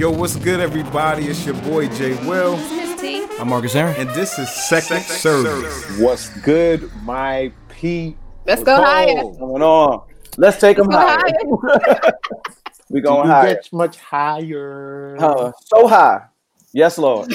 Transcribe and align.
Yo, 0.00 0.10
what's 0.10 0.34
good, 0.36 0.60
everybody? 0.60 1.26
It's 1.26 1.44
your 1.44 1.56
boy 1.56 1.86
Jay 1.88 2.14
Will, 2.26 2.56
Miss 2.56 2.98
T. 2.98 3.26
I'm 3.38 3.50
Marcus 3.50 3.74
Aaron. 3.74 3.94
and 3.96 4.08
this 4.14 4.38
is 4.38 4.48
Second 4.48 5.02
Service. 5.02 5.98
What's 5.98 6.30
good, 6.40 6.90
my 7.02 7.52
P? 7.68 8.16
Let's 8.46 8.62
go 8.62 8.76
higher. 8.76 9.16
going 9.16 9.62
on? 9.62 10.08
Let's 10.38 10.58
take 10.58 10.78
them 10.78 10.86
Go 10.88 10.96
higher. 10.96 11.18
higher. 11.18 12.12
we 12.88 13.00
Do 13.02 13.08
going 13.08 13.26
you 13.26 13.30
higher. 13.30 13.54
get 13.56 13.70
much 13.74 13.98
higher? 13.98 15.18
Uh, 15.20 15.52
so 15.66 15.86
high. 15.86 16.28
Yes, 16.72 16.96
Lord. 16.96 17.30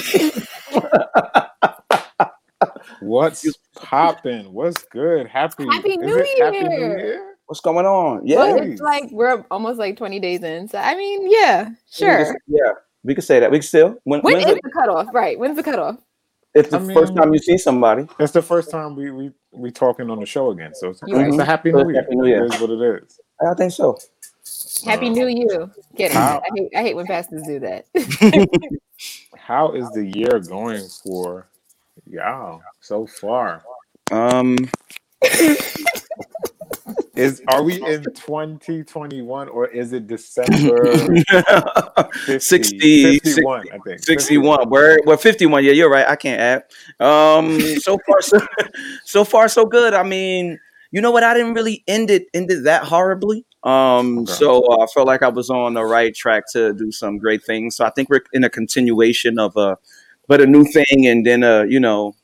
What's 3.00 3.46
popping? 3.76 4.52
What's 4.52 4.82
good? 4.82 5.28
Happy 5.28 5.66
Happy 5.70 5.96
New 5.98 6.18
it 6.18 6.42
Happy 6.42 6.64
New 6.64 6.76
Year. 6.78 7.35
Year. 7.46 7.48
What's 7.48 7.60
going 7.60 7.86
on? 7.86 8.26
Yeah. 8.26 8.58
Hey. 8.58 8.72
it's 8.72 8.80
like 8.80 9.10
we're 9.10 9.44
almost 9.50 9.78
like 9.78 9.96
20 9.96 10.20
days 10.20 10.42
in. 10.42 10.68
So 10.68 10.78
I 10.78 10.94
mean, 10.96 11.30
yeah, 11.30 11.70
sure. 11.90 12.36
Yeah. 12.46 12.72
We 13.04 13.14
can 13.14 13.22
say 13.22 13.38
that. 13.40 13.50
We 13.50 13.58
can 13.58 13.62
still. 13.66 13.98
When, 14.04 14.20
When 14.20 14.34
when's 14.34 14.46
is 14.46 14.52
it? 14.56 14.60
the 14.64 14.70
cutoff? 14.70 15.06
Right. 15.14 15.38
When's 15.38 15.56
the 15.56 15.62
cutoff? 15.62 15.98
It's 16.54 16.70
the 16.70 16.80
I 16.80 16.94
first 16.94 17.14
time 17.14 17.32
you 17.32 17.38
see 17.38 17.58
somebody. 17.58 18.08
It's 18.18 18.32
the 18.32 18.42
first 18.42 18.70
time 18.70 18.96
we 18.96 19.10
we 19.10 19.30
we 19.52 19.70
talking 19.70 20.10
on 20.10 20.18
the 20.18 20.26
show 20.26 20.50
again, 20.50 20.74
so 20.74 20.90
it's, 20.90 21.02
You 21.06 21.16
right. 21.16 21.28
it's 21.28 21.38
a 21.38 21.44
Happy 21.44 21.70
New 21.70 21.88
Year. 21.90 22.00
Happy 22.02 22.16
New 22.16 22.26
Year. 22.26 22.44
It 22.46 22.54
is 22.54 22.60
what 22.60 22.70
it 22.70 22.80
is. 22.80 23.20
I 23.46 23.54
think 23.54 23.72
so. 23.72 23.98
Happy 24.84 25.10
New 25.10 25.26
Year. 25.26 25.70
Get 25.96 26.10
it. 26.12 26.14
How- 26.14 26.38
I 26.40 26.48
hate, 26.56 26.70
I 26.74 26.82
hate 26.82 26.96
when 26.96 27.06
pastors 27.06 27.42
do 27.42 27.60
that. 27.60 27.84
How 29.36 29.72
is 29.72 29.88
the 29.90 30.06
year 30.06 30.40
going 30.40 30.82
for 31.04 31.46
y'all 32.06 32.62
so 32.80 33.06
far? 33.06 33.62
Um, 34.10 34.56
Is 37.16 37.42
are 37.48 37.62
we 37.62 37.74
in 37.86 38.04
2021 38.04 39.48
or 39.48 39.66
is 39.66 39.92
it 39.92 40.06
December 40.06 40.96
50, 42.26 42.38
60, 42.38 43.18
51, 43.20 43.64
I 43.72 43.78
think. 43.78 44.00
61. 44.04 44.68
Word. 44.70 45.00
Well, 45.06 45.16
51. 45.16 45.64
Yeah, 45.64 45.72
you're 45.72 45.90
right. 45.90 46.06
I 46.06 46.16
can't 46.16 46.40
add. 46.40 46.64
Um, 47.04 47.60
so 47.78 47.98
far, 48.06 48.22
so, 48.22 48.40
so 49.04 49.24
far, 49.24 49.48
so 49.48 49.64
good. 49.64 49.94
I 49.94 50.02
mean, 50.02 50.58
you 50.90 51.00
know 51.00 51.10
what? 51.10 51.24
I 51.24 51.34
didn't 51.34 51.54
really 51.54 51.82
end 51.88 52.10
it 52.10 52.26
ended 52.34 52.64
that 52.64 52.84
horribly. 52.84 53.44
Um, 53.64 54.18
Okay. 54.20 54.32
so 54.32 54.62
uh, 54.72 54.84
I 54.84 54.86
felt 54.86 55.06
like 55.06 55.22
I 55.22 55.28
was 55.28 55.50
on 55.50 55.74
the 55.74 55.84
right 55.84 56.14
track 56.14 56.44
to 56.52 56.72
do 56.72 56.92
some 56.92 57.18
great 57.18 57.44
things. 57.44 57.76
So 57.76 57.84
I 57.84 57.90
think 57.90 58.08
we're 58.08 58.20
in 58.32 58.44
a 58.44 58.50
continuation 58.50 59.38
of 59.38 59.56
a, 59.56 59.76
but 60.28 60.40
a 60.40 60.46
new 60.46 60.64
thing, 60.64 61.06
and 61.06 61.26
then 61.26 61.42
uh, 61.42 61.62
you 61.62 61.80
know, 61.80 62.14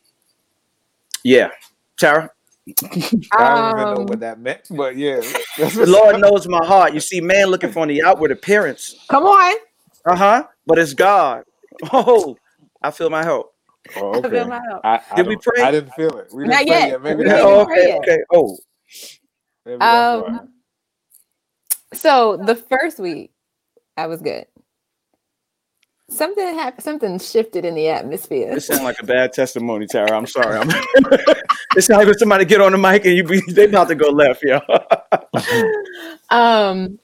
yeah, 1.25 1.51
Tara. 1.97 2.31
I 2.69 2.75
don't 2.75 3.71
even 3.81 3.85
know 3.95 3.97
Um, 4.03 4.07
what 4.07 4.21
that 4.21 4.39
meant, 4.41 4.63
but 4.71 4.97
yeah. 4.97 5.21
The 5.57 5.85
Lord 5.87 6.21
knows 6.21 6.47
my 6.47 6.65
heart. 6.65 6.95
You 6.95 7.01
see, 7.01 7.21
man 7.21 7.47
looking 7.49 7.73
for 7.73 7.87
the 7.87 8.03
outward 8.05 8.31
appearance. 8.31 9.05
Come 9.09 9.25
on. 9.25 9.57
Uh 10.07 10.17
huh. 10.17 10.47
But 10.67 10.79
it's 10.79 10.95
God. 10.95 11.45
Oh, 11.93 12.37
I 12.83 12.91
feel 12.93 13.11
my 13.11 13.25
help. 13.25 13.53
Oh, 13.97 14.13
I 14.13 14.17
okay. 14.19 14.31
feel 14.31 14.47
my 14.47 14.61
help. 14.69 14.81
I, 14.85 15.01
I 15.11 15.17
Did 15.17 15.27
we 15.27 15.35
don't- 15.35 15.43
pray? 15.43 15.63
I 15.65 15.71
didn't 15.73 15.93
feel 15.95 16.17
it. 16.19 16.29
We 16.33 16.45
didn't 16.45 16.51
Not 16.59 16.67
pray 16.67 16.89
yet. 16.89 17.03
Maybe 17.03 17.17
We 17.19 17.25
that's 17.25 17.43
didn't 17.43 17.53
Oh, 17.61 17.65
pray 17.67 17.79
okay. 17.81 17.89
yet. 17.89 17.99
Okay. 17.99 18.19
Oh, 18.33 18.59
maybe. 19.67 19.81
Um, 19.81 20.49
so 21.95 22.37
the 22.37 22.55
first 22.55 22.99
week, 23.01 23.33
I 23.97 24.07
was 24.07 24.23
good. 24.23 24.47
Something 26.13 26.55
happened. 26.55 26.83
Something 26.85 27.19
shifted 27.19 27.65
in 27.65 27.75
the 27.75 27.89
atmosphere. 27.89 28.55
This 28.55 28.67
sounds 28.67 28.83
like 28.83 29.01
a 29.01 29.07
bad 29.07 29.33
testimony, 29.33 29.87
Tara. 29.87 30.13
I'm 30.17 30.27
sorry. 30.27 30.57
I'm 30.59 30.69
it 31.77 31.83
sounds 31.83 31.99
like 31.99 32.07
when 32.07 32.19
somebody 32.19 32.45
get 32.45 32.61
on 32.61 32.73
the 32.73 32.79
mic 32.79 33.05
and 33.07 33.15
you 33.17 33.25
be 33.25 33.41
they 33.53 33.65
about 33.65 33.89
to 33.89 33.95
go 33.95 34.09
left, 34.11 34.43
yo. 34.43 34.61
Um, 36.31 36.99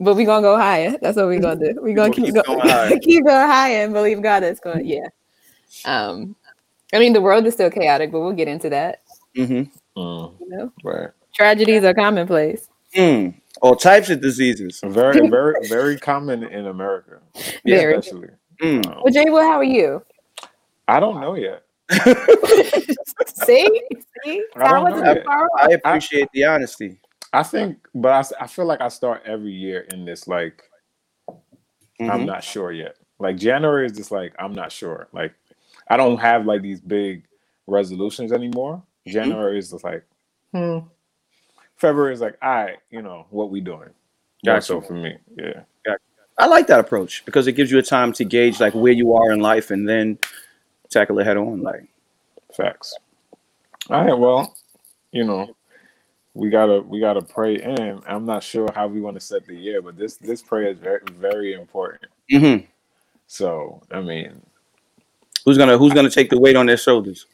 but 0.00 0.14
we 0.14 0.24
gonna 0.24 0.42
go 0.42 0.56
higher. 0.56 0.96
That's 1.00 1.16
what 1.16 1.28
we 1.28 1.38
gonna 1.38 1.72
do. 1.74 1.80
We 1.80 1.94
gonna 1.94 2.10
gonna 2.10 2.14
keep, 2.14 2.24
keep 2.26 2.34
go- 2.34 2.42
going 2.42 2.60
higher. 2.68 2.98
keep 2.98 3.24
going 3.24 3.46
higher 3.48 3.84
and 3.84 3.92
believe 3.92 4.20
God 4.22 4.42
is 4.44 4.60
going. 4.60 4.84
Yeah. 4.86 5.08
Um, 5.84 6.36
I 6.92 6.98
mean 6.98 7.12
the 7.12 7.20
world 7.20 7.46
is 7.46 7.54
still 7.54 7.70
chaotic, 7.70 8.12
but 8.12 8.20
we'll 8.20 8.32
get 8.32 8.48
into 8.48 8.68
that. 8.70 9.02
Mm-hmm. 9.36 10.00
Mm, 10.00 10.32
You 10.40 10.48
know, 10.48 10.72
right. 10.84 11.10
tragedies 11.34 11.84
are 11.84 11.94
commonplace. 11.94 12.68
Mm. 12.94 13.34
All 13.62 13.74
types 13.76 14.10
of 14.10 14.20
diseases. 14.20 14.80
Very, 14.84 15.28
very, 15.28 15.66
very 15.68 15.98
common 15.98 16.42
in 16.44 16.66
America, 16.66 17.20
Yeah. 17.64 17.76
Very. 17.78 17.96
especially. 17.96 18.28
Mm. 18.62 18.86
Um, 18.86 19.02
Well, 19.04 19.12
Jay, 19.12 19.30
well, 19.30 19.42
how 19.42 19.58
are 19.58 19.64
you? 19.64 20.02
I 20.88 21.00
don't 21.00 21.20
know 21.20 21.34
yet. 21.34 21.62
See, 23.26 23.82
see, 24.24 24.44
I 24.56 24.64
I 24.64 24.72
don't 24.72 24.90
know 24.90 25.12
yet. 25.12 25.24
far 25.24 25.44
off. 25.44 25.50
I 25.62 25.72
appreciate 25.72 26.28
the 26.32 26.44
honesty. 26.44 26.98
I 27.32 27.42
think, 27.42 27.78
but 27.94 28.32
I 28.40 28.46
feel 28.46 28.64
like 28.64 28.80
I 28.80 28.88
start 28.88 29.22
every 29.26 29.52
year 29.52 29.80
in 29.92 30.04
this 30.04 30.26
like 30.26 30.62
I'm 32.08 32.22
Mhm. 32.22 32.26
not 32.26 32.44
sure 32.44 32.72
yet. 32.72 32.96
Like 33.18 33.36
January 33.36 33.86
is 33.86 33.92
just 33.92 34.10
like 34.10 34.34
I'm 34.38 34.52
not 34.54 34.72
sure. 34.72 35.08
Like 35.12 35.34
I 35.88 35.96
don't 35.96 36.18
have 36.18 36.46
like 36.46 36.62
these 36.62 36.80
big 36.80 37.24
resolutions 37.66 38.32
anymore. 38.32 38.82
January 39.06 39.58
is 39.58 39.70
just 39.70 39.84
like 39.84 40.04
hmm. 40.52 40.78
February 41.76 42.14
is 42.14 42.20
like, 42.20 42.36
all 42.42 42.50
right, 42.50 42.78
you 42.90 43.02
know 43.02 43.26
what 43.30 43.50
we 43.50 43.60
doing. 43.60 43.90
Gotcha. 44.44 44.54
That's 44.54 44.66
so 44.66 44.80
for 44.80 44.94
me, 44.94 45.16
yeah. 45.36 45.62
I 46.38 46.46
like 46.46 46.66
that 46.66 46.80
approach 46.80 47.24
because 47.24 47.46
it 47.46 47.52
gives 47.52 47.70
you 47.70 47.78
a 47.78 47.82
time 47.82 48.12
to 48.14 48.24
gauge 48.24 48.60
like 48.60 48.74
where 48.74 48.92
you 48.92 49.14
are 49.14 49.32
in 49.32 49.40
life 49.40 49.70
and 49.70 49.88
then 49.88 50.18
tackle 50.90 51.18
it 51.18 51.24
head 51.26 51.36
on. 51.36 51.62
Like, 51.62 51.84
Facts. 52.54 52.94
All 53.90 54.04
right, 54.04 54.18
well, 54.18 54.54
you 55.12 55.24
know, 55.24 55.54
we 56.34 56.50
gotta 56.50 56.80
we 56.80 57.00
gotta 57.00 57.22
pray 57.22 57.56
in. 57.56 58.00
I'm 58.06 58.24
not 58.26 58.42
sure 58.42 58.68
how 58.74 58.86
we 58.86 59.00
want 59.00 59.16
to 59.16 59.20
set 59.20 59.46
the 59.46 59.54
year, 59.54 59.80
but 59.80 59.96
this 59.96 60.16
this 60.16 60.42
prayer 60.42 60.70
is 60.70 60.78
very 60.78 61.00
very 61.12 61.54
important. 61.54 62.10
hmm 62.30 62.56
So 63.26 63.82
I 63.90 64.00
mean, 64.00 64.40
who's 65.44 65.56
gonna 65.58 65.78
who's 65.78 65.92
gonna 65.92 66.10
take 66.10 66.30
the 66.30 66.38
weight 66.40 66.56
on 66.56 66.66
their 66.66 66.76
shoulders? 66.76 67.26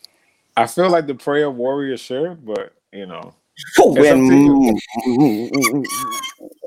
I 0.57 0.67
feel 0.67 0.91
like 0.91 1.07
the 1.07 1.15
prayer 1.15 1.51
warrior 1.51 1.97
should, 1.97 2.45
but 2.45 2.73
you 2.93 3.07
know, 3.07 3.35
When- 3.79 4.77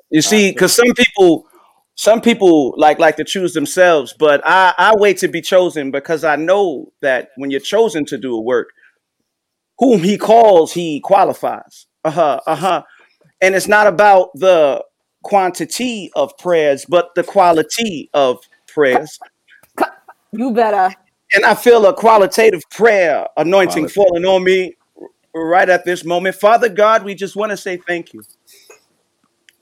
you 0.10 0.22
see, 0.22 0.52
because 0.52 0.74
some 0.74 0.92
people, 0.94 1.48
some 1.96 2.22
people 2.22 2.74
like 2.78 3.00
like 3.00 3.16
to 3.18 3.24
choose 3.24 3.54
themselves, 3.54 4.14
but 4.18 4.42
I 4.46 4.74
I 4.78 4.96
wait 4.96 5.18
to 5.20 5.28
be 5.28 5.42
chosen 5.42 5.92
because 5.92 6.24
I 6.24 6.36
know 6.36 6.92
that 7.02 7.30
when 7.38 7.52
you're 7.52 7.60
chosen 7.62 8.06
to 8.06 8.18
do 8.18 8.36
a 8.36 8.42
work, 8.42 8.70
whom 9.80 10.04
He 10.04 10.18
calls, 10.18 10.74
He 10.74 11.00
qualifies. 11.00 11.88
Uh 12.04 12.12
huh. 12.12 12.40
Uh 12.46 12.56
huh. 12.56 12.84
And 13.42 13.56
it's 13.56 13.68
not 13.68 13.88
about 13.88 14.30
the 14.36 14.84
quantity 15.24 16.12
of 16.16 16.38
prayers, 16.38 16.86
but 16.88 17.16
the 17.16 17.24
quality 17.24 18.10
of 18.14 18.40
prayers. 18.68 19.20
You 20.32 20.52
better. 20.52 20.94
And 21.34 21.46
I 21.46 21.56
feel 21.56 21.86
a 21.86 21.94
qualitative 21.94 22.64
prayer 22.70 23.28
anointing 23.38 23.88
Qualitative. 23.90 23.94
falling 23.94 24.26
on 24.26 24.44
me 24.44 24.76
right 25.34 25.68
at 25.70 25.86
this 25.86 26.04
moment. 26.06 26.36
Father 26.36 26.70
God, 26.70 27.04
we 27.04 27.16
just 27.16 27.36
want 27.36 27.52
to 27.52 27.58
say 27.58 27.78
thank 27.78 28.14
you. 28.14 28.22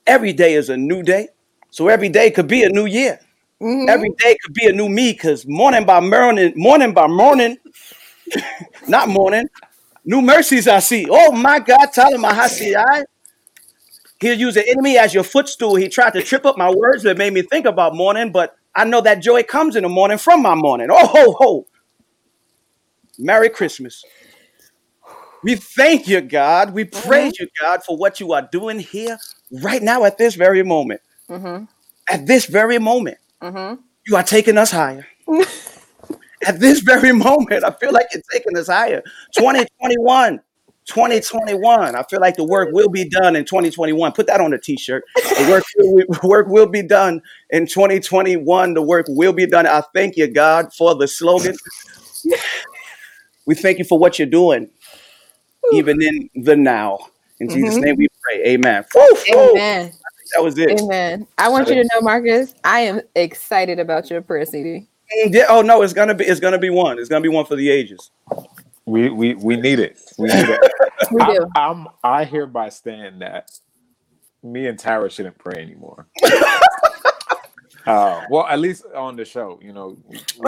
Every 0.05 0.33
day 0.33 0.55
is 0.55 0.69
a 0.69 0.77
new 0.77 1.03
day. 1.03 1.29
So 1.73 1.87
every 1.87 2.09
day 2.09 2.29
could 2.29 2.47
be 2.47 2.61
a 2.61 2.69
new 2.69 2.85
year. 2.85 3.19
Mhm. 3.59 3.89
Every 3.89 4.11
day 4.19 4.37
could 4.43 4.53
be 4.53 4.67
a 4.67 4.71
new 4.71 4.87
me 4.87 5.11
because 5.11 5.47
morning 5.47 5.85
by 5.85 6.01
morning, 6.01 6.53
morning 6.55 6.93
by 6.93 7.07
morning, 7.07 7.57
not 8.87 9.09
morning, 9.09 9.47
new 10.05 10.21
mercies 10.21 10.67
I 10.67 10.77
see. 10.77 11.07
Oh 11.09 11.31
my 11.31 11.57
God, 11.57 11.87
Tyler 11.87 12.19
Mahasi, 12.19 12.75
I. 12.75 13.05
He'll 14.19 14.37
use 14.37 14.53
the 14.53 14.69
enemy 14.69 14.99
as 14.99 15.15
your 15.15 15.23
footstool. 15.23 15.73
He 15.73 15.89
tried 15.89 16.13
to 16.13 16.21
trip 16.21 16.45
up 16.45 16.59
my 16.59 16.69
words 16.69 17.01
that 17.03 17.17
made 17.17 17.33
me 17.33 17.41
think 17.41 17.65
about 17.65 17.95
morning, 17.95 18.31
but 18.31 18.55
I 18.75 18.85
know 18.85 19.01
that 19.01 19.23
joy 19.23 19.41
comes 19.41 19.75
in 19.75 19.81
the 19.81 19.89
morning 19.89 20.19
from 20.19 20.43
my 20.43 20.53
morning. 20.53 20.89
Oh, 20.91 21.07
ho, 21.07 21.35
ho. 21.39 21.65
Merry 23.17 23.49
Christmas. 23.49 24.03
We 25.43 25.55
thank 25.55 26.07
you, 26.07 26.21
God. 26.21 26.71
We 26.75 26.85
praise 26.85 27.39
you, 27.39 27.47
God, 27.59 27.83
for 27.83 27.97
what 27.97 28.19
you 28.19 28.31
are 28.33 28.47
doing 28.51 28.77
here 28.77 29.17
right 29.63 29.81
now 29.81 30.03
at 30.03 30.19
this 30.19 30.35
very 30.35 30.61
moment. 30.61 31.01
Mhm. 31.33 31.67
At 32.09 32.27
this 32.27 32.45
very 32.45 32.79
moment, 32.79 33.17
Mhm. 33.41 33.79
you 34.05 34.15
are 34.15 34.23
taking 34.23 34.57
us 34.57 34.71
higher. 34.71 35.07
at 36.45 36.59
this 36.59 36.79
very 36.81 37.11
moment, 37.13 37.63
I 37.63 37.71
feel 37.71 37.91
like 37.91 38.07
you're 38.13 38.23
taking 38.31 38.57
us 38.57 38.67
higher. 38.67 39.01
2021. 39.35 40.41
2021. 40.85 41.95
I 41.95 42.03
feel 42.03 42.19
like 42.19 42.35
the 42.35 42.43
work 42.43 42.69
will 42.73 42.89
be 42.89 43.07
done 43.07 43.37
in 43.37 43.45
2021. 43.45 44.11
Put 44.11 44.27
that 44.27 44.41
on 44.41 44.53
a 44.53 44.57
t-shirt. 44.59 45.05
The 45.15 45.47
work 45.49 45.63
will, 45.77 46.03
work 46.29 46.47
will 46.47 46.65
be 46.65 46.81
done 46.81 47.21
in 47.51 47.65
2021. 47.67 48.73
The 48.73 48.81
work 48.81 49.05
will 49.07 49.31
be 49.31 49.45
done. 49.45 49.65
I 49.65 49.81
thank 49.93 50.17
you, 50.17 50.27
God, 50.27 50.73
for 50.73 50.93
the 50.95 51.07
slogan. 51.07 51.55
We 53.45 53.55
thank 53.55 53.77
you 53.77 53.83
for 53.83 53.99
what 53.99 54.17
you're 54.19 54.25
doing, 54.25 54.69
even 55.73 56.01
in 56.01 56.29
the 56.33 56.55
now. 56.55 57.07
In 57.41 57.49
Jesus' 57.49 57.75
name 57.75 57.95
we 57.97 58.07
pray. 58.21 58.41
Amen. 58.53 58.85
Amen. 59.27 59.91
That 60.33 60.43
was 60.43 60.57
it. 60.57 60.79
Amen. 60.79 61.27
I 61.37 61.49
want 61.49 61.67
you 61.67 61.75
to 61.75 61.83
know, 61.83 62.01
Marcus, 62.01 62.53
I 62.63 62.81
am 62.81 63.01
excited 63.15 63.79
about 63.79 64.09
your 64.09 64.21
prayer 64.21 64.45
CD. 64.45 64.87
Mm, 65.25 65.33
Yeah, 65.33 65.45
oh 65.49 65.61
no, 65.61 65.81
it's 65.81 65.93
gonna 65.93 66.15
be 66.15 66.25
it's 66.25 66.39
gonna 66.39 66.57
be 66.57 66.69
one. 66.69 66.99
It's 66.99 67.09
gonna 67.09 67.21
be 67.21 67.29
one 67.29 67.45
for 67.45 67.55
the 67.55 67.69
ages. 67.69 68.11
we 68.85 69.09
we 69.09 69.35
we 69.35 69.55
need 69.57 69.79
it. 69.79 69.99
We 70.17 70.27
need 70.27 70.49
it. 70.49 70.59
We 71.11 71.21
I, 71.21 71.33
do. 71.33 71.47
I'm 71.55 71.87
I 72.03 72.23
hereby 72.23 72.69
stand 72.69 73.21
that 73.21 73.51
me 74.41 74.67
and 74.67 74.79
Tara 74.79 75.09
shouldn't 75.09 75.37
pray 75.37 75.61
anymore. 75.61 76.07
Uh, 77.85 78.21
well, 78.29 78.45
at 78.47 78.59
least 78.59 78.85
on 78.95 79.15
the 79.15 79.25
show, 79.25 79.59
you 79.61 79.73
know. 79.73 79.97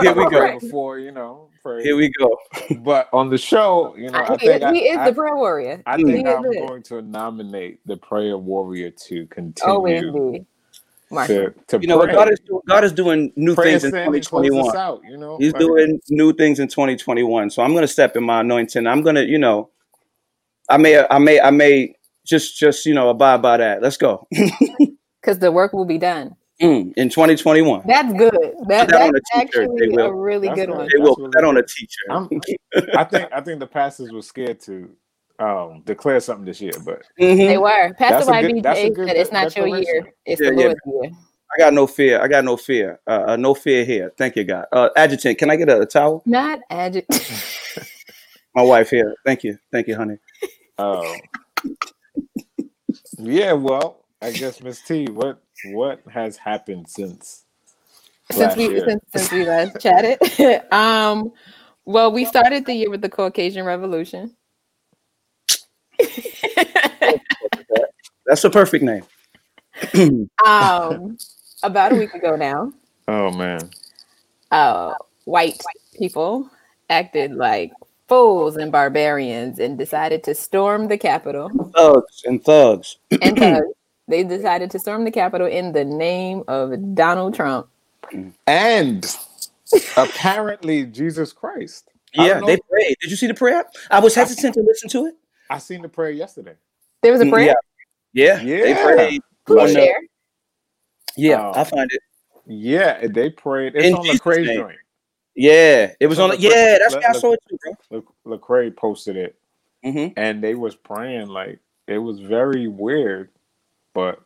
Here 0.00 0.14
we 0.14 0.24
go. 0.24 0.30
pray 0.30 0.58
Before 0.58 0.98
you 0.98 1.12
know, 1.12 1.50
pray. 1.62 1.82
Here 1.82 1.96
we 1.96 2.10
go. 2.18 2.36
but 2.78 3.08
on 3.12 3.28
the 3.28 3.38
show, 3.38 3.94
you 3.96 4.10
know, 4.10 4.18
I 4.18 4.36
he, 4.36 4.46
think 4.46 4.62
I, 4.62 4.72
he 4.72 4.78
is 4.88 4.98
I, 4.98 5.10
the 5.10 5.14
prayer 5.14 5.36
warrior. 5.36 5.82
I 5.86 5.96
He 5.98 6.04
think 6.04 6.26
I'm 6.26 6.44
it. 6.46 6.66
going 6.66 6.82
to 6.84 7.02
nominate 7.02 7.80
the 7.86 7.96
prayer 7.98 8.38
warrior 8.38 8.90
to 9.08 9.26
continue 9.26 10.10
Oh, 10.10 10.32
be. 10.32 10.46
Marshall. 11.10 11.50
to, 11.68 11.78
to 11.78 11.78
You 11.80 11.88
know 11.88 11.98
what 11.98 12.06
pray. 12.06 12.14
God 12.14 12.32
is 12.32 12.40
doing? 12.40 12.62
God 12.66 12.84
is 12.84 12.92
doing 12.92 13.32
new 13.36 13.54
Pray 13.54 13.70
things 13.72 13.84
in 13.84 13.90
Sam, 13.92 14.14
and 14.14 14.26
close 14.26 14.46
2021. 14.48 14.76
out, 14.76 15.02
you 15.08 15.16
know, 15.18 15.36
He's 15.38 15.52
like- 15.52 15.60
doing 15.60 16.00
new 16.08 16.32
things 16.32 16.58
in 16.58 16.68
2021. 16.68 17.50
So 17.50 17.62
I'm 17.62 17.74
gonna 17.74 17.86
step 17.86 18.16
in 18.16 18.24
my 18.24 18.40
anointing. 18.40 18.86
I'm 18.86 19.02
gonna, 19.02 19.22
you 19.22 19.38
know, 19.38 19.70
I 20.68 20.78
may, 20.78 21.06
I 21.08 21.18
may, 21.18 21.40
I 21.40 21.50
may 21.50 21.94
just, 22.24 22.58
just, 22.58 22.86
you 22.86 22.94
know, 22.94 23.10
abide 23.10 23.40
by 23.42 23.58
that. 23.58 23.82
Let's 23.82 23.96
go. 23.98 24.26
Because 25.20 25.40
the 25.40 25.50
work 25.50 25.72
will 25.72 25.84
be 25.86 25.98
done. 25.98 26.36
Mm, 26.60 26.92
in 26.96 27.08
2021. 27.10 27.82
That's 27.86 28.12
good. 28.14 28.32
That, 28.68 28.88
that 28.88 28.88
that's 28.88 29.08
a 29.08 29.12
t-shirt, 29.12 29.64
actually 29.64 29.78
they 29.80 29.88
will. 29.88 30.06
a 30.06 30.14
really 30.14 30.48
That's 30.48 30.60
good 30.60 30.66
good. 30.68 30.76
one. 30.76 30.88
They 30.94 30.98
will 31.02 31.16
put 31.16 31.32
that 31.32 31.44
on 31.44 31.56
a 31.58 31.60
good. 31.60 31.68
t-shirt. 31.68 32.10
I'm- 32.10 32.30
I 32.96 33.04
think 33.04 33.28
I 33.32 33.40
think 33.42 33.60
the 33.60 33.66
pastors 33.66 34.10
were 34.10 34.22
scared 34.22 34.60
to 34.60 34.88
um, 35.38 35.82
declare 35.84 36.18
something 36.20 36.46
this 36.46 36.60
year, 36.62 36.72
but 36.84 37.02
Mhm. 37.20 37.36
They 37.36 37.58
were. 37.58 37.94
That's 37.98 38.26
Pastor 38.26 38.32
a 38.32 38.42
good- 38.52 38.62
that's 38.62 38.78
a 38.80 38.90
YBJ 38.90 38.94
good 38.94 39.08
said 39.08 39.16
it's 39.18 39.32
not 39.32 39.54
your 39.56 39.66
year. 39.68 40.12
It's 40.24 40.40
Yeah, 40.40 40.50
the 40.50 40.56
yeah. 40.56 40.64
Lord's 40.66 40.80
year. 40.86 41.10
I 41.54 41.58
got 41.58 41.74
no 41.74 41.86
fear. 41.86 42.20
I 42.22 42.26
got 42.28 42.44
no 42.44 42.56
fear. 42.56 43.00
Uh, 43.06 43.24
uh, 43.28 43.36
no 43.36 43.54
fear 43.54 43.84
here. 43.84 44.12
Thank 44.16 44.36
you, 44.36 44.44
God. 44.44 44.64
Uh, 44.72 44.88
adjutant, 44.96 45.38
can 45.38 45.50
I 45.50 45.56
get 45.56 45.68
a, 45.68 45.80
a 45.82 45.86
towel? 45.86 46.22
Not 46.26 46.60
adject. 46.70 47.08
My 48.54 48.62
wife 48.62 48.90
here. 48.90 49.14
Thank 49.24 49.44
you. 49.44 49.58
Thank 49.70 49.86
you, 49.88 49.94
honey. 49.96 50.16
uh, 50.78 51.14
yeah. 53.18 53.52
Well, 53.52 54.05
I 54.26 54.32
guess 54.32 54.60
Miss 54.60 54.80
T, 54.80 55.06
what 55.06 55.40
what 55.66 56.00
has 56.12 56.36
happened 56.36 56.88
since 56.88 57.44
since 58.32 58.56
we 58.56 58.80
since, 58.80 59.00
since 59.14 59.30
we 59.30 59.46
last 59.46 59.80
chatted. 59.80 60.18
um, 60.72 61.32
well, 61.84 62.10
we 62.10 62.24
started 62.24 62.66
the 62.66 62.74
year 62.74 62.90
with 62.90 63.02
the 63.02 63.08
Caucasian 63.08 63.64
Revolution. 63.64 64.34
That's 68.26 68.42
a 68.42 68.50
perfect 68.50 68.82
name. 68.82 69.04
um, 70.44 71.16
about 71.62 71.92
a 71.92 71.94
week 71.94 72.12
ago 72.14 72.34
now, 72.34 72.72
Oh 73.06 73.30
man, 73.30 73.70
uh, 74.50 74.94
white 75.24 75.62
people 75.96 76.50
acted 76.90 77.32
like 77.32 77.70
fools 78.08 78.56
and 78.56 78.72
barbarians 78.72 79.60
and 79.60 79.78
decided 79.78 80.24
to 80.24 80.34
storm 80.34 80.88
the 80.88 80.98
Capitol. 80.98 81.48
Thugs 81.76 82.22
and 82.24 82.44
thugs. 82.44 82.96
And 83.22 83.42
uh, 83.42 83.60
they 84.08 84.22
decided 84.24 84.70
to 84.72 84.78
storm 84.78 85.04
the 85.04 85.10
Capitol 85.10 85.46
in 85.46 85.72
the 85.72 85.84
name 85.84 86.44
of 86.48 86.94
Donald 86.94 87.34
Trump. 87.34 87.68
and 88.46 89.16
apparently 89.96 90.84
Jesus 90.86 91.32
Christ. 91.32 91.90
Yeah, 92.14 92.40
they 92.40 92.56
prayed. 92.70 92.96
Did 93.00 93.10
you 93.10 93.16
see 93.16 93.26
the 93.26 93.34
prayer? 93.34 93.64
I 93.90 94.00
was 94.00 94.14
hesitant 94.14 94.54
to 94.54 94.60
listen 94.62 94.88
to 94.90 95.06
it. 95.06 95.14
I 95.50 95.58
seen 95.58 95.82
the 95.82 95.88
prayer 95.88 96.10
yesterday. 96.10 96.54
There 97.02 97.12
was 97.12 97.20
a 97.20 97.26
Mm, 97.26 97.30
prayer. 97.30 97.54
Yeah, 98.12 98.40
yeah, 98.42 98.62
they 98.62 98.74
prayed. 98.74 99.20
Who 99.46 99.60
on 99.60 99.68
share? 99.68 100.00
Yeah, 101.16 101.42
Oh. 101.46 101.52
I 101.60 101.64
find 101.64 101.88
it. 101.92 102.00
Yeah, 102.46 103.06
they 103.08 103.30
prayed. 103.30 103.74
It's 103.74 103.84
In 103.88 103.94
on 103.94 104.04
Jesus' 104.04 104.20
Lecrae's 104.20 104.46
name. 104.46 104.56
joint. 104.56 104.78
Yeah, 105.34 105.92
it 106.00 106.06
was 106.06 106.16
So 106.16 106.24
on. 106.24 106.30
the 106.30 106.36
The, 106.36 106.42
yeah, 106.44 106.78
that's 106.78 106.94
let- 106.94 107.02
where 107.02 107.10
I 107.10 107.18
saw 107.18 107.32
it 107.32 107.40
too, 107.48 107.58
bro. 107.90 108.04
Le- 108.26 108.38
Lecrae 108.38 108.74
posted 108.74 109.16
it, 109.16 109.36
hmm 109.84 110.08
and 110.16 110.42
they 110.42 110.54
was 110.54 110.74
praying 110.74 111.28
like 111.28 111.58
it 111.86 111.98
was 111.98 112.20
very 112.20 112.66
weird, 112.68 113.30
but 113.96 114.20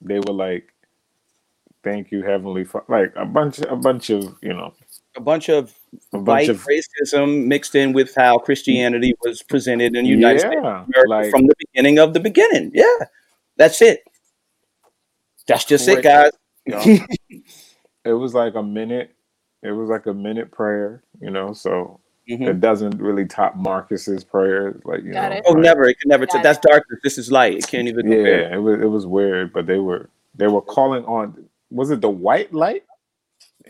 they 0.00 0.18
were 0.20 0.32
like, 0.32 0.72
"Thank 1.84 2.10
you, 2.10 2.22
Heavenly 2.22 2.64
Father." 2.64 2.86
Like 2.88 3.12
a 3.14 3.26
bunch, 3.26 3.58
a 3.58 3.76
bunch 3.76 4.08
of 4.08 4.34
you 4.40 4.54
know, 4.54 4.72
A 5.16 5.20
bunch 5.20 5.50
of 5.50 5.74
a 6.14 6.18
bunch 6.18 6.26
white 6.26 6.48
of 6.48 6.64
racism 6.64 7.44
mixed 7.46 7.74
in 7.74 7.92
with 7.92 8.14
how 8.14 8.38
Christianity 8.38 9.12
was 9.22 9.42
presented 9.42 9.94
in 9.94 10.04
the 10.04 10.10
United 10.10 10.40
States 10.40 10.56
America 10.56 11.02
like 11.06 11.30
from 11.30 11.46
the 11.46 11.54
beginning 11.58 11.98
of 11.98 12.14
the 12.14 12.20
beginning. 12.20 12.70
Yeah, 12.72 12.96
that's 13.58 13.82
it. 13.82 14.02
That's 15.46 15.66
just 15.66 15.86
it, 15.88 16.02
guys. 16.02 16.30
you 16.66 16.72
know, 16.72 17.06
it 18.06 18.14
was 18.14 18.32
like 18.32 18.54
a 18.54 18.62
minute. 18.62 19.14
It 19.62 19.72
was 19.72 19.90
like 19.90 20.06
a 20.06 20.14
minute 20.14 20.50
prayer, 20.50 21.02
you 21.20 21.30
know. 21.30 21.52
So 21.52 22.00
Mhm. 22.30 22.48
it 22.48 22.60
doesn't 22.60 23.00
really 23.00 23.26
top 23.26 23.56
Marcus's 23.56 24.22
prayers, 24.24 24.80
like 24.84 25.02
you 25.02 25.12
Got 25.12 25.30
know. 25.32 25.36
it. 25.38 25.42
Oh, 25.46 25.52
like- 25.52 25.62
never. 25.62 25.84
It 25.88 25.98
can 26.00 26.08
never. 26.08 26.26
Got 26.26 26.36
T- 26.36 26.42
that's 26.42 26.58
darkness. 26.60 27.00
This 27.02 27.18
is 27.18 27.32
light. 27.32 27.56
It 27.58 27.66
can't 27.66 27.88
even 27.88 28.02
compare. 28.06 28.42
Yeah, 28.42 28.54
it 28.54 28.58
was 28.62 28.80
it 28.80 28.86
was 28.86 29.06
weird, 29.06 29.52
but 29.52 29.66
they 29.66 29.78
were 29.78 30.08
they 30.34 30.46
were 30.46 30.62
calling 30.62 31.04
on. 31.04 31.46
Was 31.70 31.90
it 31.90 32.00
the 32.00 32.10
white 32.10 32.52
light? 32.54 32.84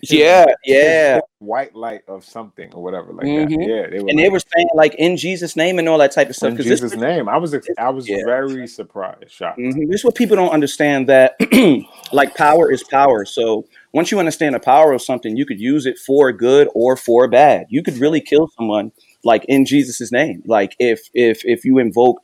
Yeah, 0.04 0.46
yeah. 0.64 1.20
white 1.38 1.76
light 1.76 2.00
of 2.08 2.24
something 2.24 2.72
or 2.74 2.82
whatever 2.82 3.12
like 3.12 3.24
Mhm. 3.26 3.48
that. 3.50 3.68
Yeah, 3.68 3.86
they 3.88 4.00
were 4.02 4.08
And 4.08 4.18
they 4.18 4.24
like, 4.24 4.32
were 4.32 4.40
saying 4.56 4.68
like 4.74 4.94
in 4.96 5.16
Jesus' 5.16 5.54
name 5.54 5.78
and 5.78 5.88
all 5.88 5.98
that 5.98 6.10
type 6.12 6.28
of 6.28 6.34
stuff. 6.36 6.50
in 6.50 6.56
'cause 6.56 6.66
this- 6.66 6.80
Jesus' 6.80 6.98
name. 6.98 7.28
I 7.28 7.36
was 7.36 7.54
I 7.78 7.88
was 7.90 8.08
Yeah. 8.08 8.24
very 8.24 8.66
surprised, 8.66 9.30
shocked. 9.30 9.58
Mhm. 9.58 9.88
This 9.88 10.00
is 10.00 10.04
what 10.04 10.14
people 10.16 10.34
don't 10.36 10.50
understand 10.50 11.08
that 11.08 11.36
like 12.12 12.34
power 12.34 12.72
is 12.72 12.82
power. 12.82 13.24
So 13.24 13.64
once 13.92 14.10
you 14.10 14.18
understand 14.18 14.54
the 14.54 14.60
power 14.60 14.92
of 14.92 15.02
something, 15.02 15.36
you 15.36 15.46
could 15.46 15.60
use 15.60 15.86
it 15.86 15.98
for 15.98 16.32
good 16.32 16.68
or 16.74 16.96
for 16.96 17.28
bad. 17.28 17.66
You 17.68 17.82
could 17.82 17.98
really 17.98 18.20
kill 18.20 18.48
someone 18.56 18.92
like 19.24 19.44
in 19.48 19.64
Jesus' 19.64 20.10
name. 20.10 20.42
Like 20.46 20.74
if 20.78 21.08
if 21.14 21.42
if 21.44 21.64
you 21.64 21.78
invoke 21.78 22.20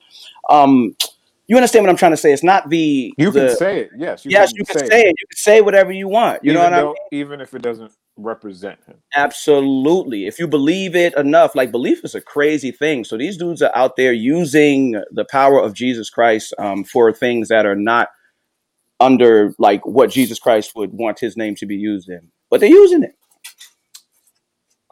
um 0.48 0.96
you 1.48 1.56
understand 1.56 1.82
what 1.82 1.90
I'm 1.90 1.96
trying 1.96 2.12
to 2.12 2.18
say. 2.18 2.32
It's 2.32 2.42
not 2.42 2.68
the 2.68 3.14
You 3.16 3.30
the, 3.30 3.46
can 3.46 3.56
say 3.56 3.80
it, 3.80 3.90
yes. 3.96 4.26
yes, 4.26 4.52
you 4.54 4.66
can 4.66 4.86
say 4.86 5.00
it. 5.00 5.14
You 5.18 5.26
can 5.30 5.36
say 5.36 5.60
whatever 5.62 5.90
you 5.90 6.06
want. 6.06 6.44
You 6.44 6.52
know 6.52 6.60
even 6.60 6.72
what 6.72 6.78
I 6.78 6.84
mean? 6.84 6.94
even 7.10 7.40
if 7.40 7.54
it 7.54 7.62
doesn't 7.62 7.90
represent 8.18 8.78
him. 8.84 8.96
Absolutely. 9.16 10.26
If 10.26 10.38
you 10.38 10.46
believe 10.46 10.94
it 10.94 11.16
enough, 11.16 11.54
like 11.54 11.70
belief 11.70 12.04
is 12.04 12.14
a 12.14 12.20
crazy 12.20 12.70
thing. 12.70 13.04
So 13.04 13.16
these 13.16 13.38
dudes 13.38 13.62
are 13.62 13.74
out 13.74 13.96
there 13.96 14.12
using 14.12 15.02
the 15.10 15.24
power 15.24 15.58
of 15.58 15.72
Jesus 15.72 16.10
Christ 16.10 16.52
um, 16.58 16.84
for 16.84 17.12
things 17.14 17.48
that 17.48 17.64
are 17.64 17.76
not 17.76 18.08
under 19.00 19.54
like 19.58 19.86
what 19.86 20.10
Jesus 20.10 20.38
Christ 20.38 20.72
would 20.76 20.92
want 20.92 21.18
his 21.20 21.36
name 21.36 21.54
to 21.56 21.66
be 21.66 21.76
used 21.76 22.08
in, 22.08 22.30
but 22.50 22.60
they're 22.60 22.68
using 22.68 23.02
it. 23.02 23.14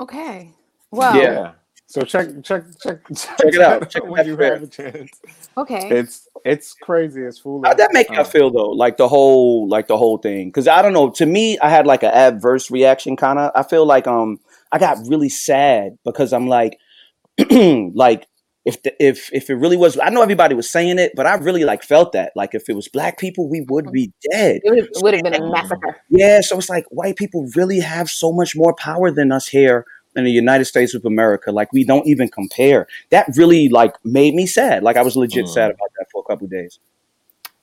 Okay. 0.00 0.50
Well, 0.91 1.17
Yeah. 1.17 1.53
So 1.88 2.03
check 2.03 2.26
check 2.43 2.64
check 2.82 2.99
Check 3.17 3.38
it 3.41 3.61
out. 3.61 3.88
Check 3.91 4.03
when 4.05 4.14
that 4.17 4.26
you 4.26 4.37
prayer. 4.37 4.55
have 4.55 4.62
a 4.64 4.67
chance. 4.67 5.11
okay. 5.56 5.88
It's 5.88 6.29
it's 6.44 6.75
crazy. 6.75 7.23
It's 7.23 7.38
foolish. 7.38 7.69
How'd 7.69 7.79
that 7.79 7.91
make 7.93 8.11
you 8.11 8.19
Um, 8.19 8.25
feel 8.25 8.50
though? 8.50 8.70
Like 8.70 8.97
the 8.97 9.06
whole, 9.08 9.69
like 9.69 9.87
the 9.87 9.97
whole 9.97 10.19
thing? 10.19 10.49
Because 10.49 10.67
I 10.67 10.82
don't 10.82 10.93
know. 10.93 11.11
To 11.11 11.25
me, 11.26 11.58
I 11.61 11.69
had 11.70 11.87
like 11.87 12.03
an 12.03 12.11
adverse 12.12 12.73
reaction. 12.73 13.17
Kind 13.17 13.38
of. 13.38 13.53
I 13.55 13.62
feel 13.62 13.87
like 13.87 14.08
um, 14.08 14.41
I 14.73 14.79
got 14.79 14.98
really 15.06 15.29
sad 15.29 15.96
because 16.05 16.32
I'm 16.32 16.48
like, 16.48 16.77
like 17.51 18.27
if 18.67 18.82
the, 18.82 18.93
if 19.03 19.32
if 19.32 19.49
it 19.49 19.55
really 19.55 19.77
was, 19.77 19.96
I 19.99 20.11
know 20.11 20.23
everybody 20.23 20.55
was 20.55 20.69
saying 20.69 20.99
it, 20.99 21.13
but 21.15 21.25
I 21.25 21.37
really 21.37 21.65
like 21.65 21.85
felt 21.85 22.13
that. 22.13 22.32
Like 22.35 22.55
if 22.55 22.69
it 22.69 22.75
was 22.75 22.89
black 22.89 23.17
people, 23.17 23.49
we 23.49 23.65
would 23.69 23.93
be 23.93 24.13
dead. 24.31 24.61
It 24.65 24.70
would 25.03 25.15
have, 25.15 25.23
been 25.23 25.35
a 25.35 25.51
massacre. 25.51 25.96
Yeah. 26.11 26.41
So 26.43 26.58
it's 26.58 26.69
like 26.69 26.85
white 26.91 27.17
people 27.17 27.49
really 27.55 27.79
have 27.79 28.11
so 28.11 28.32
much 28.32 28.56
more 28.56 28.75
power 28.75 29.11
than 29.13 29.31
us 29.31 29.46
here 29.46 29.87
in 30.17 30.25
the 30.25 30.32
United 30.32 30.65
States 30.65 30.94
of 30.94 31.05
America. 31.05 31.53
Like 31.53 31.73
we 31.73 31.85
don't 31.85 32.06
even 32.08 32.29
compare. 32.29 32.89
That 33.11 33.29
really 33.37 33.69
like 33.69 33.94
made 34.05 34.35
me 34.35 34.46
sad. 34.46 34.82
Like 34.82 34.96
I 34.96 35.03
was 35.03 35.17
legit 35.17 35.46
Mm. 35.46 35.55
sad 35.55 35.70
about 35.70 35.91
that 35.99 36.06
for 36.11 36.25
a 36.27 36.29
couple 36.29 36.49
days. 36.49 36.81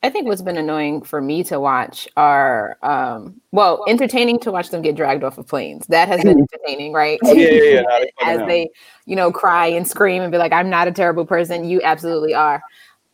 I 0.04 0.10
think 0.10 0.28
what's 0.28 0.42
been 0.42 0.58
annoying 0.58 1.02
for 1.02 1.22
me 1.22 1.46
to 1.46 1.62
watch 1.62 2.10
are, 2.18 2.78
um, 2.84 3.40
well, 3.54 3.86
entertaining 3.88 4.38
to 4.40 4.52
watch 4.52 4.70
them 4.70 4.82
get 4.82 4.98
dragged 4.98 5.24
off 5.24 5.38
of 5.38 5.48
planes. 5.48 5.88
That 5.88 6.10
has 6.10 6.22
been 6.22 6.40
entertaining, 6.54 6.92
right? 6.92 7.20
Oh, 7.24 7.32
yeah, 7.32 7.50
yeah, 7.50 7.64
yeah. 7.64 7.82
No, 7.88 8.00
they 8.00 8.12
fucking 8.20 8.42
As 8.42 8.48
they, 8.48 8.70
you 9.06 9.16
know, 9.16 9.32
cry 9.32 9.68
and 9.68 9.88
scream 9.88 10.22
and 10.22 10.30
be 10.30 10.38
like, 10.38 10.52
"I'm 10.52 10.70
not 10.70 10.90
a 10.90 10.92
terrible 10.92 11.26
person." 11.26 11.64
You 11.64 11.82
absolutely 11.84 12.34
are. 12.34 12.62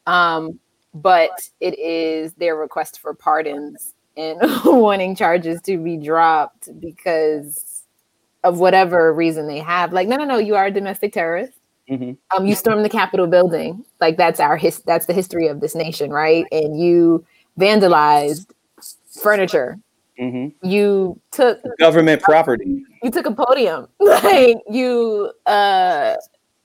Um, 0.07 0.59
but 0.95 1.29
it 1.59 1.77
is 1.77 2.33
their 2.33 2.55
request 2.55 2.99
for 2.99 3.13
pardons 3.13 3.93
and 4.17 4.39
wanting 4.65 5.15
charges 5.15 5.61
to 5.61 5.77
be 5.77 5.95
dropped 5.95 6.69
because 6.79 7.83
of 8.43 8.59
whatever 8.59 9.13
reason 9.13 9.47
they 9.47 9.59
have. 9.59 9.93
Like, 9.93 10.07
no, 10.07 10.15
no, 10.15 10.25
no, 10.25 10.37
you 10.39 10.55
are 10.55 10.65
a 10.65 10.71
domestic 10.71 11.13
terrorist 11.13 11.58
Mhm. 11.89 12.17
um, 12.35 12.45
you 12.45 12.55
stormed 12.55 12.85
the 12.85 12.89
Capitol 12.89 13.27
building. 13.27 13.83
Like 13.99 14.17
that's 14.17 14.39
our 14.39 14.57
his 14.57 14.79
that's 14.81 15.05
the 15.07 15.13
history 15.13 15.47
of 15.47 15.59
this 15.59 15.75
nation, 15.75 16.11
right? 16.11 16.45
And 16.51 16.79
you 16.79 17.25
vandalized 17.59 18.45
furniture. 19.21 19.77
Mhm. 20.19 20.53
You 20.61 21.19
took 21.31 21.59
Government 21.79 22.21
property. 22.21 22.83
you 23.03 23.09
took 23.11 23.25
a 23.25 23.31
podium. 23.31 23.87
Like 23.99 24.57
you 24.69 25.31
uh 25.45 26.15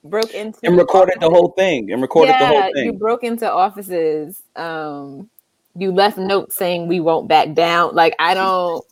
broke 0.04 0.34
into 0.34 0.58
and 0.64 0.76
recorded 0.76 1.16
the 1.20 1.30
whole 1.30 1.52
thing 1.52 1.90
and 1.90 2.02
recorded 2.02 2.34
the 2.38 2.46
whole 2.46 2.62
thing. 2.62 2.72
yeah, 2.76 2.82
you 2.84 2.92
broke 2.92 3.24
into 3.24 3.50
offices. 3.50 4.42
Um 4.56 5.30
you 5.76 5.90
left 5.90 6.18
notes 6.18 6.54
saying 6.56 6.86
we 6.88 7.00
won't 7.00 7.28
back 7.28 7.54
down. 7.54 7.94
Like 7.94 8.14
I 8.18 8.34
don't 8.34 8.84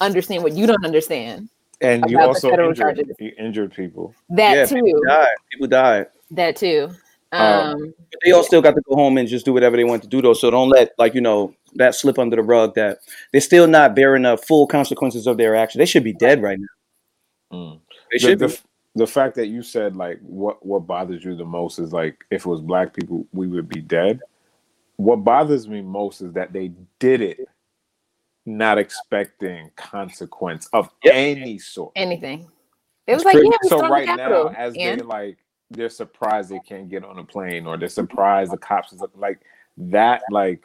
understand 0.00 0.42
what 0.42 0.52
you 0.52 0.66
don't 0.66 0.84
understand. 0.84 1.48
And 1.80 2.04
you 2.08 2.18
also 2.18 2.50
injured, 2.50 2.76
charges. 2.76 3.06
you 3.18 3.32
injured 3.38 3.72
people. 3.74 4.14
That 4.30 4.56
yeah, 4.56 4.64
too. 4.66 4.82
people 4.82 5.00
died. 5.06 5.28
People 5.50 5.66
died. 5.68 6.06
That 6.30 6.56
too. 6.56 6.90
Um, 7.32 7.42
Um 7.74 7.94
they 8.24 8.32
all 8.32 8.44
still 8.44 8.62
got 8.62 8.74
to 8.76 8.82
go 8.88 8.94
home 8.94 9.18
and 9.18 9.28
just 9.28 9.44
do 9.44 9.52
whatever 9.52 9.76
they 9.76 9.84
want 9.84 10.02
to 10.02 10.08
do 10.08 10.22
though. 10.22 10.32
So 10.32 10.50
don't 10.50 10.68
let 10.70 10.92
like 10.98 11.14
you 11.14 11.20
know 11.20 11.54
that 11.74 11.94
slip 11.94 12.18
under 12.18 12.36
the 12.36 12.42
rug 12.42 12.74
that 12.76 12.98
they're 13.32 13.40
still 13.40 13.66
not 13.66 13.94
bearing 13.94 14.22
the 14.22 14.36
full 14.38 14.66
consequences 14.66 15.26
of 15.26 15.36
their 15.36 15.54
action. 15.54 15.78
They 15.78 15.86
should 15.86 16.04
be 16.04 16.12
dead 16.14 16.40
right 16.42 16.58
now. 16.58 16.66
Mm. 17.58 17.80
They 18.12 18.18
The, 18.18 18.18
should 18.18 18.38
the, 18.38 18.48
be. 18.48 18.56
the 18.94 19.06
fact 19.06 19.34
that 19.34 19.48
you 19.48 19.62
said 19.62 19.96
like 19.96 20.18
what 20.22 20.64
what 20.64 20.86
bothers 20.86 21.24
you 21.24 21.36
the 21.36 21.44
most 21.44 21.78
is 21.78 21.92
like 21.92 22.24
if 22.30 22.46
it 22.46 22.48
was 22.48 22.60
black 22.60 22.94
people 22.94 23.26
we 23.32 23.46
would 23.48 23.68
be 23.68 23.80
dead. 23.80 24.20
What 24.96 25.16
bothers 25.24 25.68
me 25.68 25.82
most 25.82 26.22
is 26.22 26.32
that 26.32 26.52
they 26.54 26.72
did 27.00 27.20
it 27.20 27.46
not 28.46 28.78
expecting 28.78 29.70
consequence 29.76 30.68
of 30.72 30.88
Yep. 31.04 31.14
any 31.14 31.58
sort. 31.58 31.92
Anything. 31.96 32.48
It 33.06 33.12
was 33.14 33.22
It's 33.22 33.24
like, 33.26 33.34
pretty- 33.34 33.48
yeah, 33.50 33.68
so 33.68 33.88
right 33.88 34.06
the 34.06 34.16
now 34.16 34.46
as 34.48 34.74
and 34.76 35.00
they 35.00 35.04
like 35.04 35.38
they're 35.70 35.88
surprised 35.88 36.48
they 36.50 36.60
can't 36.60 36.88
get 36.88 37.04
on 37.04 37.18
a 37.18 37.24
plane 37.24 37.66
or 37.66 37.76
they're 37.76 37.88
surprised 37.88 38.52
the 38.52 38.56
cops 38.56 38.92
is 38.92 39.02
like 39.16 39.40
that 39.76 40.22
like 40.30 40.62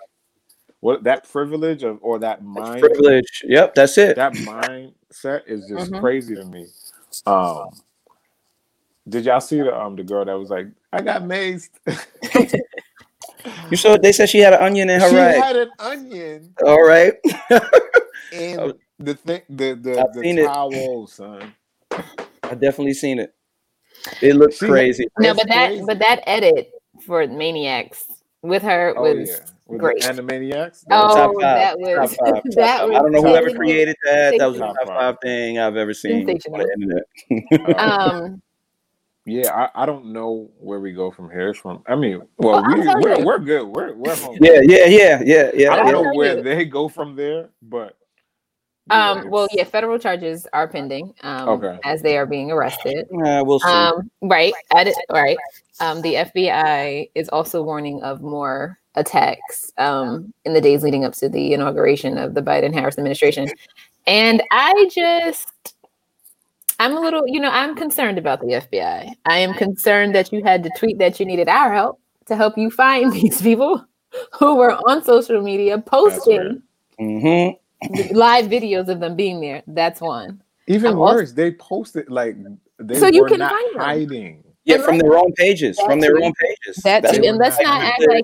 what 0.80 1.04
that 1.04 1.28
privilege 1.30 1.84
of 1.84 1.98
or 2.02 2.20
that 2.20 2.38
That's 2.38 2.44
mind 2.46 2.82
privilege. 2.82 3.44
Yep, 3.46 3.74
that's 3.76 3.98
it. 3.98 4.16
that 4.16 4.34
mindset 4.34 5.42
is 5.48 5.66
just 5.68 5.92
Mhm. 5.92 6.00
crazy 6.00 6.36
to 6.36 6.46
me 6.46 6.68
um 7.26 7.70
did 9.10 9.26
y'all 9.26 9.42
see 9.42 9.58
the 9.62 9.76
um 9.76 9.96
the 9.96 10.04
girl 10.04 10.24
that 10.24 10.38
was 10.38 10.50
like 10.50 10.68
i 10.94 11.02
got 11.02 11.26
mazed 11.26 11.72
You 13.70 13.78
saw 13.78 13.98
they 13.98 14.12
said 14.12 14.30
she 14.30 14.40
had 14.40 14.54
an 14.54 14.62
onion 14.62 14.90
in 14.90 15.00
her 15.02 15.10
she 15.10 15.16
right. 15.16 15.36
had 15.44 15.56
an 15.56 15.70
onion 15.80 16.54
All 16.66 16.82
right. 16.84 17.14
in 18.32 18.60
Oh. 18.60 18.74
the 19.00 19.16
thing 19.16 19.42
the 19.50 19.74
the, 19.74 20.00
I've 20.00 20.14
the 20.14 20.22
seen 20.22 20.38
it. 20.40 20.46
towel 20.46 21.08
son 21.08 21.54
I 21.92 22.54
definitely 22.56 22.94
seen 22.94 23.20
it. 23.20 23.34
It 24.22 24.36
looked 24.36 24.56
She- 24.56 24.68
crazy. 24.68 25.08
no, 25.20 25.30
That's 25.34 25.40
but 25.44 25.48
that 25.50 25.68
crazy. 25.70 25.86
but 25.86 26.00
that 26.00 26.20
edit 26.28 26.72
for 27.06 27.26
Maniacs 27.28 28.06
with 28.42 28.64
her 28.64 28.94
oh 28.98 29.02
was 29.16 29.30
yeah 29.30 29.36
with 29.68 29.80
great. 29.80 30.02
the 30.02 30.08
animaniacs 30.10 30.84
oh 30.92 31.16
Top 31.16 31.32
five. 31.34 31.42
that 31.42 31.72
Top 31.72 31.80
was 31.80 32.16
five. 32.16 32.34
Top 32.34 32.44
that 32.56 32.80
five. 32.80 32.90
was 32.90 32.96
I 32.98 33.00
don't 33.02 33.12
know 33.12 33.22
whoever 33.22 33.46
taking 33.48 33.58
created 33.62 33.96
that. 34.04 34.36
That 34.38 34.46
was 34.48 34.58
a 34.58 34.60
Top 34.60 34.76
top 34.76 34.88
five. 34.88 34.98
five 35.00 35.16
thing 35.22 35.60
I've 35.60 35.78
ever 35.78 35.94
seen 35.94 36.30
on 36.30 36.36
the 36.36 37.04
internet. 37.56 37.80
Um 37.80 38.42
Yeah, 39.26 39.52
I, 39.54 39.84
I 39.84 39.86
don't 39.86 40.08
know 40.08 40.50
where 40.58 40.80
we 40.80 40.94
go 40.94 41.12
from 41.12 41.30
here. 41.30 41.54
From 41.54 41.84
I 41.88 41.96
mean, 41.96 42.22
well, 42.38 42.64
Well, 42.64 42.76
we, 42.76 42.88
we're, 43.04 43.20
you. 43.20 43.26
we're 43.26 43.40
good. 43.40 43.68
We're 43.68 43.94
we're 43.94 44.16
home. 44.16 44.38
Yeah, 44.42 44.62
yeah, 44.64 44.86
yeah, 44.86 45.22
yeah, 45.24 45.52
yeah. 45.54 45.74
I 45.74 45.76
don't 45.78 45.86
yeah. 45.86 45.92
Know 45.92 46.14
where 46.14 46.38
you. 46.38 46.44
they 46.44 46.66
go 46.66 46.90
from 46.90 47.16
there, 47.16 47.50
but 47.62 47.98
yeah, 48.90 49.12
um 49.12 49.30
well 49.30 49.48
yeah 49.52 49.64
federal 49.64 50.00
charges 50.00 50.48
are 50.54 50.68
pending 50.68 51.14
um 51.22 51.48
Okay. 51.50 51.78
as 51.86 52.02
they 52.02 52.18
are 52.18 52.26
being 52.26 52.50
arrested 52.52 53.06
Uh, 53.24 53.44
we'll 53.46 53.60
see. 53.60 53.70
Um, 53.70 54.10
right. 54.24 54.54
At 54.76 54.88
it, 54.88 54.96
right. 55.12 55.38
Um, 55.80 56.02
the 56.02 56.16
FBI 56.16 57.12
is 57.14 57.30
also 57.30 57.62
warning 57.62 58.02
of 58.02 58.22
more 58.22 58.80
attacks 58.96 59.72
um, 59.78 60.34
in 60.46 60.54
the 60.54 60.62
days 60.62 60.84
leading 60.84 61.06
up 61.06 61.14
to 61.14 61.30
the 61.30 61.54
inauguration 61.54 62.18
of 62.18 62.34
the 62.34 62.42
Biden 62.42 62.74
Harris 62.74 62.98
administration. 62.98 63.48
And 64.08 64.42
I 64.52 64.90
just, 64.92 65.51
I'm 66.82 66.98
a 66.98 67.00
little, 67.00 67.24
you 67.28 67.40
know, 67.40 67.50
I'm 67.52 67.76
concerned 67.76 68.18
about 68.18 68.40
the 68.42 68.54
FBI. 68.64 69.14
I 69.26 69.38
am 69.38 69.54
concerned 69.54 70.16
that 70.16 70.32
you 70.34 70.44
had 70.44 70.64
to 70.64 70.72
tweet 70.78 70.98
that 70.98 71.20
you 71.20 71.26
needed 71.28 71.48
our 71.48 71.72
help 71.74 72.00
to 72.26 72.36
help 72.36 72.58
you 72.58 72.72
find 72.72 73.14
these 73.20 73.40
people 73.42 73.86
who 74.40 74.56
were 74.56 74.72
on 74.90 75.04
social 75.04 75.42
media 75.42 75.78
posting 75.78 76.62
hmm 77.00 77.50
live 78.12 78.46
videos 78.46 78.88
of 78.90 79.00
them 79.00 79.16
being 79.16 79.40
there. 79.42 79.62
That's 79.68 80.02
one. 80.02 80.42
even 80.68 80.92
I'm 80.94 81.00
also- 81.00 81.16
worse, 81.18 81.32
they 81.34 81.52
posted 81.52 82.10
like 82.10 82.36
they 82.80 82.96
So 83.00 83.08
you 83.08 83.26
can 83.26 83.40
not 83.40 83.52
find 83.52 83.76
them. 83.76 83.82
hiding. 83.82 84.44
Yeah, 84.66 84.76
And 84.76 84.84
from 84.84 84.98
their 85.00 85.18
own 85.18 85.34
pages. 85.34 85.78
That 85.78 85.86
From 85.88 86.00
their 86.00 86.16
too. 86.18 86.24
own 86.24 86.34
pages. 86.34 86.78
That 86.84 87.02
That's 87.04 87.18
too. 87.18 87.24
And 87.26 87.38
let's 87.38 87.58
not 87.60 87.66
not 87.80 87.82
act 87.84 87.94
hiding. 88.02 88.16
like 88.16 88.24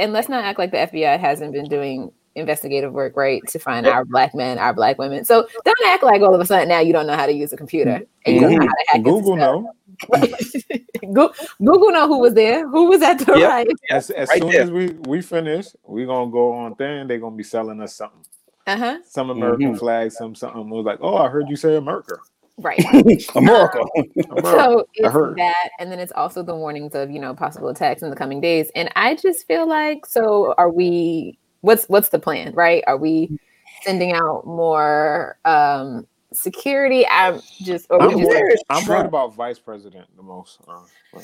and 0.00 0.12
let's 0.12 0.28
not 0.28 0.44
act 0.44 0.58
like 0.58 0.70
the 0.72 0.78
FBI 0.88 1.18
hasn't 1.20 1.52
been 1.52 1.68
doing 1.68 2.10
investigative 2.34 2.92
work, 2.92 3.16
right, 3.16 3.42
to 3.48 3.58
find 3.58 3.86
our 3.86 4.04
black 4.04 4.34
men, 4.34 4.58
our 4.58 4.72
black 4.72 4.98
women. 4.98 5.24
So 5.24 5.46
don't 5.64 5.86
act 5.86 6.02
like 6.02 6.22
all 6.22 6.34
of 6.34 6.40
a 6.40 6.46
sudden 6.46 6.68
now 6.68 6.80
you 6.80 6.92
don't 6.92 7.06
know 7.06 7.16
how 7.16 7.26
to 7.26 7.32
use 7.32 7.52
a 7.52 7.56
computer 7.56 8.00
and 8.26 8.34
you 8.34 8.40
don't 8.40 8.52
know 8.54 8.60
how 8.66 8.72
to 8.72 8.84
hack 8.88 9.02
Google 9.02 9.36
stuff. 9.36 9.38
know. 9.38 9.74
Go- 11.12 11.32
Google 11.58 11.90
know 11.92 12.08
who 12.08 12.18
was 12.18 12.34
there, 12.34 12.68
who 12.68 12.86
was 12.88 13.02
at 13.02 13.18
the 13.18 13.38
Yep. 13.38 13.50
right. 13.50 13.68
As 13.90 14.10
as 14.10 14.28
Right 14.28 14.40
soon 14.40 14.50
there. 14.50 14.62
as 14.62 14.70
we 14.70 14.88
we 15.08 15.20
finish, 15.22 15.66
we're 15.84 16.06
gonna 16.06 16.30
go 16.30 16.52
on 16.52 16.74
thing. 16.76 17.06
They're 17.06 17.18
gonna 17.18 17.36
be 17.36 17.42
selling 17.44 17.80
us 17.80 17.94
something, 17.94 18.24
Uh 18.66 18.76
huh. 18.76 18.98
some 19.04 19.30
American 19.30 19.74
Mhm. 19.74 19.78
flag, 19.78 20.12
some 20.12 20.34
something. 20.34 20.60
It 20.62 20.68
was 20.74 20.84
like, 20.86 20.98
oh, 21.02 21.16
I 21.16 21.28
heard 21.28 21.48
you 21.48 21.56
say 21.56 21.76
America. 21.76 22.16
Right. 22.58 22.78
America. 23.34 23.80
America. 24.30 24.42
So 24.42 24.86
it's 24.94 25.12
heard. 25.12 25.36
that, 25.38 25.70
and 25.78 25.90
then 25.90 25.98
it's 25.98 26.12
also 26.12 26.42
the 26.42 26.54
warnings 26.54 26.94
of 26.94 27.10
you 27.10 27.18
know 27.18 27.34
possible 27.34 27.68
attacks 27.68 28.02
in 28.02 28.10
the 28.10 28.16
coming 28.16 28.40
days. 28.40 28.70
And 28.74 28.90
I 28.96 29.14
just 29.16 29.46
feel 29.46 29.66
like, 29.68 30.06
so 30.06 30.54
are 30.58 30.70
we? 30.70 31.38
What's 31.62 31.86
what's 31.86 32.10
the 32.10 32.18
plan? 32.18 32.52
Right? 32.52 32.84
Are 32.86 32.96
we 32.96 33.38
sending 33.82 34.12
out 34.12 34.46
more 34.46 35.38
um 35.44 36.06
security? 36.32 37.06
I'm 37.08 37.40
just, 37.62 37.86
or 37.90 38.02
I'm, 38.02 38.10
just 38.10 38.24
worried, 38.24 38.58
I'm 38.70 38.86
worried 38.86 39.06
about 39.06 39.34
Vice 39.34 39.58
President 39.58 40.06
the 40.16 40.22
most. 40.22 40.60
Uh, 40.68 41.20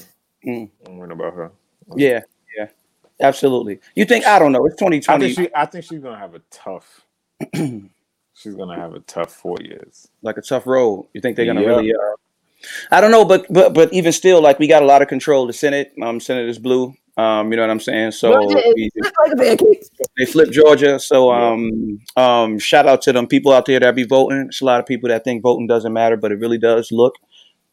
Mm. 0.47 0.71
I'm 0.87 0.97
worried 0.99 1.11
about 1.11 1.35
her. 1.35 1.51
yeah, 1.97 2.21
yeah. 2.57 2.69
Absolutely. 3.21 3.81
You 3.97 4.05
think 4.05 4.25
I 4.25 4.39
don't 4.39 4.53
know. 4.53 4.65
It's 4.67 4.77
2020. 4.77 4.97
I 4.97 5.29
2020. 5.29 5.35
think 5.35 5.49
she. 5.49 5.55
I 5.55 5.67
think 5.67 5.85
she's 5.85 5.99
gonna 6.01 6.17
have 6.17 6.37
a 6.37 6.41
tough. 6.53 7.01
she's 8.35 8.55
gonna 8.55 8.77
have 8.77 8.95
a 8.95 9.01
tough 9.01 9.33
four 9.33 9.57
years. 9.61 10.09
like 10.23 10.37
a 10.37 10.41
tough 10.43 10.65
road. 10.69 11.09
You 11.13 11.21
think 11.21 11.37
they're 11.37 11.45
gonna 11.47 11.63
Yeah. 11.63 11.67
really? 11.67 11.93
Uh, 11.93 12.15
I 12.93 13.01
don't 13.01 13.11
know, 13.11 13.25
but 13.25 13.47
but 13.53 13.75
but 13.75 13.93
even 13.93 14.13
still, 14.13 14.41
like 14.41 14.61
we 14.61 14.69
got 14.69 14.85
a 14.85 14.87
lot 14.87 15.03
of 15.03 15.09
control. 15.09 15.49
The 15.49 15.53
Senate, 15.53 15.93
um, 16.03 16.21
Senate 16.21 16.49
is 16.49 16.61
blue. 16.61 16.95
Um, 17.19 17.51
you 17.51 17.57
know 17.57 17.65
what 17.65 17.71
I'm 17.71 17.81
saying? 17.81 18.13
So 18.13 18.47
we, 18.47 18.91
like 18.95 19.59
they 20.17 20.25
flipped 20.25 20.53
Georgia. 20.53 21.01
So 21.01 21.33
um, 21.33 22.01
um, 22.17 22.61
shout 22.61 22.87
out 22.87 23.03
to 23.03 23.13
them 23.13 23.27
people 23.27 23.53
out 23.53 23.67
there 23.67 23.81
that 23.81 23.97
be 23.97 24.05
voting. 24.05 24.47
It's 24.49 24.61
a 24.61 24.65
lot 24.65 24.79
of 24.79 24.87
people 24.87 25.09
that 25.09 25.25
think 25.25 25.43
voting 25.43 25.67
doesn't 25.67 25.93
matter, 25.93 26.17
but 26.17 26.31
it 26.31 26.39
really 26.39 26.59
does. 26.59 26.93
Look, 26.93 27.15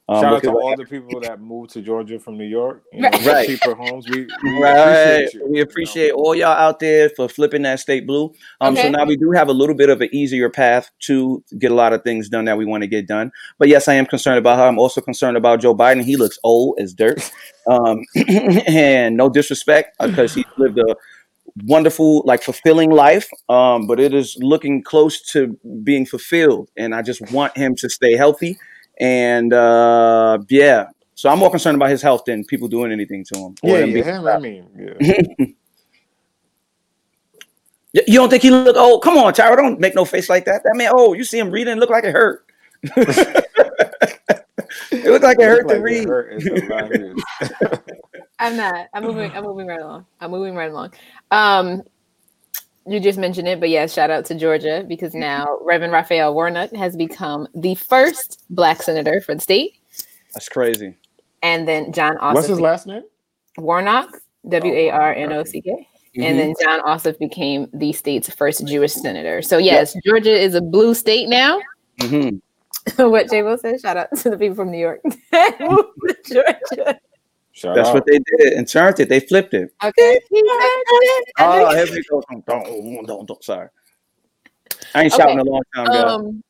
um, 0.08 0.22
Shout 0.22 0.34
out 0.36 0.44
to 0.44 0.50
at 0.50 0.54
what 0.54 0.64
all 0.64 0.76
the 0.78 0.86
people 0.86 1.20
that 1.22 1.42
moved 1.42 1.72
to 1.72 1.82
Georgia 1.82 2.20
from 2.20 2.38
New 2.38 2.46
York. 2.46 2.84
You 2.94 3.02
know, 3.02 3.10
Right. 3.10 3.46
for 3.48 3.56
cheaper 3.56 3.74
homes. 3.74 4.08
We, 4.08 4.28
we 4.44 4.62
Right. 4.62 4.76
appreciate 4.78 5.34
you. 5.34 5.48
We 5.50 5.58
you 5.58 5.64
appreciate 5.64 6.10
know. 6.10 6.16
all 6.24 6.36
y'all 6.36 6.50
out 6.50 6.80
there 6.80 7.10
for 7.10 7.28
flipping 7.28 7.64
that 7.64 7.80
state 7.80 8.06
blue. 8.06 8.32
Um, 8.62 8.76
so 8.76 8.88
now 8.90 9.06
we 9.06 9.18
do 9.18 9.32
have 9.32 9.48
a 9.48 9.52
little 9.54 9.74
bit 9.76 9.90
of 9.90 10.02
an 10.02 10.10
easier 10.14 10.50
path 10.50 10.92
to 11.08 11.44
get 11.58 11.72
a 11.72 11.76
lot 11.76 11.92
of 11.92 12.04
things 12.04 12.30
done 12.30 12.46
that 12.46 12.58
we 12.58 12.66
want 12.66 12.84
to 12.84 12.88
get 12.88 13.08
done. 13.08 13.32
But 13.58 13.68
yes, 13.68 13.88
I 13.88 13.96
am 13.96 14.06
concerned 14.06 14.38
about 14.38 14.58
her. 14.58 14.66
I'm 14.66 14.78
also 14.78 15.02
concerned 15.02 15.38
about 15.38 15.60
Joe 15.62 15.76
Biden. 15.76 16.04
He 16.04 16.18
looks 16.18 16.38
old 16.44 16.80
as 16.80 16.94
dirt. 16.94 17.32
Um, 17.68 18.06
and 18.68 19.18
no 19.18 19.28
disrespect, 19.28 19.98
because 20.00 20.36
he's 20.36 20.46
lived 20.58 20.78
a 20.78 20.96
wonderful, 21.64 22.22
like 22.26 22.44
fulfilling 22.44 22.92
life. 22.92 23.28
Um, 23.50 23.88
but 23.88 24.00
it 24.00 24.14
is 24.14 24.38
looking 24.40 24.84
close 24.84 25.20
to 25.32 25.58
being 25.84 26.06
fulfilled. 26.06 26.70
And 26.78 26.94
I 26.94 27.02
just 27.02 27.32
want 27.32 27.58
him 27.58 27.74
to 27.78 27.90
stay 27.90 28.16
healthy. 28.16 28.58
And 29.00 29.54
uh, 29.54 30.40
yeah. 30.50 30.88
So 31.16 31.30
I'm 31.30 31.40
more 31.40 31.50
concerned 31.50 31.76
about 31.76 31.90
his 31.90 32.02
health 32.02 32.26
than 32.26 32.44
people 32.44 32.68
doing 32.68 32.92
anything 32.92 33.24
to 33.34 33.40
him. 33.40 33.56
Yeah, 33.64 33.78
him 33.78 33.90
yeah, 33.92 34.04
him, 34.04 34.28
I 34.28 34.40
mean, 34.40 34.68
yeah. 34.78 35.46
You 38.08 38.20
don't 38.20 38.30
think 38.30 38.44
he 38.44 38.52
look 38.52 38.76
old? 38.76 39.02
Come 39.04 39.18
on, 39.18 39.32
Tyra, 39.34 39.56
don't 39.56 39.80
make 39.80 39.96
no 39.96 40.04
face 40.04 40.30
like 40.30 40.44
that. 40.46 40.64
That 40.66 40.76
man, 40.76 40.92
oh, 40.94 41.14
you 41.14 41.24
see 41.24 41.40
him 41.40 41.50
reading, 41.50 41.78
look 41.78 41.90
like 41.90 42.04
it 42.04 42.12
hurt. 42.12 42.46
it 42.84 44.36
looked 45.06 45.24
like 45.24 45.40
it 45.40 45.46
hurt 45.46 45.66
Like 45.66 45.78
to 45.78 45.82
read. 45.82 46.10
hurt. 46.10 46.44
I'm 48.40 48.58
not. 48.58 48.88
I'm 48.94 49.04
moving. 49.04 49.32
I'm 49.32 49.46
moving 49.46 49.68
right 49.68 49.80
along. 49.80 50.06
I'm 50.20 50.30
moving 50.30 50.56
right 50.56 50.70
along. 50.70 50.92
Um, 51.32 51.84
you 52.88 53.00
just 53.00 53.18
mentioned 53.18 53.48
it, 53.48 53.60
but 53.60 53.70
yeah, 53.70 53.88
shout 53.88 54.10
out 54.12 54.26
to 54.26 54.36
Georgia 54.36 54.86
because 54.88 55.14
now 55.14 55.58
Reverend 55.62 55.94
Raphael 55.94 56.34
Warnock 56.34 56.72
has 56.74 56.96
become 56.96 57.48
the 57.56 57.76
first 57.76 58.44
Black 58.50 58.82
senator 58.84 59.22
for 59.22 59.36
the 59.36 59.42
state, 59.42 59.80
That's 60.34 60.50
crazy. 60.50 60.96
and 61.42 61.68
then 61.68 61.92
Jon 61.92 62.18
Ossoff 62.18 62.34
What's 62.36 62.48
his 62.48 62.60
last 62.60 62.88
name? 62.88 63.04
Warnock, 63.58 64.10
W 64.50 64.74
A 64.74 64.90
R 64.92 65.14
N 65.14 65.34
O 65.34 65.44
C 65.44 65.62
K. 65.62 65.72
Mm-hmm. 65.72 66.22
And 66.22 66.40
then 66.40 66.54
Jon 66.62 66.82
Ossoff 66.82 67.18
became 67.20 67.68
the 67.74 67.92
state's 67.92 68.34
first 68.34 68.66
Jewish 68.66 68.94
senator. 68.94 69.42
So 69.42 69.58
yes, 69.58 69.96
Georgia 70.06 70.32
is 70.34 70.56
a 70.56 70.62
blue 70.62 70.94
state 70.94 71.28
now. 71.28 71.60
Mhm. 72.00 72.42
what 72.98 73.30
Jay 73.30 73.42
Will 73.42 73.58
said. 73.58 73.82
Shout 73.82 73.98
out 73.98 74.16
to 74.18 74.30
the 74.30 74.38
people 74.38 74.56
from 74.56 74.72
New 74.72 74.78
York. 74.78 75.02
Georgia. 76.26 77.00
Shout 77.56 77.74
That's 77.74 77.88
out. 77.88 77.96
what 77.96 78.06
they 78.06 78.20
did 78.20 78.54
and 78.54 78.68
turned 78.68 79.00
it. 79.00 79.08
They 79.08 79.22
flipped 79.22 79.54
it. 79.54 79.74
Okay. 79.82 80.20
Oh, 81.40 81.74
here 81.74 81.86
we 81.90 82.04
go. 82.10 82.22
Don't, 82.46 83.08
don't, 83.08 83.26
don't, 83.26 83.44
sorry. 83.44 83.70
I 84.94 85.04
ain't 85.04 85.14
shouting 85.14 85.40
Okay. 85.40 85.48
a 85.48 85.52
long 85.52 85.62
time, 85.74 85.86
girl. 85.88 86.10
Um, 86.10 86.44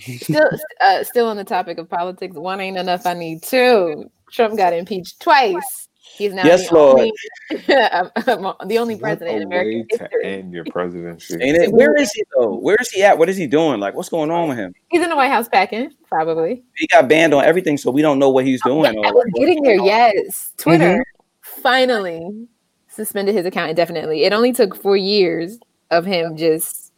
still, 0.00 0.50
uh, 0.80 1.04
still 1.04 1.26
on 1.28 1.36
the 1.36 1.44
topic 1.44 1.76
of 1.76 1.90
politics. 1.90 2.34
One 2.34 2.60
ain't 2.60 2.78
enough. 2.78 3.04
I 3.04 3.12
need 3.12 3.42
two. 3.42 4.10
Trump 4.32 4.56
got 4.56 4.72
impeached 4.72 5.20
twice. 5.20 5.85
He's 6.14 6.32
now 6.32 6.46
Yes, 6.46 6.68
the 6.68 6.74
Lord. 6.74 6.98
only, 7.00 7.12
the 7.50 8.78
only 8.78 8.94
What 8.94 9.00
president 9.02 9.36
in 9.36 9.42
a 9.42 9.46
American 9.46 9.78
way 9.80 9.82
to 9.82 9.98
history. 9.98 10.24
end 10.24 10.52
your 10.52 10.64
presidency. 10.64 11.34
Ain't 11.40 11.56
it? 11.56 11.72
Where 11.72 11.94
is 11.96 12.10
he 12.12 12.22
though? 12.36 12.54
Where 12.56 12.76
is 12.80 12.90
he 12.90 13.02
at? 13.02 13.18
What 13.18 13.28
is 13.28 13.36
he 13.36 13.46
doing? 13.46 13.80
Like, 13.80 13.94
what's 13.94 14.08
going 14.08 14.30
on 14.30 14.48
with 14.48 14.56
him? 14.56 14.72
He's 14.88 15.02
in 15.02 15.10
the 15.10 15.16
White 15.16 15.30
House 15.30 15.48
packing, 15.48 15.90
probably. 16.08 16.62
He 16.76 16.86
got 16.86 17.08
banned 17.08 17.34
on 17.34 17.44
everything, 17.44 17.76
so 17.76 17.90
we 17.90 18.00
don't 18.02 18.18
know 18.18 18.30
what 18.30 18.46
he's 18.46 18.62
doing. 18.62 18.94
Yeah, 18.94 19.10
or, 19.10 19.14
we're 19.14 19.26
getting 19.34 19.62
there. 19.62 19.76
Yes, 19.76 20.52
Twitter 20.56 20.94
Mm-hmm. 20.94 21.60
finally 21.62 22.46
suspended 22.88 23.34
his 23.34 23.44
account 23.44 23.70
indefinitely. 23.70 24.24
It 24.24 24.32
only 24.32 24.52
took 24.52 24.74
four 24.74 24.96
years 24.96 25.58
of 25.90 26.06
him 26.06 26.36
just 26.36 26.92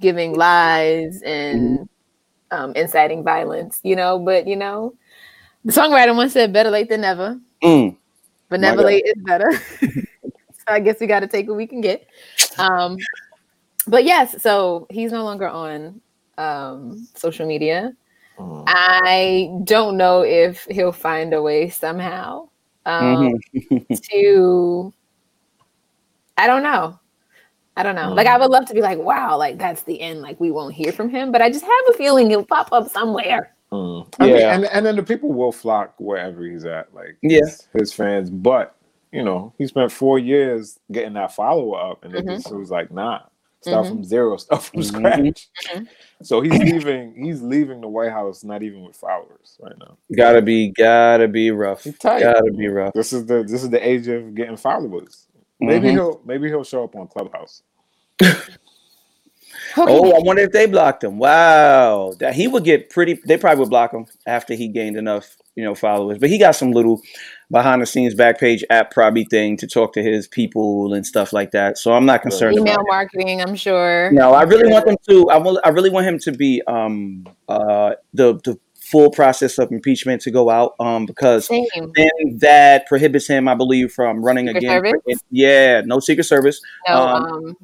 giving 0.00 0.34
lies 0.34 1.22
and 1.22 1.88
um, 2.50 2.72
inciting 2.74 3.22
violence, 3.22 3.80
you 3.84 3.94
know. 3.94 4.18
But 4.18 4.46
you 4.48 4.56
know, 4.56 4.94
the 5.68 5.72
songwriter 5.80 6.16
once 6.16 6.32
said, 6.32 6.52
"Better 6.52 6.70
late 6.70 6.88
than 6.88 7.02
never," 7.02 7.38
Mm. 7.62 7.96
but 8.48 8.58
never 8.60 8.82
late 8.82 9.04
is 9.04 9.22
better. 9.22 9.50
so 9.82 10.64
I 10.66 10.80
guess 10.80 10.98
we 10.98 11.06
got 11.06 11.20
to 11.20 11.26
take 11.26 11.46
what 11.46 11.56
we 11.58 11.66
can 11.66 11.82
get. 11.82 12.06
Um, 12.58 12.96
but 13.86 14.04
yes, 14.04 14.40
so 14.42 14.86
he's 14.90 15.12
no 15.12 15.24
longer 15.24 15.46
on 15.46 16.00
um, 16.38 17.06
social 17.14 17.46
media. 17.46 17.92
Mm. 18.38 18.64
I 18.66 19.50
don't 19.64 19.96
know 19.98 20.22
if 20.22 20.64
he'll 20.70 20.92
find 20.92 21.34
a 21.34 21.42
way 21.42 21.68
somehow 21.68 22.48
um, 22.86 23.38
Mhm. 23.70 24.00
to. 24.10 24.92
I 26.38 26.46
don't 26.46 26.62
know. 26.62 26.98
I 27.76 27.82
don't 27.82 27.94
know. 27.94 28.14
Like 28.14 28.26
I 28.26 28.36
Mm. 28.36 28.40
would 28.40 28.50
love 28.50 28.66
to 28.66 28.74
be 28.74 28.80
like, 28.80 28.98
wow, 28.98 29.36
like 29.36 29.58
that's 29.58 29.82
the 29.82 30.00
end. 30.00 30.22
Like 30.22 30.40
we 30.40 30.50
won't 30.50 30.72
hear 30.74 30.92
from 30.92 31.10
him, 31.10 31.30
but 31.32 31.42
I 31.42 31.50
just 31.50 31.64
have 31.64 31.84
a 31.90 31.92
feeling 31.98 32.30
he'll 32.30 32.44
pop 32.46 32.72
up 32.72 32.88
somewhere. 32.88 33.54
Mm. 33.72 34.14
I 34.18 34.26
mean, 34.26 34.36
Yeah. 34.36 34.54
and 34.54 34.64
and 34.66 34.86
then 34.86 34.96
the 34.96 35.02
people 35.02 35.32
will 35.32 35.52
flock 35.52 35.94
wherever 35.98 36.42
he's 36.44 36.64
at, 36.64 36.92
like 36.94 37.16
Yeah. 37.22 37.40
his, 37.40 37.68
his 37.74 37.92
fans. 37.92 38.30
But 38.30 38.74
you 39.12 39.22
know, 39.22 39.52
he 39.58 39.66
spent 39.66 39.90
four 39.92 40.18
years 40.18 40.78
getting 40.92 41.14
that 41.14 41.34
follow 41.34 41.72
up, 41.72 42.04
and 42.04 42.14
it 42.14 42.24
Mhm. 42.26 42.36
just 42.36 42.52
was 42.54 42.70
like, 42.70 42.90
nah, 42.90 43.20
start 43.62 43.86
Mhm. 43.86 43.88
from 43.88 44.04
zero, 44.04 44.36
start 44.38 44.62
from 44.62 44.80
Mhm. 44.80 44.84
scratch. 44.84 45.48
Mhm. 45.72 45.88
So 46.22 46.40
he's 46.40 46.58
leaving. 46.58 47.14
He's 47.22 47.42
leaving 47.42 47.80
the 47.80 47.88
White 47.88 48.10
House 48.12 48.42
not 48.44 48.62
even 48.62 48.84
with 48.84 48.96
followers 48.96 49.58
right 49.60 49.76
now. 49.78 49.96
Gotta 50.16 50.42
be, 50.42 50.70
gotta 50.70 51.28
be 51.28 51.50
rough. 51.50 51.84
He's 51.84 51.98
tight. 51.98 52.20
Gotta 52.20 52.50
be 52.52 52.68
rough. 52.68 52.92
This 52.94 53.12
is 53.12 53.26
the 53.26 53.42
this 53.44 53.62
is 53.62 53.70
the 53.70 53.86
age 53.86 54.08
of 54.08 54.34
getting 54.34 54.56
followers. 54.56 55.26
Maybe 55.60 55.88
Mhm. 55.88 55.92
he'll 55.92 56.20
maybe 56.24 56.48
he'll 56.48 56.64
show 56.64 56.84
up 56.84 56.96
on 56.96 57.06
Clubhouse. 57.08 57.62
Okay. 59.76 59.92
Oh, 59.92 60.12
I 60.12 60.20
wonder 60.20 60.42
if 60.42 60.52
they 60.52 60.66
blocked 60.66 61.04
him. 61.04 61.18
Wow, 61.18 62.14
that 62.18 62.34
he 62.34 62.48
would 62.48 62.64
get 62.64 62.90
pretty. 62.90 63.20
They 63.26 63.36
probably 63.36 63.60
would 63.60 63.70
block 63.70 63.92
him 63.92 64.06
after 64.26 64.54
he 64.54 64.68
gained 64.68 64.96
enough, 64.96 65.36
you 65.54 65.64
know, 65.64 65.74
followers. 65.74 66.18
But 66.18 66.30
he 66.30 66.38
got 66.38 66.52
some 66.52 66.72
little 66.72 67.00
behind 67.50 67.82
the 67.82 67.86
scenes 67.86 68.14
back 68.14 68.38
page 68.38 68.64
app 68.70 68.90
probably 68.90 69.24
thing 69.24 69.56
to 69.58 69.66
talk 69.66 69.92
to 69.94 70.02
his 70.02 70.26
people 70.26 70.92
and 70.94 71.06
stuff 71.06 71.32
like 71.32 71.52
that. 71.52 71.78
So 71.78 71.92
I'm 71.92 72.06
not 72.06 72.22
concerned 72.22 72.56
Email 72.58 72.82
marketing, 72.86 73.40
I'm 73.40 73.56
sure. 73.56 74.10
No, 74.12 74.32
I 74.32 74.42
really 74.42 74.70
want 74.70 74.86
them 74.86 74.96
to. 75.08 75.30
I 75.30 75.38
will. 75.38 75.60
I 75.64 75.70
really 75.70 75.90
want 75.90 76.06
him 76.06 76.18
to 76.20 76.32
be 76.32 76.62
um 76.66 77.26
uh 77.48 77.92
the 78.14 78.34
the 78.44 78.58
full 78.80 79.10
process 79.10 79.58
of 79.58 79.70
impeachment 79.70 80.22
to 80.22 80.30
go 80.30 80.48
out 80.48 80.74
um 80.80 81.04
because 81.04 81.46
Same. 81.46 81.66
then 81.74 82.38
that 82.38 82.86
prohibits 82.86 83.26
him, 83.26 83.46
I 83.46 83.54
believe, 83.54 83.92
from 83.92 84.24
running 84.24 84.46
Secret 84.46 84.64
again. 84.64 84.82
Service? 84.82 85.20
Yeah, 85.30 85.82
no 85.84 86.00
secret 86.00 86.24
service. 86.24 86.60
No, 86.88 86.94
Um, 86.94 87.24
um, 87.24 87.56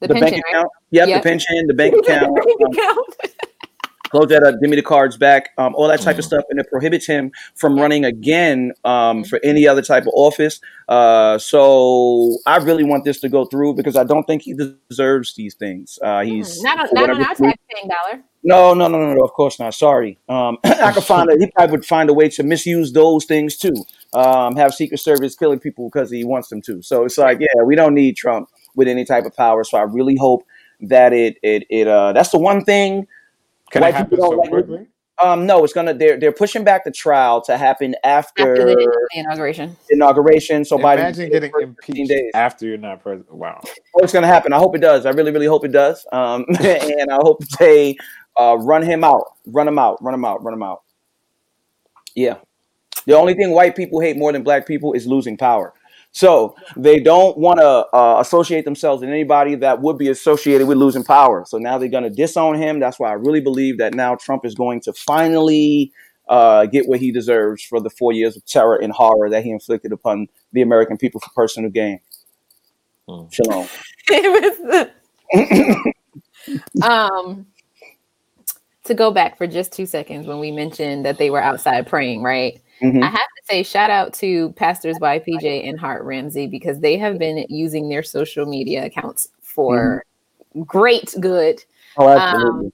the, 0.00 0.08
The, 0.08 0.14
pension, 0.14 0.30
bank 0.32 0.44
right? 0.44 0.50
account. 0.54 0.68
Yep, 0.90 1.08
Yep. 1.08 1.22
the 1.22 1.28
pension, 1.28 1.66
the 1.66 1.74
bank 1.74 1.94
account. 1.98 2.34
Bank 2.36 2.60
um, 2.60 2.72
account. 2.72 3.16
close 4.10 4.28
that 4.28 4.44
up, 4.44 4.54
give 4.60 4.70
me 4.70 4.76
the 4.76 4.82
cards 4.82 5.16
back, 5.16 5.48
um, 5.58 5.74
all 5.74 5.88
that 5.88 6.00
type 6.00 6.16
of 6.18 6.24
Mhm. 6.24 6.28
stuff, 6.28 6.44
and 6.48 6.60
it 6.60 6.66
prohibits 6.70 7.04
him 7.04 7.32
from 7.56 7.76
running 7.76 8.04
again 8.04 8.72
um, 8.84 9.24
for 9.24 9.40
any 9.42 9.66
other 9.66 9.82
type 9.82 10.04
of 10.04 10.12
office. 10.14 10.60
Uh, 10.88 11.36
so 11.38 12.36
I 12.46 12.58
really 12.58 12.84
want 12.84 13.04
this 13.04 13.18
to 13.22 13.28
go 13.28 13.44
through 13.44 13.74
because 13.74 13.96
I 13.96 14.04
don't 14.04 14.22
think 14.24 14.42
he 14.42 14.54
deserves 14.88 15.34
these 15.34 15.54
things. 15.54 15.98
Uh, 16.00 16.22
he's 16.22 16.60
Mm, 16.60 16.62
not 16.62 16.78
on, 16.78 16.88
for 16.88 16.94
not 16.94 17.10
on 17.10 17.20
our 17.22 17.34
taxpaying 17.34 17.88
dollar. 17.88 18.22
no, 18.44 18.72
no, 18.72 18.86
no, 18.86 19.00
no, 19.00 19.14
no. 19.14 19.24
Of 19.24 19.32
course 19.32 19.58
not. 19.58 19.74
Sorry. 19.74 20.16
Um, 20.28 20.58
I 20.64 20.92
could 20.92 21.02
find 21.02 21.28
a, 21.30 21.36
he 21.36 21.50
probably 21.50 21.72
would 21.78 21.84
find 21.84 22.08
a 22.08 22.14
way 22.14 22.28
to 22.28 22.44
misuse 22.44 22.92
those 22.92 23.24
things 23.24 23.56
too. 23.56 23.74
Um, 24.12 24.54
have 24.54 24.74
Secret 24.74 24.98
Service 24.98 25.34
killing 25.34 25.58
people 25.58 25.88
because 25.92 26.08
he 26.12 26.22
wants 26.22 26.50
them 26.50 26.62
to. 26.62 26.82
So 26.82 27.04
it's 27.04 27.18
like, 27.18 27.40
yeah, 27.40 27.62
we 27.64 27.74
don't 27.74 27.94
need 27.94 28.14
Trump 28.16 28.48
with 28.74 28.88
any 28.88 29.04
type 29.04 29.24
of 29.24 29.34
power. 29.36 29.64
So 29.64 29.78
I 29.78 29.82
really 29.82 30.16
hope 30.16 30.44
that 30.80 31.12
it 31.12 31.36
it 31.42 31.64
it 31.70 31.86
uh 31.88 32.12
that's 32.12 32.30
the 32.30 32.38
one 32.38 32.64
thing. 32.64 33.06
Can 33.70 33.82
White 33.82 33.90
it 33.90 33.94
happen 33.94 34.10
people 34.10 34.30
don't 34.30 34.32
so 34.32 34.38
like 34.40 34.48
it. 34.48 34.66
quickly? 34.66 34.86
Um, 35.22 35.46
no, 35.46 35.62
it's 35.62 35.72
gonna 35.72 35.94
they're 35.94 36.18
they're 36.18 36.32
pushing 36.32 36.64
back 36.64 36.82
the 36.84 36.90
trial 36.90 37.40
to 37.42 37.56
happen 37.56 37.94
after, 38.02 38.50
After 38.50 38.66
the, 38.66 38.74
the 38.74 39.18
inauguration. 39.20 39.76
inauguration. 39.90 40.64
So 40.64 40.76
Biden 40.76 40.98
Imagine 40.98 41.30
getting 41.30 41.50
for 41.52 41.60
15 41.60 41.74
impeached 41.96 42.08
days. 42.10 42.30
after 42.34 42.66
you're 42.66 42.78
not 42.78 43.00
president. 43.00 43.32
Wow. 43.32 43.60
Oh, 43.62 44.00
it's 44.02 44.12
gonna 44.12 44.26
happen. 44.26 44.52
I 44.52 44.58
hope 44.58 44.74
it 44.74 44.80
does. 44.80 45.06
I 45.06 45.10
really, 45.10 45.30
really 45.30 45.46
hope 45.46 45.64
it 45.64 45.70
does. 45.72 46.04
Um, 46.12 46.44
and 46.60 47.10
I 47.12 47.16
hope 47.22 47.44
they 47.60 47.96
uh, 48.36 48.56
run 48.60 48.82
him 48.82 49.04
out, 49.04 49.24
run 49.46 49.68
him 49.68 49.78
out, 49.78 50.02
run 50.02 50.14
him 50.14 50.24
out, 50.24 50.42
run 50.42 50.52
him 50.54 50.64
out. 50.64 50.82
Yeah. 52.16 52.38
The 53.06 53.14
only 53.14 53.34
thing 53.34 53.50
white 53.52 53.76
people 53.76 54.00
hate 54.00 54.16
more 54.16 54.32
than 54.32 54.42
black 54.42 54.66
people 54.66 54.94
is 54.94 55.06
losing 55.06 55.36
power. 55.36 55.74
So 56.14 56.54
they 56.76 57.00
don't 57.00 57.36
want 57.36 57.58
to 57.58 57.86
uh, 57.92 58.20
associate 58.20 58.64
themselves 58.64 59.00
with 59.00 59.10
anybody 59.10 59.56
that 59.56 59.82
would 59.82 59.98
be 59.98 60.08
associated 60.08 60.68
with 60.68 60.78
losing 60.78 61.02
power. 61.02 61.44
So 61.44 61.58
now 61.58 61.76
they're 61.76 61.88
going 61.88 62.04
to 62.04 62.10
disown 62.10 62.54
him. 62.54 62.78
That's 62.78 63.00
why 63.00 63.10
I 63.10 63.14
really 63.14 63.40
believe 63.40 63.78
that 63.78 63.94
now 63.94 64.14
Trump 64.14 64.46
is 64.46 64.54
going 64.54 64.80
to 64.82 64.92
finally 64.92 65.92
uh, 66.28 66.66
get 66.66 66.86
what 66.86 67.00
he 67.00 67.10
deserves 67.10 67.64
for 67.64 67.80
the 67.80 67.90
four 67.90 68.12
years 68.12 68.36
of 68.36 68.46
terror 68.46 68.76
and 68.76 68.92
horror 68.92 69.28
that 69.28 69.42
he 69.42 69.50
inflicted 69.50 69.90
upon 69.90 70.28
the 70.52 70.62
American 70.62 70.96
people 70.96 71.20
for 71.20 71.30
personal 71.34 71.68
gain. 71.68 71.98
Hmm. 73.08 73.26
Shalom. 73.32 73.66
it 74.08 74.62
was 74.70 74.90
the, 75.34 75.92
um 76.88 77.46
to 78.84 78.94
go 78.94 79.10
back 79.10 79.36
for 79.36 79.46
just 79.46 79.72
two 79.72 79.86
seconds 79.86 80.26
when 80.26 80.38
we 80.38 80.52
mentioned 80.52 81.06
that 81.06 81.18
they 81.18 81.30
were 81.30 81.42
outside 81.42 81.86
praying, 81.86 82.22
right? 82.22 82.60
Mhm. 82.80 83.02
I 83.02 83.06
have 83.06 83.14
to 83.14 83.42
say 83.44 83.62
shout 83.62 83.90
out 83.90 84.12
to 84.14 84.52
pastors 84.52 84.98
YPJ 84.98 85.68
and 85.68 85.78
Hart 85.78 86.04
Ramsey 86.04 86.46
because 86.46 86.80
they 86.80 86.98
have 86.98 87.18
been 87.18 87.46
using 87.48 87.88
their 87.88 88.02
social 88.02 88.46
media 88.46 88.84
accounts 88.84 89.28
for 89.42 90.04
great 90.66 91.14
good. 91.20 91.62
Oh, 91.96 92.08
absolutely. 92.08 92.72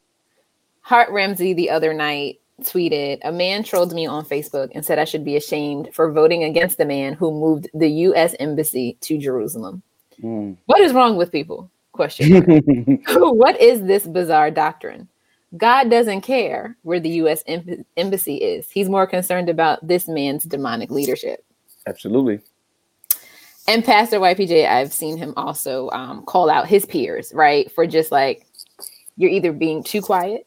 Hart 0.82 1.10
Ramsey 1.10 1.52
the 1.52 1.70
other 1.70 1.94
night 1.94 2.40
tweeted, 2.62 3.20
A 3.22 3.32
man 3.32 3.62
trolled 3.62 3.94
me 3.94 4.06
on 4.06 4.24
Facebook 4.24 4.70
and 4.74 4.84
said 4.84 4.98
I 4.98 5.04
should 5.04 5.24
be 5.24 5.36
ashamed 5.36 5.90
for 5.92 6.12
voting 6.12 6.44
against 6.44 6.78
the 6.78 6.84
man 6.84 7.14
who 7.14 7.30
moved 7.30 7.68
the 7.74 7.88
US 7.88 8.34
embassy 8.40 8.96
to 9.02 9.18
Jerusalem. 9.18 9.82
Mm. 10.22 10.56
What 10.66 10.80
is 10.80 10.92
wrong 10.92 11.16
with 11.16 11.32
people? 11.32 11.70
Question. 11.92 13.02
what 13.08 13.60
is 13.60 13.82
this 13.82 14.06
bizarre 14.06 14.50
doctrine? 14.50 15.08
God 15.56 15.90
doesn't 15.90 16.20
care 16.22 16.76
where 16.82 17.00
the 17.00 17.10
US 17.10 17.42
em- 17.46 17.84
embassy 17.96 18.36
is. 18.36 18.70
He's 18.70 18.88
more 18.88 19.06
concerned 19.06 19.48
about 19.48 19.86
this 19.86 20.08
man's 20.08 20.44
demonic 20.44 20.90
leadership. 20.90 21.44
absolutely. 21.86 22.40
And 23.68 23.84
Pastor 23.84 24.18
YPJ, 24.18 24.66
I've 24.68 24.92
seen 24.92 25.16
him 25.16 25.32
also 25.36 25.90
um, 25.90 26.24
call 26.24 26.50
out 26.50 26.66
his 26.66 26.84
peers, 26.86 27.32
right? 27.34 27.70
For 27.72 27.86
just 27.86 28.10
like, 28.10 28.46
you're 29.16 29.30
either 29.30 29.52
being 29.52 29.82
too 29.82 30.00
quiet 30.00 30.46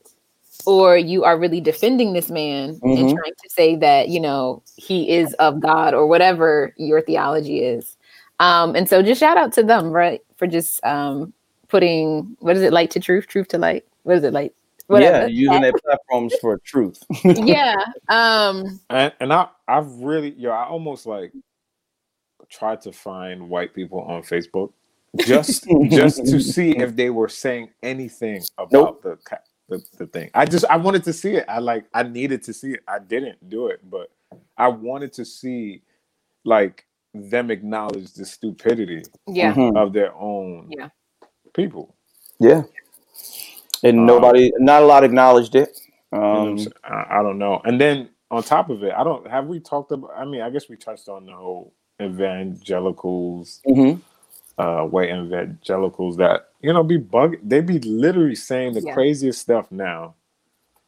or 0.66 0.98
you 0.98 1.24
are 1.24 1.38
really 1.38 1.62
defending 1.62 2.14
this 2.14 2.30
man 2.30 2.70
and 2.70 2.82
Mhm. 2.82 3.14
trying 3.14 3.34
to 3.44 3.50
say 3.50 3.76
that, 3.78 4.10
you 4.10 4.20
know, 4.20 4.62
he 4.76 5.10
is 5.10 5.34
of 5.36 5.60
God 5.60 5.94
or 5.94 6.08
whatever 6.08 6.74
your 6.78 7.02
theology 7.02 7.60
is. 7.64 7.98
Um, 8.40 8.76
and 8.76 8.90
so 8.90 9.02
just 9.02 9.20
shout 9.20 9.38
out 9.38 9.54
to 9.54 9.64
them, 9.64 9.92
right? 9.92 10.22
For 10.38 10.48
just 10.48 10.84
um, 10.84 11.34
putting, 11.70 12.36
what 12.40 12.56
is 12.58 12.64
it, 12.64 12.74
light 12.74 12.92
to 12.92 13.00
truth, 13.00 13.28
truth 13.28 13.48
to 13.50 13.58
light? 13.58 13.86
What 14.04 14.18
is 14.18 14.24
it, 14.24 14.34
light? 14.34 14.54
Yeah, 14.90 15.26
using 15.26 15.62
their 15.62 15.74
platforms 15.74 16.34
for 16.42 16.58
truth. 16.60 17.02
yeah. 17.24 17.76
Um, 18.10 18.80
And 18.90 19.14
and 19.20 19.34
I 19.34 19.48
I've 19.68 19.90
really 20.00 20.32
yo 20.32 20.52
I 20.52 20.66
almost 20.66 21.06
like 21.06 21.32
tried 22.50 22.82
to 22.82 22.92
find 22.92 23.50
white 23.50 23.74
people 23.74 24.02
on 24.02 24.22
Facebook 24.22 24.72
just 25.26 25.66
just 25.90 26.26
to 26.26 26.40
see 26.54 26.72
if 26.78 26.96
they 26.96 27.10
were 27.10 27.30
saying 27.30 27.70
anything 27.82 28.42
about 28.58 28.72
Nope. 28.72 29.04
the, 29.04 29.16
ca- 29.24 29.38
the 29.70 29.84
the 29.98 30.08
thing. 30.08 30.30
I 30.34 30.46
just 30.46 30.66
I 30.66 30.78
wanted 30.78 31.04
to 31.06 31.14
see 31.14 31.36
it. 31.36 31.46
I 31.48 31.60
like 31.60 31.86
I 31.94 32.04
needed 32.04 32.44
to 32.44 32.54
see 32.54 32.74
it. 32.74 32.82
I 32.88 33.00
didn't 33.00 33.50
do 33.50 33.68
it, 33.68 33.80
but 33.90 34.10
I 34.58 34.68
wanted 34.68 35.14
to 35.14 35.26
see 35.26 35.82
like 36.44 36.86
them 37.14 37.52
acknowledge 37.52 38.14
the 38.14 38.26
stupidity 38.26 39.04
yeah. 39.28 39.54
Mhm. 39.54 39.78
of 39.78 39.94
their 39.94 40.14
own 40.16 40.68
Yeah. 40.70 40.90
people. 41.54 41.96
Yeah. 42.40 42.64
And 43.84 44.00
Um, 44.00 44.06
nobody, 44.06 44.52
not 44.60 44.82
a 44.82 44.86
lot 44.86 45.04
acknowledged 45.04 45.56
it. 45.56 45.78
You 46.12 46.20
know 46.20 46.30
what 46.30 46.48
I'm 46.48 46.58
Um. 46.60 46.68
I, 46.84 47.20
I 47.20 47.24
don't 47.24 47.38
know. 47.38 47.62
And 47.66 47.80
then 47.82 48.10
on 48.32 48.44
top 48.44 48.70
of 48.70 48.84
it, 48.84 48.94
I 48.96 49.04
don't 49.04 49.30
have 49.30 49.48
we 49.48 49.60
talked 49.60 49.92
about. 49.92 50.12
I 50.18 50.26
mean, 50.26 50.42
I 50.42 50.50
guess 50.50 50.70
we 50.70 50.76
touched 50.76 51.08
on 51.10 51.26
the 51.26 51.34
whole 51.34 51.74
evangelicals, 52.02 53.62
mhm. 53.68 54.02
uh, 54.58 54.84
white 54.84 55.10
evangelicals 55.10 56.18
that 56.18 56.50
you 56.62 56.74
know 56.74 56.84
be 56.84 56.98
bug. 56.98 57.36
They 57.44 57.62
be 57.62 57.80
literally 57.80 58.36
saying 58.36 58.74
the 58.74 58.82
Yeah. 58.82 58.94
craziest 58.94 59.40
stuff 59.42 59.72
now. 59.72 60.16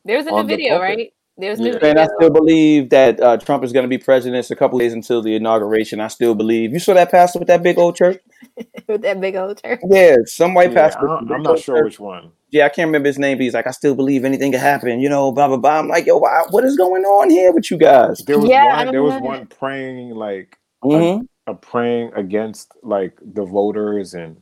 There's 0.04 0.26
a 0.28 0.32
new 0.32 0.38
the 0.38 0.44
video, 0.44 0.78
pulpit. 0.78 0.98
right? 0.98 1.14
There's 1.38 1.60
Yeah. 1.60 1.72
new 1.72 1.78
And 1.80 2.00
I 2.00 2.08
still 2.18 2.30
believe 2.30 2.90
that 2.92 3.20
uh, 3.20 3.38
Trump 3.38 3.64
is 3.64 3.74
going 3.74 3.84
to 3.84 3.90
be 3.90 3.98
president. 3.98 4.40
It's 4.40 4.52
a 4.52 4.56
couple 4.56 4.80
days 4.80 4.94
until 4.94 5.22
the 5.22 5.36
inauguration. 5.36 6.00
I 6.00 6.08
still 6.08 6.34
believe. 6.36 6.72
You 6.72 6.80
saw 6.80 6.94
that 6.94 7.12
pastor 7.12 7.40
with 7.40 7.48
that 7.50 7.62
big 7.62 7.78
old 7.78 7.96
church? 7.96 8.22
with 8.88 9.02
that 9.02 9.20
big 9.20 9.36
old 9.36 9.62
church. 9.62 9.82
Yeah, 9.90 10.16
some 10.26 10.54
white 10.54 10.72
Yeah, 10.72 10.76
pastor. 10.84 11.00
I 11.00 11.02
with 11.02 11.10
don't, 11.12 11.28
the 11.28 11.34
I'm 11.36 11.44
not 11.44 11.60
sure 11.60 11.78
church. 11.78 11.84
which 11.86 12.00
one. 12.00 12.32
Yeah, 12.56 12.68
I 12.68 12.70
can't 12.70 12.88
remember 12.88 13.08
his 13.08 13.20
name, 13.20 13.38
but 13.38 13.44
he's 13.44 13.54
like, 13.54 13.68
I 13.68 13.72
still 13.72 13.96
believe 13.96 14.24
anything 14.24 14.54
can 14.54 14.62
happen. 14.62 15.02
You 15.02 15.10
know, 15.10 15.30
blah 15.34 15.50
blah 15.50 15.58
blah. 15.58 15.78
I'm 15.80 15.90
like, 15.90 16.06
yo, 16.06 16.16
why, 16.16 16.44
what 16.52 16.64
is 16.64 16.78
going 16.78 17.04
on 17.04 17.30
here 17.30 17.52
with 17.52 17.70
you 17.70 17.78
guys? 17.78 18.20
There 18.20 18.40
was 18.40 18.50
Yeah, 18.50 18.64
one. 18.64 18.92
There 18.94 19.04
was 19.04 19.14
remember 19.14 19.28
one 19.30 19.48
praying 19.48 20.12
like 20.12 20.58
hmm 20.82 21.24
a 21.48 21.54
praying 21.54 22.14
against 22.16 22.72
like 22.82 23.20
the 23.22 23.44
voters 23.44 24.14
and 24.14 24.42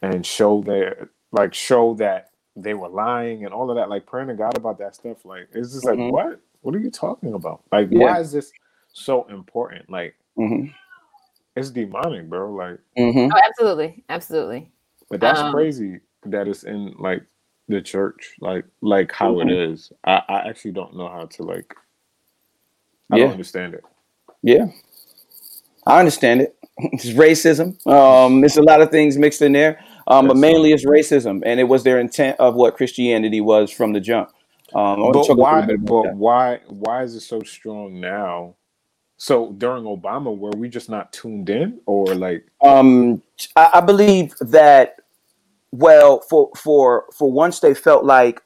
and 0.00 0.24
show 0.24 0.62
their 0.62 1.10
like 1.30 1.52
show 1.52 1.92
that 1.96 2.30
they 2.56 2.72
were 2.72 2.88
lying 2.88 3.44
and 3.44 3.52
all 3.52 3.70
of 3.70 3.76
that. 3.76 3.90
Like 3.90 4.06
praying 4.06 4.28
to 4.28 4.34
God 4.34 4.56
about 4.56 4.78
that 4.78 4.94
stuff. 4.94 5.22
Like 5.26 5.48
it's 5.52 5.74
just 5.74 5.84
like 5.84 5.98
Mhm. 5.98 6.10
what? 6.10 6.40
What 6.62 6.74
are 6.74 6.78
you 6.80 6.90
talking 6.90 7.34
about? 7.34 7.64
Like 7.70 7.90
Yeah. 7.90 8.14
why 8.14 8.20
is 8.20 8.32
this 8.32 8.50
so 8.94 9.24
important? 9.24 9.90
Like 9.90 10.14
hmm 10.36 10.68
it's 11.54 11.68
demonic, 11.68 12.30
bro. 12.30 12.50
Like 12.50 12.78
hmm 12.96 13.28
Oh, 13.30 13.40
absolutely, 13.46 14.04
absolutely. 14.08 14.72
but 15.10 15.20
that's 15.20 15.42
Um, 15.42 15.52
crazy 15.52 16.00
that 16.24 16.48
it's 16.48 16.62
in 16.62 16.94
like 16.98 17.26
the 17.68 17.80
church, 17.80 18.34
like 18.40 18.64
like 18.80 19.12
how 19.12 19.40
it 19.40 19.48
Mhm. 19.48 19.72
is. 19.72 19.92
I, 20.04 20.22
I 20.28 20.48
actually 20.48 20.72
don't 20.72 20.96
know 20.96 21.08
how 21.08 21.26
to 21.26 21.42
like 21.42 21.74
I 23.10 23.18
Yeah. 23.18 23.24
don't 23.24 23.32
understand 23.32 23.74
it. 23.74 23.84
Yeah, 24.42 24.66
I 25.86 25.98
understand 25.98 26.42
it. 26.42 26.56
It's 26.94 27.06
racism. 27.10 27.84
Um, 27.86 28.42
it's 28.44 28.56
a 28.56 28.62
lot 28.62 28.80
of 28.80 28.90
things 28.90 29.18
mixed 29.18 29.42
in 29.42 29.52
there, 29.52 29.84
um, 30.06 30.26
but 30.26 30.36
mainly 30.36 30.72
it's 30.72 30.84
racism, 30.86 31.42
and 31.44 31.60
it 31.60 31.64
was 31.64 31.84
their 31.84 32.00
intent 32.00 32.40
of 32.40 32.54
what 32.54 32.76
Christianity 32.76 33.40
was 33.40 33.70
from 33.70 33.92
the 33.92 34.00
jump. 34.00 34.30
Um, 34.74 35.12
But 35.12 35.26
talk 35.26 35.36
a 35.36 35.40
little 35.40 35.44
why? 35.44 35.66
But 35.76 36.02
that. 36.02 36.14
why? 36.14 36.60
Why 36.68 37.02
is 37.02 37.14
it 37.14 37.20
so 37.20 37.42
strong 37.42 38.00
now? 38.00 38.56
So 39.18 39.52
during 39.52 39.84
Obama, 39.84 40.36
were 40.36 40.50
we 40.56 40.68
just 40.68 40.88
not 40.88 41.12
tuned 41.12 41.50
in, 41.50 41.80
or 41.86 42.14
like? 42.14 42.46
Um, 42.62 43.22
I, 43.54 43.70
I 43.74 43.80
believe 43.80 44.34
that. 44.40 44.96
Well, 45.72 46.20
for 46.28 46.50
for 46.56 47.06
for 47.16 47.32
once, 47.32 47.60
they 47.60 47.74
felt 47.74 48.04
like 48.04 48.40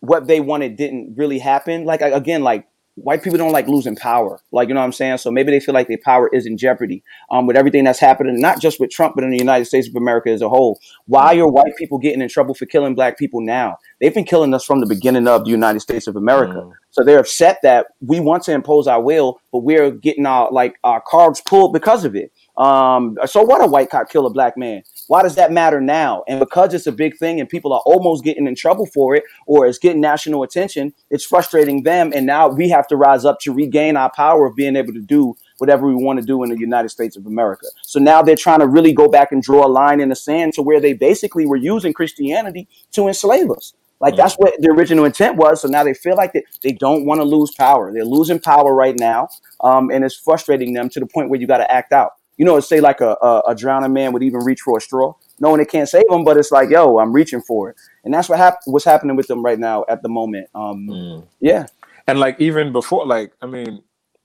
what 0.00 0.26
they 0.26 0.40
wanted 0.40 0.76
didn't 0.76 1.14
really 1.16 1.40
happen. 1.40 1.84
Like 1.84 2.00
again, 2.00 2.42
like 2.42 2.66
white 3.02 3.22
people 3.22 3.38
don't 3.38 3.52
like 3.52 3.66
losing 3.68 3.96
power. 3.96 4.40
Like 4.52 4.68
you 4.68 4.74
know 4.74 4.80
what 4.80 4.86
I'm 4.86 4.92
saying. 4.92 5.18
So 5.18 5.30
maybe 5.30 5.50
they 5.50 5.60
feel 5.60 5.74
like 5.74 5.88
their 5.88 5.98
power 6.04 6.28
is 6.32 6.46
in 6.46 6.56
jeopardy. 6.56 7.02
Um, 7.30 7.46
with 7.46 7.56
everything 7.56 7.84
that's 7.84 7.98
happening, 7.98 8.40
not 8.40 8.60
just 8.60 8.80
with 8.80 8.90
Trump, 8.90 9.14
but 9.14 9.24
in 9.24 9.30
the 9.30 9.38
United 9.38 9.64
States 9.64 9.88
of 9.88 9.96
America 9.96 10.30
as 10.30 10.42
a 10.42 10.48
whole. 10.48 10.78
Why 11.06 11.36
are 11.38 11.48
white 11.48 11.76
people 11.76 11.98
getting 11.98 12.22
in 12.22 12.28
trouble 12.28 12.54
for 12.54 12.66
killing 12.66 12.94
black 12.94 13.18
people 13.18 13.40
now? 13.40 13.78
They've 14.00 14.14
been 14.14 14.24
killing 14.24 14.54
us 14.54 14.64
from 14.64 14.80
the 14.80 14.86
beginning 14.86 15.26
of 15.26 15.44
the 15.44 15.50
United 15.50 15.80
States 15.80 16.06
of 16.06 16.16
America. 16.16 16.60
Mm. 16.60 16.72
So 16.90 17.04
they're 17.04 17.20
upset 17.20 17.58
that 17.62 17.88
we 18.00 18.20
want 18.20 18.44
to 18.44 18.52
impose 18.52 18.86
our 18.86 19.02
will, 19.02 19.40
but 19.52 19.60
we're 19.60 19.90
getting 19.90 20.26
our 20.26 20.50
like 20.50 20.78
our 20.84 21.00
cards 21.00 21.40
pulled 21.40 21.72
because 21.72 22.04
of 22.04 22.14
it. 22.14 22.32
Um, 22.56 23.16
so 23.26 23.42
what 23.42 23.64
a 23.64 23.66
white 23.66 23.90
cop 23.90 24.10
kill 24.10 24.26
a 24.26 24.30
black 24.30 24.56
man? 24.56 24.82
Why 25.08 25.22
does 25.22 25.34
that 25.34 25.50
matter 25.50 25.80
now? 25.80 26.22
And 26.28 26.38
because 26.38 26.72
it's 26.74 26.86
a 26.86 26.92
big 26.92 27.16
thing 27.16 27.40
and 27.40 27.48
people 27.48 27.72
are 27.72 27.82
almost 27.86 28.22
getting 28.22 28.46
in 28.46 28.54
trouble 28.54 28.86
for 28.86 29.14
it 29.14 29.24
or 29.46 29.66
it's 29.66 29.78
getting 29.78 30.00
national 30.00 30.42
attention, 30.42 30.92
it's 31.10 31.24
frustrating 31.24 31.82
them. 31.82 32.12
And 32.14 32.26
now 32.26 32.48
we 32.48 32.68
have 32.68 32.86
to 32.88 32.96
rise 32.96 33.24
up 33.24 33.40
to 33.40 33.52
regain 33.52 33.96
our 33.96 34.10
power 34.14 34.46
of 34.46 34.54
being 34.54 34.76
able 34.76 34.92
to 34.92 35.00
do 35.00 35.34
whatever 35.56 35.86
we 35.86 35.94
want 35.94 36.20
to 36.20 36.24
do 36.24 36.42
in 36.42 36.50
the 36.50 36.58
United 36.58 36.90
States 36.90 37.16
of 37.16 37.26
America. 37.26 37.66
So 37.82 37.98
now 37.98 38.22
they're 38.22 38.36
trying 38.36 38.60
to 38.60 38.68
really 38.68 38.92
go 38.92 39.08
back 39.08 39.32
and 39.32 39.42
draw 39.42 39.66
a 39.66 39.68
line 39.68 40.00
in 40.00 40.10
the 40.10 40.16
sand 40.16 40.52
to 40.54 40.62
where 40.62 40.80
they 40.80 40.92
basically 40.92 41.46
were 41.46 41.56
using 41.56 41.92
Christianity 41.92 42.68
to 42.92 43.08
enslave 43.08 43.50
us. 43.50 43.72
Like 44.00 44.14
that's 44.14 44.34
what 44.34 44.54
the 44.60 44.68
original 44.70 45.04
intent 45.04 45.36
was. 45.36 45.62
So 45.62 45.68
now 45.68 45.82
they 45.82 45.94
feel 45.94 46.16
like 46.16 46.32
they, 46.32 46.44
they 46.62 46.72
don't 46.72 47.04
want 47.04 47.20
to 47.20 47.24
lose 47.24 47.52
power. 47.52 47.92
They're 47.92 48.04
losing 48.04 48.38
power 48.38 48.74
right 48.74 48.96
now. 48.96 49.28
Um, 49.60 49.90
and 49.90 50.04
it's 50.04 50.14
frustrating 50.14 50.72
them 50.74 50.88
to 50.90 51.00
the 51.00 51.06
point 51.06 51.30
where 51.30 51.40
you 51.40 51.46
got 51.46 51.58
to 51.58 51.72
act 51.72 51.92
out. 51.92 52.12
You 52.38 52.44
know, 52.46 52.58
say 52.60 52.80
like 52.80 53.00
a, 53.02 53.16
a, 53.20 53.42
a 53.48 53.54
drowning 53.54 53.92
man 53.92 54.12
would 54.12 54.22
even 54.22 54.40
reach 54.40 54.60
for 54.62 54.78
a 54.78 54.80
straw, 54.80 55.12
knowing 55.40 55.60
it 55.60 55.68
can't 55.68 55.88
save 55.88 56.04
him, 56.08 56.24
but 56.24 56.36
it's 56.38 56.50
like, 56.50 56.70
yo, 56.70 56.98
I'm 56.98 57.12
reaching 57.12 57.42
for 57.42 57.68
it. 57.70 57.76
And 58.04 58.14
that's 58.14 58.28
what 58.28 58.38
hap- 58.38 58.60
what's 58.64 58.84
happening 58.84 59.16
with 59.16 59.26
them 59.26 59.44
right 59.44 59.58
now 59.58 59.84
at 59.88 60.02
the 60.02 60.08
moment. 60.08 60.48
Um, 60.54 60.86
Mm. 60.88 61.26
yeah. 61.40 61.66
And 62.06 62.18
like 62.20 62.40
even 62.40 62.72
before, 62.72 63.04
like 63.06 63.32
I 63.42 63.46
mean, 63.46 63.82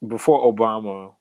before 0.08 0.42
Obama, 0.54 1.14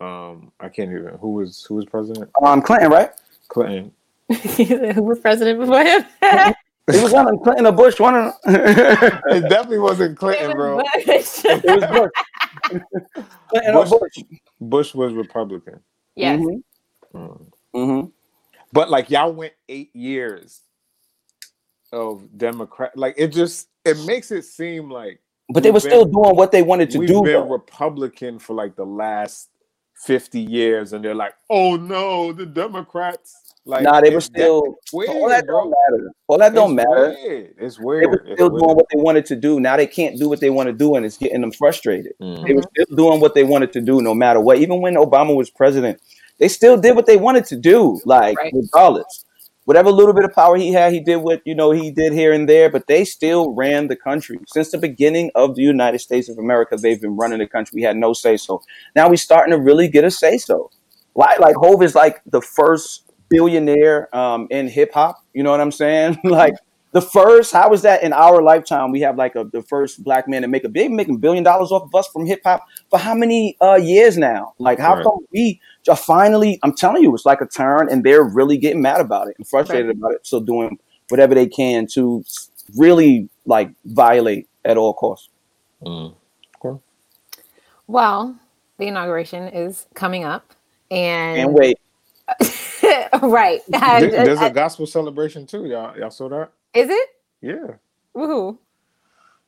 um, 0.00 0.50
I 0.58 0.68
can't 0.68 0.90
even 0.90 1.18
who 1.20 1.34
was 1.34 1.64
who 1.68 1.74
was 1.76 1.84
president? 1.84 2.30
Um, 2.42 2.60
Clinton, 2.62 2.90
right? 2.90 3.10
Clinton. 3.48 3.92
Who 4.28 5.02
was 5.04 5.20
president 5.20 5.58
before 5.60 5.82
him? 5.82 6.04
It 6.90 7.02
was 7.02 7.12
on 7.12 7.38
Clinton 7.40 7.66
or 7.66 7.72
Bush, 7.72 8.00
one 8.00 8.14
of 8.16 8.32
them. 8.44 8.54
It 9.30 9.42
definitely 9.50 9.78
wasn't 9.78 10.16
Clinton, 10.18 10.52
bro. 10.52 10.78
Bush. 11.04 11.44
it 11.44 11.64
was 11.64 11.84
Bush. 11.90 12.80
Clinton 13.48 13.74
or 13.74 13.84
Bush. 13.84 13.90
Bush. 13.90 14.24
Bush 14.60 14.94
was 14.94 15.12
Republican. 15.12 15.80
Yes. 16.18 16.40
Mhm. 16.40 16.62
Mm. 17.14 17.46
Mhm. 17.74 18.12
But 18.72 18.90
like 18.90 19.10
y'all 19.10 19.32
went 19.32 19.54
eight 19.68 19.94
years 19.96 20.62
of 21.92 22.36
Democrat. 22.38 22.96
Like 22.96 23.14
it 23.18 23.28
just 23.28 23.68
it 23.84 23.98
makes 24.06 24.30
it 24.30 24.44
seem 24.44 24.90
like 24.90 25.20
But 25.50 25.62
they 25.62 25.70
We've 25.70 25.74
were 25.74 25.80
still 25.80 26.04
doing 26.04 26.36
what 26.36 26.52
they 26.52 26.62
wanted 26.62 26.90
to 26.92 26.98
we've 26.98 27.08
do. 27.08 27.22
been 27.22 27.32
though. 27.32 27.48
Republican 27.48 28.38
for 28.38 28.54
like 28.54 28.76
the 28.76 28.86
last 28.86 29.48
fifty 30.04 30.40
years, 30.40 30.92
and 30.92 31.04
they're 31.04 31.14
like, 31.14 31.34
oh 31.50 31.76
no, 31.76 32.32
the 32.32 32.46
Democrats. 32.46 33.47
Like 33.68 33.82
nah, 33.82 34.00
they 34.00 34.08
were 34.14 34.22
still. 34.22 34.76
weird, 34.94 35.10
all 35.10 35.28
that 35.28 35.44
bro. 35.46 35.60
don't 35.60 35.70
matter. 35.70 36.10
All 36.26 36.38
that 36.38 36.54
don't 36.54 36.70
It's 36.78 36.86
matter. 36.88 37.08
Weird. 37.22 37.54
It's 37.58 37.76
They 37.76 37.84
weird. 37.84 38.06
were 38.06 38.14
It's 38.24 38.32
still 38.32 38.50
weird. 38.50 38.62
doing 38.62 38.76
what 38.76 38.86
they 38.92 39.00
wanted 39.00 39.26
to 39.26 39.36
do. 39.36 39.60
Now 39.60 39.76
they 39.76 39.86
can't 39.86 40.18
do 40.18 40.26
what 40.28 40.40
they 40.40 40.48
want 40.48 40.68
to 40.68 40.72
do, 40.72 40.94
and 40.94 41.04
it's 41.04 41.18
getting 41.18 41.42
them 41.42 41.52
frustrated. 41.52 42.12
Mm. 42.20 42.46
They 42.46 42.54
were 42.54 42.62
still 42.62 42.96
doing 42.96 43.20
what 43.20 43.34
they 43.34 43.44
wanted 43.44 43.72
to 43.74 43.80
do, 43.82 44.00
no 44.00 44.14
matter 44.14 44.40
what. 44.40 44.56
Even 44.58 44.80
when 44.80 44.94
Obama 44.94 45.36
was 45.36 45.50
president, 45.50 46.00
they 46.38 46.48
still 46.48 46.78
did 46.78 46.96
what 46.96 47.04
they 47.04 47.18
wanted 47.18 47.44
to 47.46 47.56
do, 47.56 48.00
like 48.06 48.38
Right. 48.38 48.52
regardless. 48.54 49.24
Whatever 49.66 49.90
little 49.90 50.14
bit 50.14 50.24
of 50.24 50.32
power 50.34 50.56
he 50.56 50.72
had, 50.72 50.94
he 50.94 51.00
did 51.00 51.16
what 51.16 51.42
you 51.44 51.54
know 51.54 51.72
he 51.72 51.90
did 51.90 52.14
here 52.14 52.32
and 52.32 52.48
there. 52.48 52.70
But 52.70 52.86
they 52.86 53.04
still 53.04 53.50
ran 53.52 53.88
the 53.88 53.96
country 53.96 54.38
since 54.46 54.70
the 54.70 54.78
beginning 54.78 55.30
of 55.34 55.56
the 55.56 55.62
United 55.62 55.98
States 55.98 56.30
of 56.30 56.38
America. 56.38 56.76
They've 56.76 56.98
been 56.98 57.16
running 57.18 57.38
the 57.40 57.46
country. 57.46 57.72
We 57.76 57.82
had 57.82 57.98
no 57.98 58.14
say 58.14 58.38
so. 58.38 58.62
Now 58.96 59.10
we're 59.10 59.16
starting 59.16 59.52
to 59.52 59.58
really 59.60 59.86
get 59.88 60.04
a 60.04 60.10
say 60.10 60.38
so. 60.38 60.70
Like 61.14 61.38
like 61.38 61.56
Hove 61.56 61.82
is 61.82 61.94
like 61.94 62.22
the 62.24 62.40
first 62.40 63.07
billionaire 63.28 64.14
um, 64.16 64.46
in 64.50 64.68
hip 64.68 64.92
hop. 64.92 65.24
You 65.34 65.42
know 65.42 65.50
what 65.50 65.60
I'm 65.60 65.72
saying? 65.72 66.18
like 66.24 66.54
the 66.92 67.00
first. 67.02 67.52
How 67.52 67.72
is 67.72 67.82
that 67.82 68.02
in 68.02 68.12
our 68.12 68.42
lifetime? 68.42 68.90
We 68.90 69.00
have 69.00 69.16
like 69.16 69.34
a, 69.34 69.44
the 69.44 69.62
first 69.62 70.02
black 70.02 70.28
man 70.28 70.42
to 70.42 70.48
make 70.48 70.64
a 70.64 70.68
big 70.68 70.90
making 70.90 71.18
billion 71.18 71.44
dollars 71.44 71.70
off 71.70 71.84
of 71.84 71.94
us 71.94 72.08
from 72.08 72.26
hip 72.26 72.40
hop 72.44 72.66
for 72.90 72.98
how 72.98 73.14
many 73.14 73.56
uh, 73.60 73.76
years 73.76 74.16
now? 74.16 74.54
Like 74.58 74.78
how 74.78 74.94
Right. 74.94 75.04
come 75.04 75.18
we 75.32 75.60
just 75.84 76.04
finally? 76.04 76.58
I'm 76.62 76.74
telling 76.74 77.02
you, 77.02 77.14
it's 77.14 77.26
like 77.26 77.40
a 77.40 77.46
turn, 77.46 77.88
and 77.90 78.04
they're 78.04 78.24
really 78.24 78.58
getting 78.58 78.82
mad 78.82 79.00
about 79.00 79.28
it 79.28 79.34
and 79.38 79.46
frustrated 79.46 79.90
about 79.90 80.12
it. 80.12 80.26
So 80.26 80.40
doing 80.40 80.78
whatever 81.08 81.34
they 81.34 81.46
can 81.46 81.86
to 81.88 82.24
really 82.76 83.28
like 83.46 83.70
violate 83.84 84.48
at 84.64 84.76
all 84.76 84.94
costs. 84.94 85.28
Mm. 85.82 86.14
Well, 87.88 88.38
the 88.76 88.86
inauguration 88.86 89.48
is 89.48 89.86
coming 89.94 90.22
up, 90.22 90.54
and 90.90 91.40
And 91.40 91.54
wait, 91.54 91.78
right. 93.22 93.60
There- 93.68 94.24
There's 94.24 94.38
I- 94.38 94.46
a 94.48 94.52
gospel 94.52 94.86
celebration 94.86 95.46
too, 95.46 95.66
y'all. 95.66 95.96
Y'all 95.98 96.10
saw 96.10 96.28
that? 96.30 96.50
is 96.74 96.88
it? 96.90 97.08
Yeah, 97.40 97.74
Woohoo! 98.16 98.58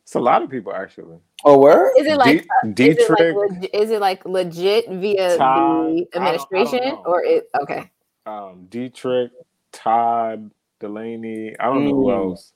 it's 0.02 0.14
a 0.14 0.20
lot 0.20 0.42
of 0.42 0.50
people 0.50 0.72
actually. 0.74 1.18
oh 1.44 1.58
where 1.58 1.90
is 1.98 2.06
it 2.06 2.16
like? 2.16 2.46
D- 2.74 2.88
is 2.90 2.96
it 2.98 3.10
like, 3.10 3.18
Deitrick, 3.18 3.50
leg- 3.60 3.70
is 3.72 3.90
it 3.90 4.00
like 4.00 4.24
legit 4.24 4.88
via 4.88 5.36
Todd, 5.36 5.40
I 5.40 5.56
don't- 5.58 5.96
the 5.96 6.00
I 6.00 6.24
don't 6.32 6.34
administration 6.34 6.98
or 7.04 7.22
it? 7.24 7.50
Okay, 7.62 7.90
um, 8.26 8.66
Deitrick, 8.70 9.30
Todd, 9.72 10.50
Dulaney. 10.80 11.54
I 11.58 11.64
don't 11.66 11.84
know 11.84 11.94
who 11.94 12.06
Mm. 12.06 12.16
else, 12.30 12.52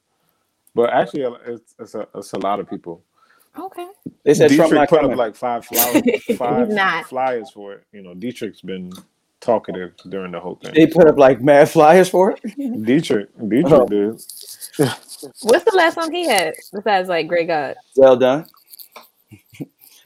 but 0.75 0.91
actually, 0.91 1.25
uh, 1.25 1.33
it's 1.47 1.75
it's 1.79 1.95
a, 1.95 2.07
it's 2.15 2.33
a 2.33 2.39
lot 2.39 2.61
of 2.61 2.71
people. 2.71 3.03
okay. 3.59 3.87
They 4.25 4.35
said 4.35 4.51
Trump 4.53 4.73
Deitrick 4.73 4.75
not 4.77 4.89
put 4.89 5.01
coming. 5.01 5.13
up 5.13 5.19
like 5.19 5.35
five 5.37 5.65
flowers, 5.67 6.03
five 6.39 6.69
not. 6.71 7.07
flyers 7.07 7.51
for 7.51 7.73
it. 7.75 7.85
You 7.93 8.03
know, 8.03 8.15
Deitrick's 8.15 8.61
been 8.63 8.93
talkative 9.45 9.93
during 10.09 10.33
the 10.33 10.41
whole 10.41 10.57
thing. 10.57 10.73
they 10.75 10.87
put 10.87 11.07
up 11.07 11.19
like 11.19 11.41
mad 11.43 11.69
flyers 11.69 12.09
for 12.09 12.33
it. 12.33 12.41
Deitrick, 12.59 13.29
Deitrick 13.39 13.73
Oh. 13.73 13.87
did. 13.87 14.15
What's 15.43 15.65
the 15.65 15.73
last 15.77 15.95
song 15.95 16.11
he 16.13 16.27
had 16.27 16.55
besides 16.73 17.09
like 17.09 17.29
Great 17.29 17.47
God? 17.49 17.77
Well 17.97 18.17
done. 18.17 18.47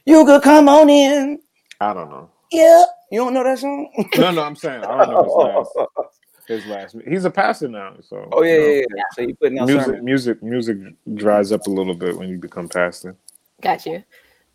you 0.05 0.25
could 0.25 0.41
come 0.43 0.69
on 0.69 0.89
in. 0.89 1.39
I 1.79 1.93
don't 1.93 2.09
know. 2.09 2.29
Yeah. 2.51 2.83
You 3.11 3.19
don't 3.21 3.33
know 3.33 3.43
that 3.43 3.57
song? 3.59 3.89
No, 4.17 4.31
no, 4.31 4.43
I'm 4.43 4.55
saying 4.55 4.83
I 4.83 5.05
don't 5.05 5.13
know 5.13 5.23
his 5.23 5.75
last. 5.87 5.89
His 6.47 6.65
last. 6.65 6.95
He's 7.07 7.25
a 7.25 7.31
pastor 7.31 7.67
now, 7.67 7.93
so 8.01 8.27
Oh 8.31 8.43
yeah, 8.43 8.53
you 8.53 8.59
know, 8.59 8.67
yeah, 8.67 8.83
yeah. 8.95 9.03
So 9.15 9.21
you 9.21 9.35
putting 9.35 9.59
out 9.59 9.67
Music, 9.67 9.85
sermons. 9.85 10.03
music, 10.03 10.43
music 10.43 10.77
dries 11.15 11.51
up 11.51 11.65
a 11.67 11.69
little 11.69 11.93
bit 11.95 12.17
when 12.17 12.29
you 12.29 12.37
become 12.37 12.67
pastor. 12.69 13.15
Got 13.61 13.85
you. 13.85 14.03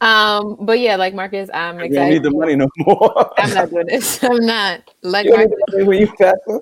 Um, 0.01 0.57
but 0.61 0.79
yeah, 0.81 0.97
like 0.97 1.15
Marcus, 1.15 1.49
I'm 1.55 1.79
You 1.81 1.89
don't 1.91 2.11
need 2.11 2.23
the 2.23 2.31
money 2.31 2.57
no 2.57 2.69
more. 2.79 3.33
I'm 3.39 3.55
not 3.55 3.71
doing 3.71 3.87
this. 3.87 4.23
I'm 4.25 4.45
not. 4.45 4.91
Like 5.03 5.27
you 5.27 5.33
Marcus, 5.33 5.57
when 5.87 6.01
you 6.01 6.07
pastor. 6.19 6.61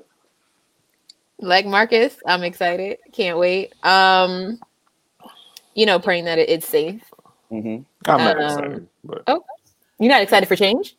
like 1.38 1.66
Marcus, 1.66 2.16
I'm 2.26 2.42
excited. 2.44 2.98
Can't 3.12 3.38
wait. 3.38 3.72
Um, 3.84 4.60
you 5.74 5.86
know, 5.86 5.98
praying 5.98 6.26
that 6.26 6.38
it, 6.38 6.48
it's 6.50 6.68
safe. 6.68 7.02
Mm-hmm. 7.50 7.82
I'm 8.10 8.18
not 8.18 8.36
Um, 8.36 8.44
excited, 8.44 8.88
but 9.04 9.22
oh. 9.26 9.44
You're 9.98 10.10
not 10.10 10.22
excited 10.22 10.48
for 10.48 10.56
change? 10.56 10.96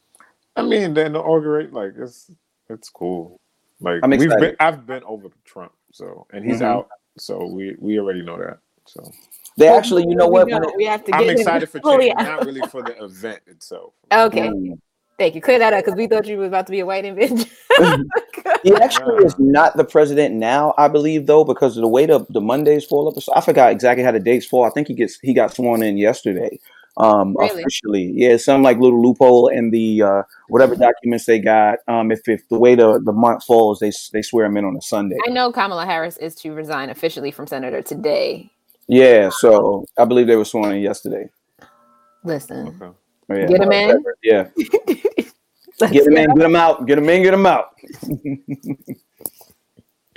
I 0.55 0.61
mean, 0.61 0.93
the 0.93 1.05
inaugurate 1.05 1.73
like 1.73 1.93
it's 1.97 2.31
it's 2.69 2.89
cool. 2.89 3.39
Like 3.81 3.99
I'm 4.03 4.11
we've 4.11 4.23
excited. 4.23 4.39
been, 4.39 4.55
I've 4.65 4.85
been 4.85 5.03
over 5.03 5.27
Trump, 5.43 5.73
so 5.91 6.25
and 6.31 6.45
he's 6.45 6.61
Mhm. 6.61 6.65
out, 6.65 6.89
so 7.17 7.45
we 7.45 7.75
we 7.79 7.99
already 7.99 8.21
know 8.21 8.37
that. 8.37 8.59
So 8.85 9.11
They 9.57 9.67
actually, 9.67 10.03
you 10.07 10.15
know 10.15 10.27
We 10.27 10.33
what? 10.33 10.47
don't. 10.49 10.63
It- 10.63 10.77
We 10.77 10.85
have 10.85 11.03
to 11.05 11.11
get 11.11 11.21
I'm 11.21 11.29
excited 11.29 11.69
for 11.69 11.79
fully 11.79 12.05
change, 12.07 12.13
out. 12.17 12.25
not 12.25 12.45
really 12.45 12.61
for 12.61 12.81
the 12.83 13.03
event 13.03 13.41
itself. 13.47 13.93
Okay. 14.11 14.49
Mm. 14.49 14.79
Thank 15.19 15.35
you. 15.35 15.41
Clear 15.41 15.59
that 15.59 15.73
up 15.73 15.85
because 15.85 15.95
we 15.95 16.07
thought 16.07 16.25
you 16.25 16.37
was 16.39 16.47
about 16.47 16.65
to 16.65 16.71
be 16.71 16.79
a 16.79 16.85
white 16.85 17.05
invasion. 17.05 17.45
He 18.63 18.73
actually 18.75 19.25
is 19.25 19.37
not 19.39 19.75
the 19.75 19.83
president 19.83 20.35
now, 20.35 20.73
I 20.77 20.87
believe, 20.87 21.27
though, 21.27 21.43
because 21.43 21.75
of 21.75 21.81
the 21.81 21.87
way 21.87 22.05
the, 22.05 22.25
the 22.29 22.39
Mondays 22.39 22.85
fall 22.85 23.07
up. 23.09 23.21
I 23.35 23.41
forgot 23.41 23.71
exactly 23.71 24.03
how 24.05 24.11
the 24.11 24.19
dates 24.21 24.45
fall. 24.45 24.63
I 24.63 24.69
think 24.69 24.87
he 24.87 24.93
gets 24.93 25.19
he 25.21 25.33
got 25.33 25.53
sworn 25.53 25.83
in 25.83 25.97
yesterday. 25.97 26.59
Um, 26.95 27.35
Really? 27.37 27.61
officially, 27.61 28.11
yeah, 28.15 28.37
some 28.37 28.63
like 28.63 28.77
little 28.79 29.01
loophole 29.01 29.47
in 29.49 29.71
the 29.71 30.01
uh, 30.03 30.23
whatever 30.47 30.75
documents 30.75 31.25
they 31.25 31.39
got. 31.39 31.79
Um, 31.87 32.11
if, 32.11 32.21
if 32.27 32.47
the 32.49 32.57
way 32.59 32.75
the, 32.75 32.99
the 33.03 33.11
month 33.11 33.43
falls, 33.43 33.79
they 33.79 33.91
they 34.13 34.21
swear 34.21 34.45
him 34.45 34.55
in 34.57 34.63
on 34.65 34.77
a 34.77 34.81
Sunday. 34.81 35.17
I 35.27 35.29
know 35.31 35.51
Kamala 35.51 35.85
Harris 35.85 36.15
is 36.17 36.33
to 36.35 36.53
resign 36.53 36.89
officially 36.89 37.31
from 37.31 37.47
senator 37.47 37.81
today. 37.81 38.49
Yeah, 38.87 39.29
so 39.29 39.85
I 39.97 40.05
believe 40.05 40.27
they 40.27 40.35
were 40.35 40.45
sworn 40.45 40.75
in 40.75 40.81
yesterday. 40.81 41.29
Listen, 42.23 42.67
Okay. 42.81 42.91
Yeah, 43.29 43.47
Get 43.47 43.61
'em 43.61 43.71
in? 43.71 44.03
Yeah, 44.21 44.47
get 45.89 46.05
him 46.07 46.17
in, 46.17 46.33
get 46.35 46.45
him 46.45 46.55
out, 46.55 46.85
get 46.85 46.97
him 46.97 47.09
in, 47.09 47.23
get 47.23 47.33
him 47.33 47.45
out. 47.45 47.69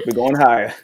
We're 0.06 0.14
going 0.14 0.36
higher. 0.36 0.74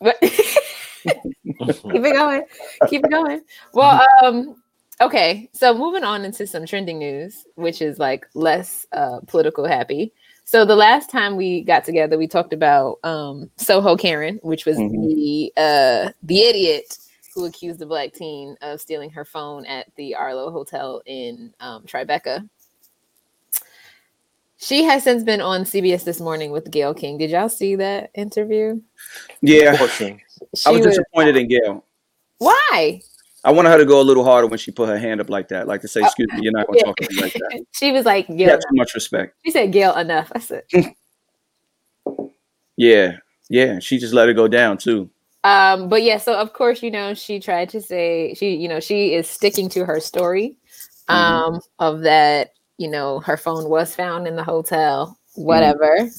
But- 0.00 0.18
keep 0.22 1.24
it 1.54 2.12
going. 2.12 2.42
Keep 2.88 3.04
it 3.04 3.10
going. 3.10 3.42
Well, 3.72 4.04
um, 4.22 4.62
okay. 5.00 5.48
So 5.52 5.72
moving 5.76 6.04
on 6.04 6.24
into 6.24 6.46
some 6.46 6.66
trending 6.66 6.98
news, 6.98 7.44
which 7.54 7.80
is 7.80 7.98
like 7.98 8.26
less 8.34 8.86
uh 8.92 9.20
political 9.26 9.66
happy. 9.66 10.12
So 10.44 10.64
the 10.64 10.76
last 10.76 11.10
time 11.10 11.36
we 11.36 11.62
got 11.62 11.84
together, 11.84 12.18
we 12.18 12.26
talked 12.26 12.52
about 12.52 12.98
um 13.04 13.50
Soho 13.56 13.96
Karen, 13.96 14.38
which 14.42 14.66
was 14.66 14.76
Mhm. 14.76 14.90
the 15.08 15.52
uh 15.56 16.10
the 16.22 16.40
idiot 16.42 16.98
who 17.38 17.44
accused 17.44 17.78
the 17.78 17.86
black 17.86 18.12
teen 18.12 18.56
of 18.62 18.80
stealing 18.80 19.10
her 19.10 19.24
phone 19.24 19.64
at 19.66 19.86
the 19.94 20.12
Arlo 20.16 20.50
Hotel 20.50 21.00
in 21.06 21.54
um, 21.60 21.84
Tribeca. 21.84 22.48
She 24.56 24.82
has 24.82 25.04
since 25.04 25.22
been 25.22 25.40
on 25.40 25.60
CBS 25.62 26.02
this 26.02 26.20
morning 26.20 26.50
with 26.50 26.68
Gayle 26.68 26.94
King. 26.94 27.16
Did 27.16 27.30
y'all 27.30 27.48
see 27.48 27.76
that 27.76 28.10
interview? 28.16 28.80
Yeah, 29.40 29.76
Portion. 29.76 30.20
She 30.56 30.68
I 30.68 30.72
was 30.72 30.80
disappointed 30.82 31.36
in 31.36 31.46
Gayle. 31.46 31.84
why? 32.38 33.00
I 33.44 33.52
wanted 33.52 33.68
her 33.70 33.78
to 33.78 33.86
go 33.86 34.00
a 34.00 34.02
little 34.02 34.24
harder 34.24 34.48
when 34.48 34.58
she 34.58 34.72
put 34.72 34.88
her 34.88 34.98
hand 34.98 35.20
up 35.20 35.30
like 35.30 35.46
that, 35.48 35.68
like 35.68 35.80
to 35.82 35.88
say, 35.88 36.00
"Excuse 36.02 36.26
me, 36.34 36.42
you're 36.42 36.52
not 36.52 36.66
going 36.66 36.80
to 36.80 36.84
Yeah. 36.84 36.86
talk 36.86 36.96
to 36.96 37.14
me 37.14 37.22
like 37.22 37.32
that." 37.34 37.64
She 37.72 37.92
was 37.92 38.04
like, 38.04 38.26
She 38.26 38.34
Gayle. 38.34 38.58
too 38.58 38.64
much 38.72 38.94
respect. 38.94 39.36
She 39.44 39.52
said, 39.52 39.70
Gayle, 39.70 39.94
enough. 39.94 40.32
I 40.34 40.40
said, 40.40 40.64
Yeah, 42.76 43.18
yeah. 43.48 43.78
She 43.78 43.98
just 43.98 44.12
let 44.12 44.28
it 44.28 44.34
go 44.34 44.48
down 44.48 44.76
too. 44.76 45.08
Um, 45.44 45.88
but 45.88 46.02
yeah, 46.02 46.18
so 46.18 46.34
of 46.38 46.52
course, 46.52 46.82
you 46.82 46.90
know, 46.90 47.14
she 47.14 47.40
tried 47.40 47.68
to 47.70 47.80
say 47.80 48.34
she, 48.34 48.54
you 48.56 48.68
know, 48.68 48.80
she 48.80 49.14
is 49.14 49.28
sticking 49.28 49.68
to 49.70 49.84
her 49.84 50.00
story 50.00 50.56
um 51.08 51.60
of 51.78 52.00
that, 52.02 52.50
you 52.78 52.88
know, 52.90 53.20
her 53.20 53.36
phone 53.36 53.68
was 53.70 53.94
found 53.94 54.26
in 54.26 54.36
the 54.36 54.44
hotel, 54.44 55.18
whatever. 55.34 56.10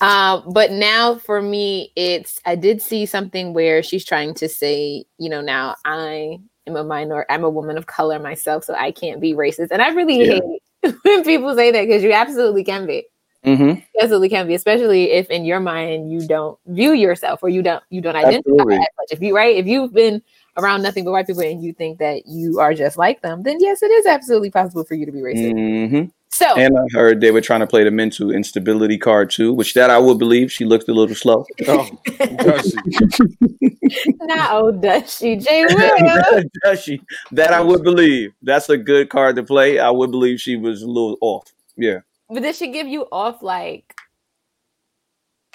Um, 0.00 0.52
but 0.52 0.72
now 0.72 1.14
for 1.16 1.40
me, 1.40 1.92
it's 1.96 2.40
I 2.44 2.56
did 2.56 2.82
see 2.82 3.06
something 3.06 3.54
where 3.54 3.82
she's 3.82 4.04
trying 4.04 4.34
to 4.34 4.48
say, 4.48 5.04
you 5.18 5.30
know, 5.30 5.40
now 5.40 5.76
I 5.84 6.38
am 6.66 6.76
a 6.76 6.84
minor, 6.84 7.24
I'm 7.30 7.44
a 7.44 7.50
woman 7.50 7.78
of 7.78 7.86
color 7.86 8.18
myself, 8.18 8.64
so 8.64 8.74
I 8.74 8.90
can't 8.92 9.20
be 9.20 9.32
racist. 9.34 9.68
And 9.70 9.80
I 9.82 9.88
really 9.90 10.18
Yeah. 10.20 10.40
hate 10.82 10.94
when 11.04 11.24
people 11.24 11.54
say 11.54 11.70
that 11.70 11.86
because 11.86 12.02
you 12.02 12.12
absolutely 12.12 12.64
can 12.64 12.86
be. 12.86 13.06
Mm-hmm. 13.44 13.80
Absolutely 14.00 14.28
can 14.30 14.46
be, 14.46 14.54
especially 14.54 15.10
if 15.10 15.28
in 15.28 15.44
your 15.44 15.60
mind 15.60 16.10
you 16.10 16.26
don't 16.26 16.58
view 16.66 16.92
yourself 16.92 17.42
or 17.42 17.48
you 17.48 17.62
don't 17.62 17.82
you 17.90 18.00
don't 18.00 18.16
identify 18.16 18.50
Absolutely. 18.50 18.76
as 18.76 18.80
such. 18.80 19.16
If 19.16 19.22
you 19.22 19.36
right, 19.36 19.56
if 19.56 19.66
you've 19.66 19.92
been 19.92 20.22
around 20.56 20.82
nothing 20.82 21.04
but 21.04 21.12
white 21.12 21.26
people 21.26 21.42
and 21.42 21.62
you 21.62 21.72
think 21.72 21.98
that 21.98 22.26
you 22.26 22.58
are 22.60 22.74
just 22.74 22.96
like 22.96 23.20
them, 23.22 23.42
then 23.42 23.58
yes, 23.60 23.82
it 23.82 23.90
is 23.90 24.06
absolutely 24.06 24.50
possible 24.50 24.84
for 24.84 24.94
you 24.94 25.04
to 25.04 25.12
be 25.12 25.18
racist. 25.18 25.52
Mm-hmm. 25.52 26.04
So 26.34 26.56
And 26.56 26.76
I 26.76 26.82
heard 26.92 27.20
they 27.20 27.30
were 27.30 27.40
trying 27.40 27.60
to 27.60 27.66
play 27.66 27.84
the 27.84 27.92
mental 27.92 28.32
instability 28.32 28.98
card 28.98 29.30
too, 29.30 29.52
which 29.52 29.74
that 29.74 29.88
I 29.88 29.98
would 29.98 30.18
believe. 30.18 30.50
She 30.50 30.64
looked 30.64 30.88
a 30.88 30.92
little 30.92 31.14
slow. 31.14 31.46
Oh, 31.68 31.88
does 32.18 32.72
she? 32.72 34.08
not 34.22 34.50
oh 34.50 34.72
does 34.72 35.16
she, 35.16 35.36
Jay 35.36 35.64
Does 36.64 36.82
she? 36.82 37.00
That 37.30 37.52
I 37.52 37.60
would 37.60 37.84
believe. 37.84 38.32
That's 38.42 38.68
a 38.68 38.76
good 38.76 39.10
card 39.10 39.36
to 39.36 39.44
play. 39.44 39.78
I 39.78 39.90
would 39.90 40.10
believe 40.10 40.40
she 40.40 40.56
was 40.56 40.82
a 40.82 40.88
little 40.88 41.16
off. 41.20 41.52
Yeah. 41.76 42.00
But 42.30 42.42
did 42.42 42.56
she 42.56 42.68
give 42.72 42.86
you 42.86 43.06
off 43.12 43.42
like 43.42 43.94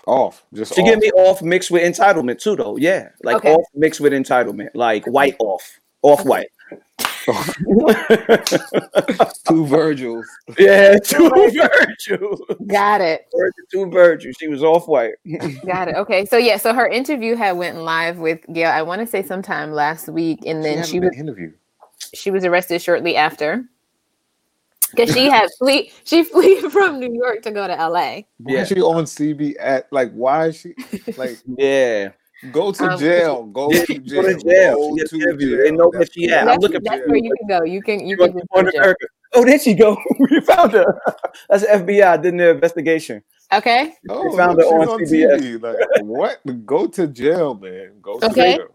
Off. 0.07 0.45
Just 0.53 0.73
She 0.75 0.81
off. 0.81 0.87
give 0.87 0.99
me 0.99 1.11
off 1.11 1.41
mixed 1.41 1.71
with 1.71 1.83
entitlement 1.83 2.39
too, 2.39 2.55
though. 2.55 2.77
Yeah, 2.77 3.09
like 3.23 3.37
Okay. 3.37 3.53
off 3.53 3.65
mixed 3.75 3.99
with 3.99 4.13
entitlement, 4.13 4.69
like 4.73 5.05
white 5.05 5.35
off, 5.39 5.79
off 6.03 6.25
white. 6.25 6.49
two 9.47 9.65
Virgils. 9.65 10.25
yeah, 10.57 10.97
two 11.03 11.29
Virgils. 11.29 12.41
got 12.67 13.01
it. 13.01 13.25
two 13.71 13.89
Virgil. 13.89 14.31
She 14.39 14.47
was 14.47 14.63
off 14.63 14.87
white. 14.87 15.13
Got 15.65 15.89
it. 15.89 15.95
Okay. 15.95 16.25
So 16.25 16.37
yeah, 16.37 16.57
so 16.57 16.73
her 16.73 16.87
interview 16.87 17.35
had 17.35 17.53
went 17.57 17.77
live 17.77 18.17
with 18.19 18.39
Gayle, 18.51 18.71
I 18.71 18.81
want 18.83 19.01
to 19.01 19.07
say 19.07 19.21
sometime 19.23 19.71
last 19.71 20.07
week, 20.09 20.39
and 20.45 20.63
then 20.63 20.83
she 20.85 20.99
was 20.99 21.11
interviewed. 21.17 21.53
she 22.13 22.31
was 22.31 22.45
arrested 22.45 22.81
shortly 22.81 23.15
after. 23.15 23.65
Because 24.91 25.13
she 25.13 25.29
had 25.29 25.47
flee 25.57 25.91
she 26.03 26.23
flee 26.23 26.61
from 26.69 26.99
New 26.99 27.13
York 27.13 27.41
to 27.43 27.51
go 27.51 27.67
to 27.67 27.73
LA. 27.75 27.89
Why 27.89 28.23
Yeah. 28.47 28.61
is 28.61 28.67
she 28.69 28.81
on 28.81 29.05
CB 29.05 29.55
at 29.59 29.87
like 29.91 30.11
why 30.13 30.47
is 30.47 30.57
she 30.57 30.73
like 31.17 31.37
Yeah, 31.57 32.09
go 32.51 32.71
to 32.71 32.83
Um, 32.91 32.99
jail? 32.99 33.43
Go 33.45 33.71
yeah, 33.71 33.85
to 33.85 33.99
jail. 33.99 34.21
go 34.21 34.27
to 34.27 34.37
jail. 34.39 34.75
Go 34.95 34.95
to 35.05 35.15
interviewed. 35.15 35.39
jail. 35.39 35.63
They 35.63 35.71
know 35.71 35.89
where 35.89 35.99
That's 35.99 36.13
she 36.13 36.27
what- 36.27 36.33
at. 36.33 36.39
I'm 36.41 36.45
That's, 36.47 36.61
looking 36.63 36.81
that's 36.83 37.01
for 37.03 37.07
where 37.09 37.17
you. 37.17 37.23
you 37.23 37.35
can 37.39 37.47
go. 37.59 37.65
You 37.65 37.81
can 37.81 37.99
you 38.07 38.15
She 38.15 38.25
can 38.25 38.33
went 38.33 38.49
go 38.53 38.61
to 38.63 38.71
jail. 38.71 38.93
Oh, 39.35 39.45
there 39.45 39.59
she 39.59 39.73
go. 39.75 39.95
we 40.19 40.41
found 40.41 40.73
her. 40.73 40.99
That's 41.49 41.61
the 41.63 41.69
FBI 41.69 42.21
doing 42.23 42.37
their 42.37 42.51
investigation. 42.51 43.21
Okay. 43.53 43.93
Oh, 44.09 44.35
found 44.37 44.57
look, 44.57 44.69
her 44.71 44.79
on 44.81 44.89
on 44.89 44.99
CBS. 45.01 45.39
TV. 45.41 45.61
Like 45.61 45.75
what? 46.03 46.65
Go 46.65 46.87
to 46.87 47.07
jail, 47.07 47.53
man. 47.55 47.93
Go 48.01 48.19
to 48.19 48.25
Okay. 48.27 48.55
jail. 48.57 48.67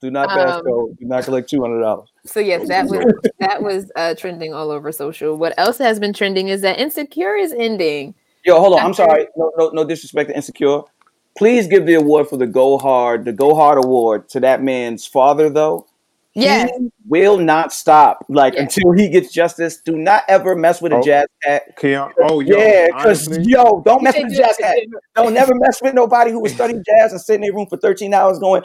Do 0.00 0.10
not 0.10 0.30
pass 0.30 0.56
Um, 0.56 0.64
go. 0.64 0.88
Do 0.98 1.06
not 1.06 1.24
collect 1.24 1.50
two 1.50 1.60
hundred 1.60 1.80
dollars. 1.80 2.08
So 2.24 2.40
yes, 2.40 2.66
that 2.68 2.86
was 2.86 3.04
that 3.38 3.62
was 3.62 3.90
uh 3.96 4.14
trending 4.14 4.54
all 4.54 4.70
over 4.70 4.92
social. 4.92 5.36
What 5.36 5.52
else 5.58 5.78
has 5.78 6.00
been 6.00 6.12
trending 6.12 6.48
is 6.48 6.62
that 6.62 6.78
Insecure 6.78 7.36
is 7.36 7.52
ending. 7.52 8.14
Yo, 8.44 8.58
hold 8.58 8.78
on. 8.78 8.86
I'm 8.86 8.94
sorry. 8.94 9.26
No, 9.36 9.52
no, 9.58 9.68
no 9.70 9.84
disrespect 9.84 10.30
to 10.30 10.36
Insecure. 10.36 10.80
Please 11.36 11.66
give 11.66 11.86
the 11.86 11.94
award 11.94 12.28
for 12.28 12.38
the 12.38 12.46
Go 12.46 12.78
Hard, 12.78 13.24
the 13.24 13.32
Go 13.32 13.54
Hard 13.54 13.82
award 13.84 14.28
to 14.30 14.40
that 14.40 14.62
man's 14.62 15.06
father, 15.06 15.50
though. 15.50 15.86
Yes. 16.34 16.70
He 16.78 16.88
will 17.08 17.38
not 17.38 17.72
stop. 17.72 18.24
Like 18.28 18.54
Yes. 18.54 18.62
until 18.76 18.92
he 18.92 19.08
gets 19.08 19.32
justice. 19.32 19.80
Do 19.84 19.96
not 19.96 20.22
ever 20.28 20.54
mess 20.54 20.80
with 20.80 20.92
a 20.92 20.96
Oh. 20.96 21.02
jazz 21.02 21.26
cat. 21.42 21.76
Keyon, 21.76 22.12
oh, 22.22 22.38
yo, 22.40 22.56
yeah, 22.56 22.86
because 22.86 23.26
yo, 23.46 23.82
don't 23.84 24.02
mess 24.02 24.16
with 24.16 24.32
a 24.32 24.36
jazz 24.36 24.56
cat. 24.56 24.76
Don't 25.16 25.34
never 25.34 25.52
mess 25.56 25.82
with 25.82 25.92
nobody 25.94 26.30
who 26.30 26.40
was 26.40 26.52
studying 26.54 26.84
jazz 26.86 27.10
and 27.12 27.20
sitting 27.20 27.42
in 27.44 27.50
a 27.50 27.54
room 27.56 27.66
for 27.68 27.76
13 27.78 28.14
hours 28.14 28.38
going. 28.38 28.62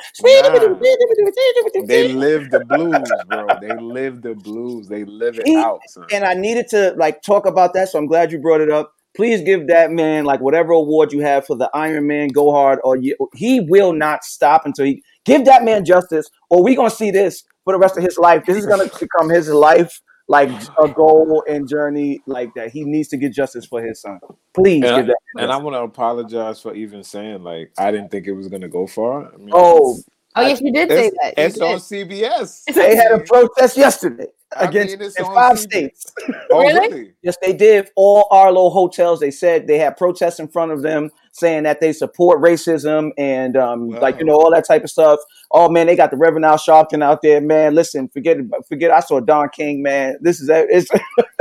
they 1.86 2.08
live 2.14 2.52
the 2.52 2.60
blues, 2.66 3.12
bro. 3.28 3.48
They 3.62 3.76
live 3.82 4.22
the 4.22 4.36
blues. 4.36 4.88
They 4.88 5.04
live 5.06 5.40
it 5.40 5.48
He- 5.48 5.56
out, 5.58 5.80
son. 5.88 6.06
and 6.12 6.24
I 6.24 6.34
needed 6.34 6.68
to 6.70 6.94
like 6.98 7.22
talk 7.22 7.46
about 7.46 7.74
that, 7.74 7.90
so 7.90 8.00
I'm 8.00 8.08
glad 8.08 8.32
you 8.32 8.40
brought 8.40 8.62
it 8.62 8.72
up. 8.72 8.92
Please 9.16 9.42
give 9.42 9.68
that 9.68 9.92
man 9.92 10.26
like 10.26 10.42
whatever 10.42 10.74
award 10.74 11.14
you 11.14 11.22
have 11.22 11.46
for 11.46 11.56
the 11.56 11.70
Iron 11.74 12.06
Man 12.08 12.28
Go 12.28 12.52
Hard, 12.52 12.80
or 12.84 12.98
you, 12.98 13.16
he 13.34 13.62
will 13.62 13.94
not 13.94 14.24
stop 14.26 14.66
until 14.66 14.86
he 14.86 15.02
give 15.24 15.46
that 15.46 15.64
man 15.64 15.86
justice, 15.86 16.30
or 16.50 16.62
we 16.64 16.76
gonna 16.76 16.90
see 16.90 17.12
this 17.12 17.44
for 17.66 17.74
the 17.74 17.80
rest 17.80 17.98
of 17.98 18.04
his 18.04 18.18
life. 18.18 18.46
This 18.46 18.56
is 18.58 18.66
gonna 18.66 18.86
become 19.00 19.30
his 19.30 19.50
life 19.50 20.02
like 20.28 20.50
a 20.82 20.88
goal 20.88 21.44
and 21.48 21.68
journey 21.68 22.20
like 22.26 22.54
that. 22.56 22.72
He 22.72 22.84
needs 22.84 23.10
to 23.10 23.18
get 23.18 23.32
justice 23.34 23.66
for 23.66 23.84
his 23.84 24.02
son. 24.02 24.20
Please 24.56 24.84
And 24.84 24.94
I- 24.94 24.98
give 24.98 25.08
that. 25.08 25.18
man 25.36 25.44
And 25.44 25.52
I 25.54 25.58
want 25.58 25.76
to 25.76 25.82
apologize 25.82 26.62
for 26.62 26.74
even 26.74 27.04
saying 27.04 27.44
like 27.44 27.72
I 27.78 27.92
didn't 27.92 28.10
think 28.12 28.26
it 28.28 28.32
was 28.34 28.48
gonna 28.48 28.70
go 28.70 28.88
far. 28.88 29.32
I 29.34 29.38
mean, 29.38 29.52
Oh, 29.54 29.98
Oh 30.36 30.42
yes, 30.42 30.62
you 30.62 30.72
did 30.74 30.90
say 30.90 31.12
that. 31.22 31.34
You 31.38 31.44
it's 31.44 31.56
did. 31.56 31.64
on 31.64 31.78
CBS. 31.80 32.64
they 32.74 32.96
had 32.96 33.12
a 33.12 33.20
protest 33.20 33.78
yesterday 33.78 34.28
I 34.56 34.66
against 34.66 34.98
mean, 35.00 35.10
in 35.18 35.26
five 35.34 35.54
CBS. 35.54 35.60
states. 35.60 36.14
Oh, 36.52 36.60
Really? 36.62 36.90
really? 36.90 37.14
Yes, 37.22 37.38
they 37.42 37.54
did. 37.54 37.90
All 37.96 38.28
Arlo 38.32 38.70
hotels, 38.70 39.20
they 39.20 39.32
said 39.32 39.68
they 39.68 39.78
had 39.78 39.98
protests 39.98 40.40
in 40.40 40.48
front 40.48 40.72
of 40.72 40.82
them 40.82 41.10
saying 41.32 41.64
that 41.64 41.80
they 41.82 41.94
support 41.94 42.42
racism 42.42 43.12
and 43.18 43.56
um, 43.58 43.90
like 43.90 44.20
you 44.20 44.26
know 44.26 44.36
all 44.36 44.52
that 44.52 44.66
type 44.68 44.84
of 44.84 44.90
stuff. 44.90 45.20
Oh 45.52 45.70
man, 45.70 45.88
they 45.88 45.96
got 45.96 46.12
the 46.12 46.18
Reverend 46.18 46.46
Al 46.46 46.58
Sharpton 46.58 47.04
out 47.04 47.22
there, 47.22 47.40
man. 47.42 47.74
Listen, 47.76 48.10
forget 48.10 48.38
it, 48.38 48.46
forget. 48.68 48.92
I 48.92 49.00
saw 49.00 49.20
Don 49.20 49.50
King, 49.50 49.82
man. 49.82 50.18
This 50.22 50.40
is 50.42 50.50
it's. 50.52 50.90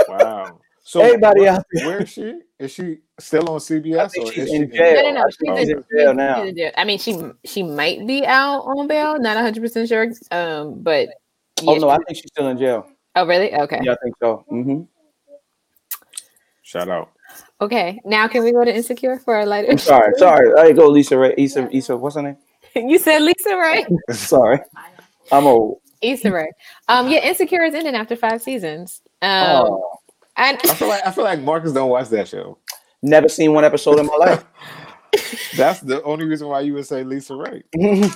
Wow. 0.08 0.60
So 0.86 1.00
Everybody 1.00 1.40
what- 1.40 1.48
out 1.48 1.64
there. 1.72 1.86
where 1.88 2.02
is 2.02 2.10
she? 2.10 2.40
Is 2.58 2.70
she 2.72 2.98
still 3.18 3.48
on 3.48 3.58
CBS 3.58 3.98
I 3.98 4.08
think 4.08 4.26
or 4.28 4.32
she's 4.32 4.44
is 4.44 4.50
she 4.50 4.56
in 4.56 4.70
jail. 4.70 4.94
No, 4.94 5.02
no, 5.02 5.10
no. 5.12 5.20
I 5.20 5.30
She's 5.30 5.40
in, 5.40 5.56
she's 5.56 5.66
she's 5.66 5.70
in 5.70 5.98
jail 5.98 6.14
now. 6.14 6.50
jail. 6.52 6.70
I 6.76 6.84
mean, 6.84 6.98
she 6.98 7.18
she 7.44 7.62
might 7.62 8.06
be 8.06 8.24
out 8.26 8.60
on 8.60 8.86
bail. 8.86 9.18
Not 9.18 9.34
100 9.36 9.60
percent 9.62 9.88
sure. 9.88 10.08
Um, 10.30 10.82
but 10.82 11.08
Oh 11.66 11.74
no, 11.76 11.88
I 11.88 11.96
think 12.06 12.16
she's 12.18 12.30
still 12.30 12.48
in 12.48 12.58
jail. 12.58 12.86
oh 13.16 13.26
really? 13.26 13.54
Okay. 13.54 13.80
Yeah, 13.82 13.92
I 13.92 13.96
think 14.02 14.14
so. 14.20 14.44
Mm-hmm. 14.52 14.82
Shout 16.62 16.88
out. 16.88 17.10
Okay. 17.60 18.00
Now 18.04 18.28
can 18.28 18.42
we 18.44 18.52
go 18.52 18.64
to 18.64 18.74
Insecure 18.74 19.18
for 19.18 19.40
a 19.40 19.46
lighter? 19.46 19.70
I'm 19.70 19.78
sorry, 19.78 20.12
sorry. 20.18 20.52
I 20.58 20.66
you 20.68 20.74
go, 20.74 20.88
Lisa. 20.88 21.16
Ray. 21.18 21.34
Issa, 21.38 21.68
Issa. 21.74 21.96
What's 21.96 22.16
her 22.16 22.22
name? 22.22 22.36
you 22.74 22.98
said 22.98 23.22
Lisa, 23.22 23.56
right? 23.56 23.86
Sorry, 24.10 24.58
I'm 25.30 25.46
old. 25.46 25.78
Issa 26.02 26.30
Rae. 26.32 26.50
Um, 26.88 27.08
yeah, 27.08 27.20
Insecure 27.20 27.62
is 27.62 27.74
ending 27.74 27.94
after 27.94 28.16
five 28.16 28.42
seasons. 28.42 29.00
Um, 29.22 29.30
Oh, 29.66 29.98
And 30.36 30.58
I 30.64 30.74
feel 30.74 30.88
like 30.88 31.06
I 31.06 31.10
feel 31.10 31.24
like 31.24 31.40
Marcus 31.40 31.72
don't 31.72 31.90
watch 31.90 32.08
that 32.08 32.28
show. 32.28 32.58
Never 33.02 33.28
seen 33.28 33.52
one 33.52 33.64
episode 33.64 33.98
in 34.00 34.06
my 34.06 34.16
life. 34.16 34.44
That's 35.56 35.80
the 35.80 36.02
only 36.02 36.24
reason 36.24 36.48
why 36.48 36.60
you 36.60 36.74
would 36.74 36.86
say 36.86 37.04
Lisa 37.04 37.36
Ray. 37.36 37.62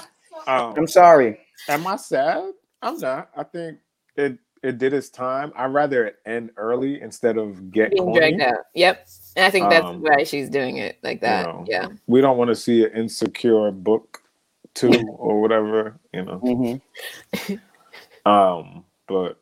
Um, 0.47 0.75
I'm 0.79 0.87
sorry. 0.87 1.41
am 1.69 1.85
I 1.87 1.97
sad? 1.97 2.53
I'm 2.81 2.97
not. 2.99 3.29
I 3.37 3.43
think 3.43 3.79
it 4.17 4.39
it 4.63 4.79
did 4.79 4.95
its 4.95 5.11
time. 5.11 5.53
I'd 5.57 5.75
rather 5.75 6.07
it 6.07 6.17
end 6.25 6.53
early 6.57 7.03
instead 7.03 7.37
of 7.37 7.71
get 7.73 7.91
being 7.91 8.05
corny. 8.05 8.19
dragged 8.21 8.41
out. 8.43 8.65
Yep. 8.75 9.07
And 9.37 9.45
I 9.45 9.51
think 9.51 9.69
that's 9.69 9.85
Um, 9.85 10.01
why 10.01 10.23
she's 10.23 10.49
doing 10.49 10.77
it 10.79 10.99
like 11.03 11.21
that. 11.23 11.45
know. 11.47 11.65
Yeah. 11.69 11.89
We 12.07 12.21
don't 12.21 12.39
want 12.39 12.49
to 12.49 12.55
see 12.55 12.85
an 12.85 12.93
insecure 12.93 13.71
book 13.73 14.23
two 14.75 14.91
or 15.19 15.41
whatever, 15.43 15.99
you 16.15 16.25
know. 16.25 16.39
hmm 16.39 17.55
Um, 18.25 18.85
but 19.07 19.41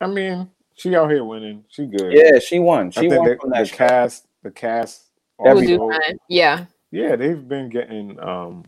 I 0.00 0.06
mean, 0.08 0.50
she 0.82 0.96
out 0.96 1.10
here 1.10 1.24
winning. 1.24 1.64
She 1.68 1.86
good. 1.86 2.12
Yeah, 2.12 2.38
she 2.40 2.58
won. 2.58 2.88
I 2.88 2.90
She 2.90 3.00
think 3.08 3.14
won 3.20 3.28
the, 3.28 3.36
from 3.40 3.50
the 3.50 3.56
that 3.58 3.68
show. 3.68 3.76
cast, 3.76 4.26
the 4.42 4.50
cast, 4.50 5.04
We'll 5.38 5.54
We'll 5.56 5.80
also- 5.82 5.98
Yeah. 6.28 6.64
yeah, 6.90 7.16
they've 7.16 7.46
been 7.48 7.68
getting 7.68 8.18
um 8.20 8.64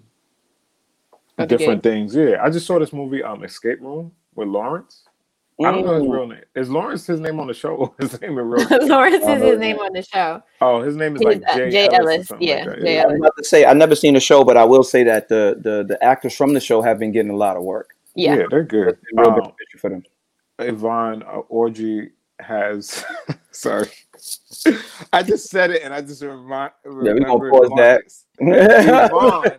Of 1.39 1.49
the 1.49 1.57
different 1.57 1.83
things. 1.83 2.15
Yeah, 2.15 2.43
I 2.43 2.51
just 2.51 2.67
saw 2.67 2.79
this 2.79 2.93
movie, 2.93 3.23
um, 3.23 3.43
Escape 3.45 3.81
Room 3.81 4.13
with 4.37 4.49
Lawrence. 4.49 5.03
I 5.65 5.71
don't 5.71 5.85
know 5.87 5.95
his 5.95 6.03
Mm. 6.05 6.13
real 6.13 6.27
name. 6.27 6.41
Is 6.57 6.69
Lawrence 6.69 7.07
his 7.07 7.21
name 7.21 7.39
on 7.39 7.47
the 7.47 7.55
show? 7.55 7.77
or 7.77 7.95
His 8.01 8.21
name 8.21 8.39
is 8.39 8.45
real. 8.71 8.87
Lawrence 8.89 9.23
is 9.23 9.29
his 9.29 9.41
that. 9.53 9.59
name 9.61 9.79
on 9.79 9.93
the 9.93 10.03
show. 10.03 10.43
Oh, 10.61 10.83
his 10.83 10.97
name 10.97 11.15
is 11.17 11.23
It 11.23 11.25
like 11.27 11.37
is, 11.39 11.43
uh, 11.49 11.57
Jay, 11.57 11.71
Jay 11.71 11.89
Ellis. 11.93 12.31
or 12.31 12.35
Ellis, 12.37 12.43
yeah, 12.49 12.55
like 12.57 12.67
that. 12.67 12.81
Jay 12.83 13.01
I 13.01 13.07
was 13.07 13.19
about 13.21 13.37
to 13.39 13.45
say 13.45 13.65
I've 13.65 13.77
never 13.77 13.95
seen 13.95 14.15
the 14.15 14.21
show, 14.21 14.43
but 14.43 14.57
I 14.57 14.65
will 14.65 14.83
say 14.85 15.03
that 15.05 15.29
the 15.29 15.57
the 15.61 15.85
the 15.85 16.03
actors 16.03 16.35
from 16.37 16.55
the 16.55 16.61
show 16.61 16.83
have 16.83 16.99
been 16.99 17.13
getting 17.13 17.31
a 17.31 17.37
lot 17.37 17.57
of 17.57 17.63
work. 17.63 17.95
Yeah. 18.17 18.37
yeah, 18.37 18.47
they're 18.51 18.63
good. 18.65 18.97
Real 19.13 19.31
Um, 19.31 19.53
for 19.79 19.91
them. 19.91 20.05
Yvonne 20.59 21.23
uh, 21.23 21.43
Orji 21.51 22.11
has. 22.41 23.05
sorry, 23.51 23.89
I 25.13 25.23
just 25.23 25.49
said 25.51 25.71
it 25.71 25.83
and 25.83 25.93
I 25.95 26.01
just 26.01 26.23
remind. 26.23 26.73
Yeah, 26.85 27.13
we 27.13 27.21
gonna 27.21 27.51
pause 27.51 27.71
that. 27.77 28.03
Marcus. 28.03 28.25
uh 28.41 29.09
Yvonne, 29.09 29.59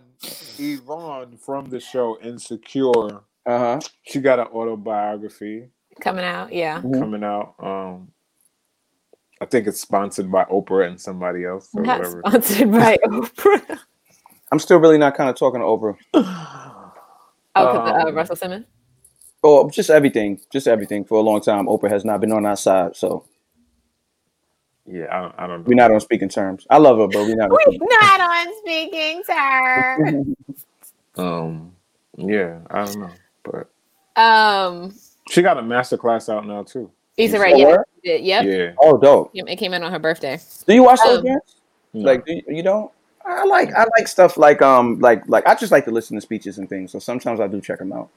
Yvonne 0.59 1.37
from 1.37 1.65
the 1.69 1.79
show 1.79 2.17
Insecure. 2.21 3.21
Uh 3.45 3.57
huh. 3.59 3.79
She 4.03 4.19
got 4.19 4.39
an 4.39 4.47
autobiography 4.47 5.69
Coming 6.01 6.25
out. 6.25 6.51
Yeah. 6.51 6.81
Mhm. 6.81 6.99
coming 6.99 7.23
out. 7.23 7.53
Um, 7.59 8.11
I 9.41 9.45
think 9.45 9.67
it's 9.67 9.79
sponsored 9.79 10.29
by 10.31 10.43
Oprah 10.45 10.87
and 10.87 10.99
somebody 10.99 11.45
else 11.45 11.69
or 11.73 11.83
Not 11.83 11.99
whatever. 11.99 12.21
sponsored 12.27 12.71
by 12.71 12.97
Oprah. 13.05 13.79
I'm 14.51 14.59
still 14.59 14.79
really 14.79 14.97
not 14.97 15.15
kind 15.15 15.29
of 15.29 15.35
talking 15.37 15.59
to 15.61 15.65
Oprah. 15.65 15.95
Oh, 16.13 16.91
'cause, 17.55 18.03
uh, 18.03 18.07
Um, 18.09 18.15
Russell 18.15 18.35
Simmons. 18.35 18.65
Oh, 19.47 19.69
just 19.69 19.91
everything, 19.91 20.39
just 20.51 20.67
everything. 20.67 21.05
For 21.05 21.19
a 21.19 21.21
long 21.21 21.39
time, 21.39 21.67
Oprah 21.67 21.91
has 21.91 22.03
not 22.03 22.19
been 22.19 22.31
on 22.31 22.47
our 22.47 22.55
side, 22.55 22.95
so 22.95 23.25
Yeah, 24.87 25.05
I 25.11 25.21
don't, 25.21 25.35
I 25.37 25.47
don't 25.47 25.59
know. 25.59 25.65
we're 25.67 25.75
not 25.75 25.91
on 25.91 25.99
speaking 25.99 26.29
terms. 26.29 26.65
I 26.67 26.77
love 26.79 26.97
her, 26.97 27.07
but 27.07 27.23
we're 27.25 27.35
not. 27.35 27.51
On 27.51 27.55
We're 27.55 27.61
speaking 27.61 27.87
not 27.91 28.21
on 28.21 28.53
speaking 28.59 29.23
terms. 29.23 30.35
Um, 31.17 31.71
yeah, 32.17 32.59
I 32.69 32.83
don't 32.83 32.99
know, 32.99 33.11
but 33.45 34.21
um, 34.21 34.93
she 35.29 35.41
got 35.41 35.57
a 35.57 35.61
master 35.61 35.95
class 35.95 36.27
out 36.27 36.45
now 36.45 36.63
too. 36.63 36.91
Issa 37.15 37.37
You 37.37 37.41
Rae. 37.41 37.53
Yeah. 37.55 37.69
her? 37.69 37.85
Yep. 38.03 38.45
Yeah, 38.45 38.71
Oh, 38.81 38.97
dope. 38.97 39.31
It 39.33 39.55
came 39.55 39.73
out 39.73 39.81
on 39.81 39.93
her 39.93 39.99
birthday. 39.99 40.37
Do 40.67 40.73
you 40.73 40.83
watch 40.83 40.99
those 41.05 41.19
Um, 41.19 41.23
games? 41.23 41.55
No. 41.93 42.01
Like, 42.11 42.25
do 42.25 42.33
you, 42.33 42.41
you 42.49 42.63
don't? 42.63 42.91
I 43.25 43.45
like 43.45 43.73
I 43.73 43.85
like 43.97 44.09
stuff 44.09 44.35
like 44.35 44.61
um 44.61 44.99
like 44.99 45.25
like 45.29 45.47
I 45.47 45.55
just 45.55 45.71
like 45.71 45.85
to 45.85 45.91
listen 45.91 46.15
to 46.15 46.21
speeches 46.21 46.57
and 46.57 46.67
things. 46.67 46.91
So 46.91 46.99
sometimes 46.99 47.39
I 47.39 47.47
do 47.47 47.61
check 47.61 47.79
them 47.79 47.93
out. 47.93 48.09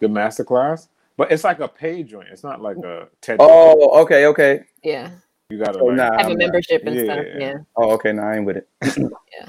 The 0.00 0.08
master 0.08 0.44
class, 0.44 0.88
but 1.16 1.30
it's 1.32 1.44
like 1.44 1.60
a 1.60 1.68
paid 1.68 2.08
joint. 2.08 2.28
It's 2.30 2.42
not 2.42 2.60
like 2.60 2.76
a 2.78 3.08
TED. 3.20 3.38
Talk. 3.38 3.48
Oh, 3.50 4.00
okay, 4.02 4.26
okay. 4.26 4.64
Yeah. 4.82 5.10
you 5.48 5.58
gotta 5.58 5.78
Oh, 5.78 5.86
like, 5.86 5.96
nah. 5.96 6.18
Have 6.18 6.30
a 6.30 6.36
membership 6.36 6.82
and 6.86 6.96
yeah. 6.96 7.04
stuff. 7.04 7.24
Yeah. 7.38 7.54
Oh, 7.76 7.90
okay. 7.92 8.12
No, 8.12 8.22
I 8.22 8.36
ain't 8.36 8.44
with 8.46 8.56
it. 8.58 8.68
Yeah. 8.82 9.48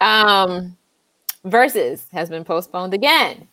Um, 0.00 0.76
Verzuz 1.46 2.10
has 2.12 2.28
been 2.28 2.44
postponed 2.44 2.92
again. 2.94 3.48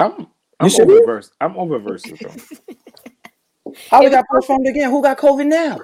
I'm 0.00 0.28
I'm 0.60 0.68
should 0.68 0.82
over 0.88 1.00
be. 1.00 1.06
verse. 1.06 1.30
I'm 1.40 1.56
over 1.56 1.78
verses 1.78 2.18
though. 2.20 3.72
How 3.90 4.00
It 4.00 4.04
we 4.06 4.10
got 4.10 4.24
was- 4.30 4.46
postponed 4.46 4.66
again? 4.68 4.90
Who 4.90 5.02
got 5.02 5.18
COVID 5.18 5.46
now? 5.46 5.80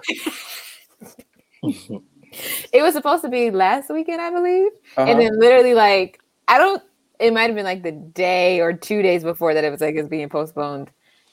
It 2.73 2.83
was 2.83 2.95
supposed 2.95 3.23
to 3.23 3.29
be 3.29 3.53
last 3.53 3.91
weekend, 3.91 4.21
I 4.21 4.31
believe. 4.31 4.73
Uh-huh. 4.97 5.09
And 5.09 5.21
then 5.21 5.39
literally 5.39 5.75
like 5.75 6.21
I 6.49 6.59
don't 6.59 6.83
it 7.21 7.33
might 7.33 7.43
have 7.45 7.55
been 7.55 7.65
like 7.65 7.83
the 7.83 7.93
day 7.93 8.61
or 8.61 8.73
two 8.73 9.03
days 9.03 9.23
before 9.23 9.55
that 9.55 9.65
it 9.65 9.71
was 9.71 9.81
like 9.81 9.95
it's 9.95 10.09
being 10.09 10.29
postponed 10.29 10.91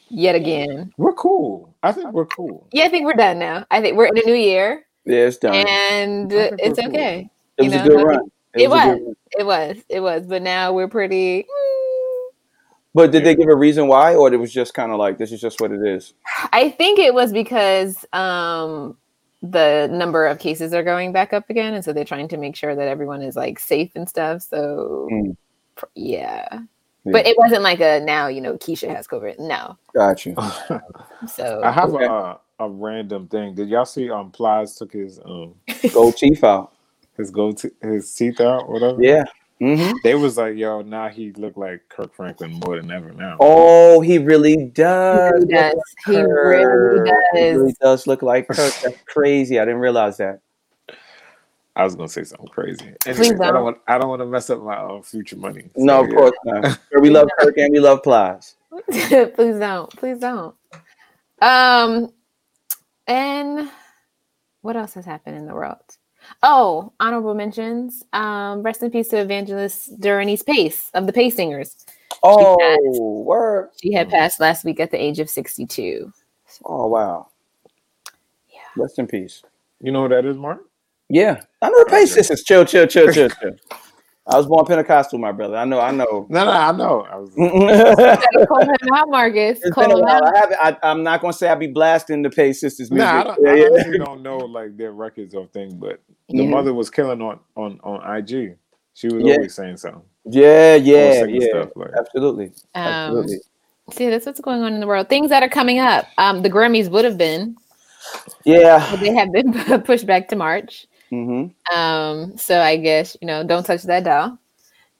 yet 0.09 0.35
again. 0.35 0.91
we're 0.97 1.13
cool. 1.13 1.73
I 1.83 1.91
think 1.91 2.11
we're 2.13 2.25
cool. 2.25 2.67
Yeah, 2.71 2.83
I 2.85 2.89
think 2.89 3.05
we're 3.05 3.13
done 3.13 3.39
now. 3.39 3.65
I 3.71 3.81
think 3.81 3.97
we're 3.97 4.07
in 4.07 4.17
a 4.17 4.25
new 4.25 4.33
year 4.35 4.85
yeah, 5.05 5.19
it's 5.27 5.37
done. 5.37 5.55
and 5.55 6.31
it's 6.31 6.77
we're 6.77 6.83
cool. 6.83 6.87
okay. 6.89 7.29
it 7.57 7.63
you 7.63 7.69
was 7.71 7.73
a 7.81 7.85
know, 7.85 7.97
good 7.97 8.03
run. 8.03 8.31
it 8.53 8.69
was. 8.69 8.83
a 8.83 8.89
was. 8.89 8.95
good 8.97 9.05
run. 9.05 9.15
It 9.39 9.43
was. 9.45 9.77
It 9.89 9.99
was. 10.01 10.27
But 10.27 10.41
now 10.43 10.73
we're 10.73 10.87
pretty 10.89 11.45
But 12.93 13.11
did 13.11 13.23
they 13.23 13.35
give 13.35 13.47
a 13.47 13.55
reason 13.55 13.87
why, 13.87 14.15
or 14.15 14.31
it 14.33 14.37
was 14.37 14.51
just 14.51 14.73
kind 14.73 14.91
of 14.91 14.97
like 14.99 15.17
this 15.17 15.31
is 15.31 15.39
just 15.41 15.61
what 15.61 15.71
it 15.71 15.81
is? 15.85 16.13
I 16.51 16.69
think 16.69 16.99
it 16.99 17.13
was 17.13 17.31
because 17.31 18.05
um 18.13 18.97
the 19.41 19.89
number 19.91 20.27
of 20.27 20.37
cases 20.37 20.71
are 20.73 20.83
going 20.83 21.11
back 21.13 21.33
up 21.33 21.49
again 21.49 21.73
and 21.73 21.83
so 21.83 21.93
they're 21.93 22.05
trying 22.05 22.27
to 22.27 22.37
make 22.37 22.55
sure 22.55 22.75
that 22.75 22.87
everyone 22.87 23.23
is 23.23 23.35
like 23.35 23.57
safe 23.59 23.91
and 23.95 24.07
stuff. 24.07 24.41
So 24.43 25.07
Mm. 25.11 25.35
Pr- 25.81 25.87
yeah. 25.95 26.47
Yeah. 27.03 27.11
But 27.13 27.25
it 27.25 27.35
wasn't 27.37 27.63
like 27.63 27.79
a 27.81 27.99
now, 27.99 28.27
you 28.27 28.41
know, 28.41 28.53
Keisha 28.57 28.87
has 28.95 29.07
COVID. 29.07 29.39
No. 29.39 29.77
Got 29.93 30.25
you. 30.25 30.35
So 31.27 31.61
I 31.63 31.71
have 31.71 31.93
Okay. 31.93 32.05
a 32.05 32.39
a 32.59 32.67
random 32.69 33.27
thing. 33.27 33.53
Did 33.53 33.69
y'all 33.69 33.85
see 33.85 34.09
um 34.09 34.31
Plies 34.31 34.75
took 34.75 34.91
his 34.93 35.19
um 35.23 35.53
Go 35.93 36.11
chief 36.11 36.43
out. 36.43 36.73
his 37.17 37.29
go 37.29 37.51
to 37.51 37.71
his 37.81 38.11
teeth 38.13 38.41
out, 38.41 38.67
whatever? 38.69 38.97
Yeah. 39.03 39.23
hmm 39.59 39.91
They 40.03 40.15
was 40.15 40.37
like, 40.37 40.55
yo, 40.57 40.81
now 40.81 41.09
he 41.09 41.31
look 41.33 41.57
like 41.57 41.81
Kirk 41.89 42.15
Franklin 42.15 42.59
more 42.65 42.77
than 42.77 42.89
ever 42.91 43.11
now. 43.13 43.37
Oh, 43.39 44.01
he 44.01 44.17
really 44.17 44.65
does. 44.73 45.43
he 45.43 45.53
does. 45.53 45.75
He 46.07 46.15
really 46.23 46.99
Kirk. 46.99 47.17
He 47.35 47.39
does. 47.39 47.55
really 47.55 47.75
does 47.79 48.07
look 48.07 48.23
like 48.23 48.47
Kirk. 48.47 48.73
That's 48.81 48.97
crazy. 49.07 49.59
I 49.59 49.65
didn't 49.65 49.81
realize 49.81 50.17
that. 50.17 50.39
I 51.75 51.83
was 51.83 51.95
gonna 51.95 52.09
say 52.09 52.23
something 52.23 52.47
crazy. 52.47 52.93
Please 53.03 53.31
I 53.31 53.33
don't. 53.33 53.53
don't 53.53 53.63
want 53.63 53.77
I 53.87 53.97
don't 53.97 54.09
want 54.09 54.21
to 54.21 54.25
mess 54.25 54.49
up 54.49 54.61
my 54.61 54.75
uh, 54.75 55.01
future 55.01 55.37
money. 55.37 55.69
No, 55.75 56.01
of 56.01 56.09
yeah. 56.09 56.15
course 56.15 56.33
not. 56.45 56.79
we 57.01 57.09
love 57.09 57.29
Kirk 57.39 57.57
and 57.57 57.71
we 57.71 57.79
love 57.79 58.03
Plies. 58.03 58.55
Please 58.91 59.35
don't. 59.37 59.89
Please 59.95 60.19
don't. 60.19 60.55
Um 61.41 62.11
and 63.07 63.69
what 64.61 64.75
else 64.75 64.93
has 64.93 65.05
happened 65.05 65.37
in 65.37 65.45
the 65.45 65.53
world? 65.53 65.97
Oh, 66.43 66.93
honorable 66.99 67.33
mentions. 67.33 68.03
Um, 68.13 68.61
rest 68.61 68.83
in 68.83 68.91
peace 68.91 69.09
to 69.09 69.17
evangelist 69.17 69.99
Duranice 69.99 70.45
Pace 70.45 70.91
of 70.93 71.07
the 71.07 71.13
Pace 71.13 71.35
Singers. 71.35 71.75
Oh, 72.23 72.57
has- 72.61 72.99
word. 72.99 73.69
She 73.81 73.91
had 73.91 74.09
passed 74.09 74.39
last 74.39 74.63
week 74.63 74.79
at 74.79 74.91
the 74.91 75.01
age 75.01 75.19
of 75.19 75.29
62. 75.29 76.11
Oh, 76.65 76.87
wow. 76.87 77.29
Yeah. 78.49 78.59
Rest 78.77 78.99
in 78.99 79.07
peace. 79.07 79.41
You 79.81 79.91
know 79.91 80.03
who 80.03 80.09
that 80.09 80.25
is, 80.25 80.37
Mark? 80.37 80.61
Yeah. 81.11 81.41
I 81.61 81.69
know 81.69 81.83
the 81.83 81.89
Pace 81.89 82.13
sisters. 82.13 82.43
Chill, 82.43 82.65
chill, 82.65 82.87
chill, 82.87 83.11
chill, 83.11 83.29
chill. 83.41 83.51
I 84.27 84.37
was 84.37 84.45
born 84.45 84.65
Pentecostal, 84.65 85.17
my 85.19 85.31
brother. 85.31 85.57
I 85.57 85.65
know, 85.65 85.79
I 85.79 85.91
know. 85.91 86.27
No, 86.29 86.45
no, 86.45 86.51
I 86.51 86.71
know. 86.71 87.01
I 87.11 87.15
was 87.17 87.33
Call 88.47 88.61
him 88.61 88.93
out, 88.93 89.09
Marcus. 89.09 89.59
Call 89.73 89.99
him 89.99 90.05
out. 90.07 90.23
I 90.23 90.39
haven't, 90.39 90.57
I, 90.61 90.77
I'm 90.89 91.03
not 91.03 91.21
going 91.21 91.33
to 91.33 91.37
say 91.37 91.49
I 91.49 91.55
be 91.55 91.67
blasting 91.67 92.21
the 92.21 92.29
Pace 92.29 92.61
sisters 92.61 92.91
music. 92.91 93.05
Nah, 93.07 93.19
I, 93.19 93.23
don't, 93.23 93.39
yeah, 93.43 93.51
I 93.51 93.55
yeah. 93.55 93.65
honestly 93.73 93.97
don't 93.97 94.21
know 94.21 94.37
like 94.37 94.77
their 94.77 94.91
records 94.93 95.33
or 95.35 95.47
thing, 95.47 95.77
but 95.77 95.99
the 96.29 96.43
Yeah. 96.43 96.49
mother 96.49 96.73
was 96.73 96.89
killing 96.89 97.21
on 97.21 97.39
on 97.57 97.79
on 97.83 98.17
IG. 98.17 98.57
She 98.93 99.07
was 99.07 99.23
Yeah. 99.25 99.33
always 99.35 99.53
saying 99.55 99.77
something. 99.77 100.03
Yeah, 100.25 100.75
yeah, 100.75 101.25
yeah. 101.25 101.47
stuff, 101.49 101.69
like- 101.75 101.89
Absolutely. 101.97 102.45
Um, 102.75 102.83
Absolutely. 102.85 103.37
see, 103.91 104.09
that's 104.09 104.25
what's 104.27 104.39
going 104.39 104.61
on 104.61 104.73
in 104.73 104.79
the 104.79 104.87
world. 104.87 105.09
Things 105.09 105.29
that 105.29 105.41
are 105.43 105.49
coming 105.49 105.79
up. 105.79 106.05
Um, 106.19 106.41
the 106.43 106.49
Grammys 106.49 106.89
would 106.91 107.05
have 107.05 107.17
been, 107.17 107.57
Yeah. 108.45 108.95
they 108.97 109.13
have 109.13 109.31
been 109.33 109.51
pushed 109.81 110.05
back 110.05 110.27
to 110.29 110.35
March. 110.35 110.85
Hmm 111.11 111.45
Um, 111.75 112.37
so 112.37 112.59
I 112.59 112.77
guess 112.77 113.15
you 113.21 113.27
know, 113.27 113.43
don't 113.43 113.65
touch 113.65 113.83
that 113.83 114.03
doll. 114.05 114.37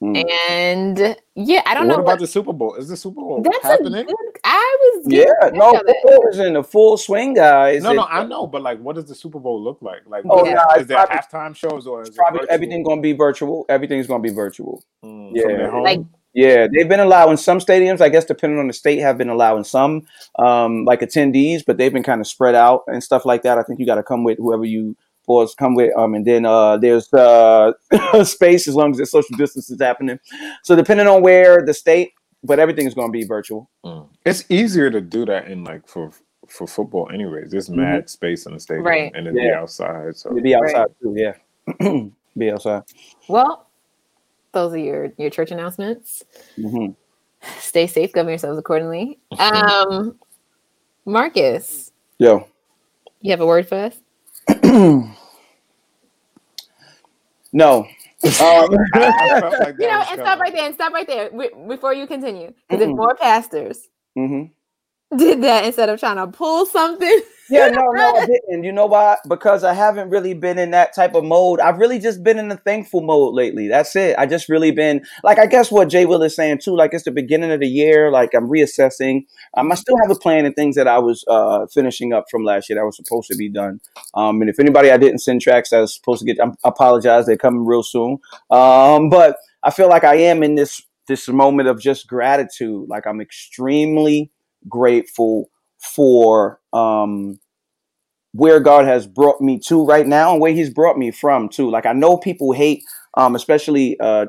Mm. 0.02 0.24
And 0.50 1.16
yeah, 1.36 1.62
I 1.64 1.74
don't 1.74 1.86
what 1.86 1.94
know. 1.98 2.02
about 2.02 2.06
What, 2.14 2.18
the 2.20 2.26
Super 2.26 2.52
Bowl? 2.52 2.74
Is 2.74 2.88
the 2.88 2.96
Super 2.96 3.20
Bowl 3.20 3.40
that's 3.40 3.64
a 3.64 3.68
happening? 3.68 4.04
good. 4.06 4.14
I 4.42 4.76
was 4.96 5.06
Yeah, 5.12 5.26
no, 5.52 5.72
back 5.74 5.82
on 5.82 5.94
football 6.02 6.28
is 6.32 6.38
in 6.40 6.54
the 6.54 6.64
full 6.64 6.96
swing, 6.96 7.34
guys. 7.34 7.84
No, 7.84 7.92
no, 7.92 8.02
I 8.02 8.24
know, 8.26 8.48
but 8.48 8.62
like, 8.62 8.80
what 8.80 8.96
does 8.96 9.04
the 9.04 9.14
Super 9.14 9.38
Bowl 9.38 9.62
look 9.62 9.78
like? 9.80 10.00
Like, 10.06 10.24
Oh, 10.28 10.42
is, 10.42 10.48
yeah. 10.48 10.54
no, 10.54 10.80
is 10.80 10.88
there 10.88 10.96
probably- 11.06 11.16
halftime 11.16 11.54
shows 11.54 11.86
or 11.86 12.02
is 12.02 12.10
probably 12.10 12.40
virtual? 12.40 12.52
everything 12.54 12.82
going 12.82 12.98
to 12.98 13.02
be 13.02 13.12
virtual. 13.12 13.64
Everything's 13.68 14.08
going 14.08 14.20
to 14.20 14.28
be 14.28 14.34
virtual. 14.34 14.82
Mm, 15.04 15.30
Yeah. 15.36 15.42
from 15.42 15.52
their 15.56 15.70
home? 15.70 15.84
Like- 15.84 16.00
Yeah, 16.34 16.66
they've 16.74 16.88
been 16.88 16.98
allowing 16.98 17.36
some 17.36 17.58
stadiums, 17.60 18.00
I 18.00 18.08
guess, 18.08 18.24
depending 18.24 18.58
on 18.58 18.66
the 18.66 18.72
state, 18.72 18.98
have 18.98 19.18
been 19.18 19.28
allowing 19.28 19.62
some 19.62 20.02
um, 20.36 20.84
like 20.84 21.00
attendees, 21.02 21.62
but 21.64 21.76
they've 21.76 21.92
been 21.92 22.02
kind 22.02 22.20
of 22.20 22.26
spread 22.26 22.56
out 22.56 22.82
and 22.88 23.04
stuff 23.04 23.24
like 23.24 23.42
that. 23.42 23.56
I 23.56 23.62
think 23.62 23.78
you 23.78 23.86
got 23.86 23.96
to 23.96 24.02
come 24.02 24.24
with 24.24 24.38
whoever 24.38 24.64
you 24.64 24.96
boys 25.26 25.54
come 25.54 25.74
with, 25.74 25.96
um, 25.96 26.14
and 26.14 26.26
then 26.26 26.44
uh, 26.44 26.76
there's 26.76 27.12
uh, 27.12 27.72
space 28.24 28.66
as 28.68 28.74
long 28.74 28.90
as 28.92 28.98
the 28.98 29.06
social 29.06 29.36
distance 29.36 29.70
is 29.70 29.80
happening. 29.80 30.18
So 30.62 30.76
depending 30.76 31.06
on 31.06 31.22
where 31.22 31.64
the 31.64 31.74
state, 31.74 32.12
but 32.44 32.58
everything 32.58 32.86
is 32.86 32.94
going 32.94 33.08
to 33.08 33.12
be 33.12 33.24
virtual. 33.24 33.70
Mm. 33.84 34.08
It's 34.26 34.44
easier 34.50 34.90
to 34.90 35.00
do 35.00 35.24
that 35.26 35.48
in 35.48 35.64
like 35.64 35.86
for 35.88 36.10
for 36.48 36.66
football, 36.66 37.08
anyways. 37.12 37.50
There's 37.52 37.68
Mhm. 37.68 37.76
mad 37.76 38.10
space 38.10 38.46
in 38.46 38.52
the 38.54 38.60
stadium, 38.60 38.84
Right. 38.84 39.12
and 39.14 39.26
it'd 39.28 39.34
be 39.34 39.50
outside. 39.52 40.16
So 40.16 40.34
Be 40.34 40.54
Right. 40.54 40.74
outside 40.74 40.86
too, 41.00 41.14
yeah. 41.16 41.34
Be 42.36 42.50
outside. 42.50 42.82
Well, 43.28 43.68
those 44.52 44.72
are 44.74 44.78
your 44.78 45.12
your 45.18 45.30
church 45.30 45.50
announcements. 45.50 46.24
hmm 46.56 46.88
Stay 47.58 47.86
safe, 47.86 48.12
govern 48.12 48.30
yourselves 48.30 48.58
accordingly. 48.58 49.18
Um, 49.38 50.18
Marcus, 51.04 51.90
Yo. 52.18 52.46
you 53.20 53.30
have 53.30 53.40
a 53.40 53.46
word 53.46 53.66
for 53.68 53.76
us? 53.76 54.00
No. 57.52 57.86
Um, 58.40 58.86
I 59.00 59.32
felt 59.38 59.58
like 59.60 59.76
You 59.78 59.88
know, 59.88 60.00
was 60.00 60.08
and 60.10 60.20
stop 60.20 60.38
right 60.40 60.52
there 60.52 60.66
and 60.66 60.74
stop 60.74 60.92
right 60.92 61.06
there 61.06 61.30
wi- 61.30 61.50
before 61.68 61.92
you 61.94 62.06
continue. 62.06 62.52
Because 62.68 62.82
if 62.86 62.92
Mm-mm. 62.92 62.96
more 62.96 63.14
pastors 63.16 63.88
hmm 64.16 64.44
did 65.16 65.42
that 65.42 65.64
instead 65.64 65.88
of 65.88 65.98
trying 66.00 66.16
to 66.16 66.26
pull 66.26 66.66
something, 66.66 67.22
Yeah, 67.52 67.68
no, 67.72 67.82
no, 67.92 68.14
I 68.16 68.26
didn't. 68.26 68.64
You 68.64 68.72
know 68.72 68.86
why? 68.86 69.18
Because 69.28 69.62
I 69.62 69.74
haven't 69.74 70.10
really 70.10 70.32
been 70.32 70.58
in 70.58 70.70
that 70.70 70.94
type 70.94 71.14
of 71.14 71.24
mode. 71.24 71.60
I've 71.60 71.78
really 71.78 71.98
just 71.98 72.22
been 72.22 72.38
in 72.38 72.48
the 72.48 72.56
thankful 72.56 73.02
mode 73.02 73.34
lately. 73.34 73.68
That's 73.68 73.94
it. 73.94 74.16
I 74.18 74.26
just 74.26 74.48
really 74.48 74.70
been 74.70 75.04
like 75.22 75.38
I 75.38 75.46
guess 75.46 75.70
what 75.70 75.88
Jay 75.88 76.06
Will 76.06 76.22
is 76.22 76.34
saying 76.34 76.60
too. 76.62 76.74
Like 76.74 76.94
it's 76.94 77.04
the 77.04 77.10
beginning 77.10 77.52
of 77.52 77.60
the 77.60 77.68
year. 77.68 78.10
Like 78.10 78.30
I'm 78.34 78.48
reassessing. 78.48 79.26
Um, 79.56 79.70
I 79.70 79.74
still 79.74 79.96
have 80.02 80.10
a 80.10 80.18
plan 80.18 80.46
and 80.46 80.56
things 80.56 80.76
that 80.76 80.88
I 80.88 80.98
was 80.98 81.24
uh 81.28 81.66
finishing 81.72 82.12
up 82.12 82.24
from 82.30 82.44
last 82.44 82.68
year 82.68 82.78
that 82.78 82.86
was 82.86 82.96
supposed 82.96 83.30
to 83.30 83.36
be 83.36 83.48
done. 83.48 83.80
Um, 84.14 84.40
and 84.40 84.48
if 84.48 84.58
anybody 84.58 84.90
I 84.90 84.96
didn't 84.96 85.18
send 85.18 85.42
tracks 85.42 85.70
that 85.70 85.80
was 85.80 85.94
supposed 85.94 86.20
to 86.20 86.26
get, 86.26 86.40
I 86.40 86.50
apologize. 86.64 87.26
They're 87.26 87.36
coming 87.36 87.66
real 87.66 87.82
soon. 87.82 88.18
Um, 88.50 89.10
but 89.10 89.36
I 89.62 89.70
feel 89.70 89.88
like 89.88 90.04
I 90.04 90.16
am 90.16 90.42
in 90.42 90.54
this 90.54 90.82
this 91.06 91.28
moment 91.28 91.68
of 91.68 91.80
just 91.80 92.06
gratitude. 92.06 92.88
Like 92.88 93.06
I'm 93.06 93.20
extremely 93.20 94.30
grateful 94.68 95.48
for 95.78 96.60
um 96.72 97.38
where 98.34 98.60
God 98.60 98.86
has 98.86 99.06
brought 99.06 99.40
me 99.40 99.58
to 99.66 99.84
right 99.84 100.06
now 100.06 100.32
and 100.32 100.40
where 100.40 100.52
he's 100.52 100.70
brought 100.70 100.96
me 100.96 101.10
from 101.10 101.48
too. 101.48 101.70
Like 101.70 101.86
I 101.86 101.92
know 101.92 102.16
people 102.16 102.52
hate 102.52 102.82
um 103.16 103.34
especially 103.34 103.98
uh 104.00 104.26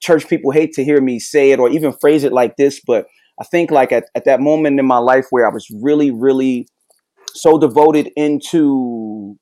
church 0.00 0.28
people 0.28 0.50
hate 0.52 0.72
to 0.74 0.84
hear 0.84 1.00
me 1.00 1.18
say 1.18 1.50
it 1.50 1.58
or 1.58 1.68
even 1.68 1.92
phrase 1.92 2.24
it 2.24 2.32
like 2.32 2.56
this, 2.56 2.80
but 2.86 3.06
I 3.40 3.44
think 3.44 3.70
like 3.70 3.92
at, 3.92 4.04
at 4.14 4.24
that 4.24 4.40
moment 4.40 4.78
in 4.80 4.86
my 4.86 4.98
life 4.98 5.26
where 5.30 5.46
I 5.48 5.52
was 5.52 5.66
really, 5.82 6.10
really 6.10 6.68
so 7.34 7.58
devoted 7.58 8.10
into 8.16 9.36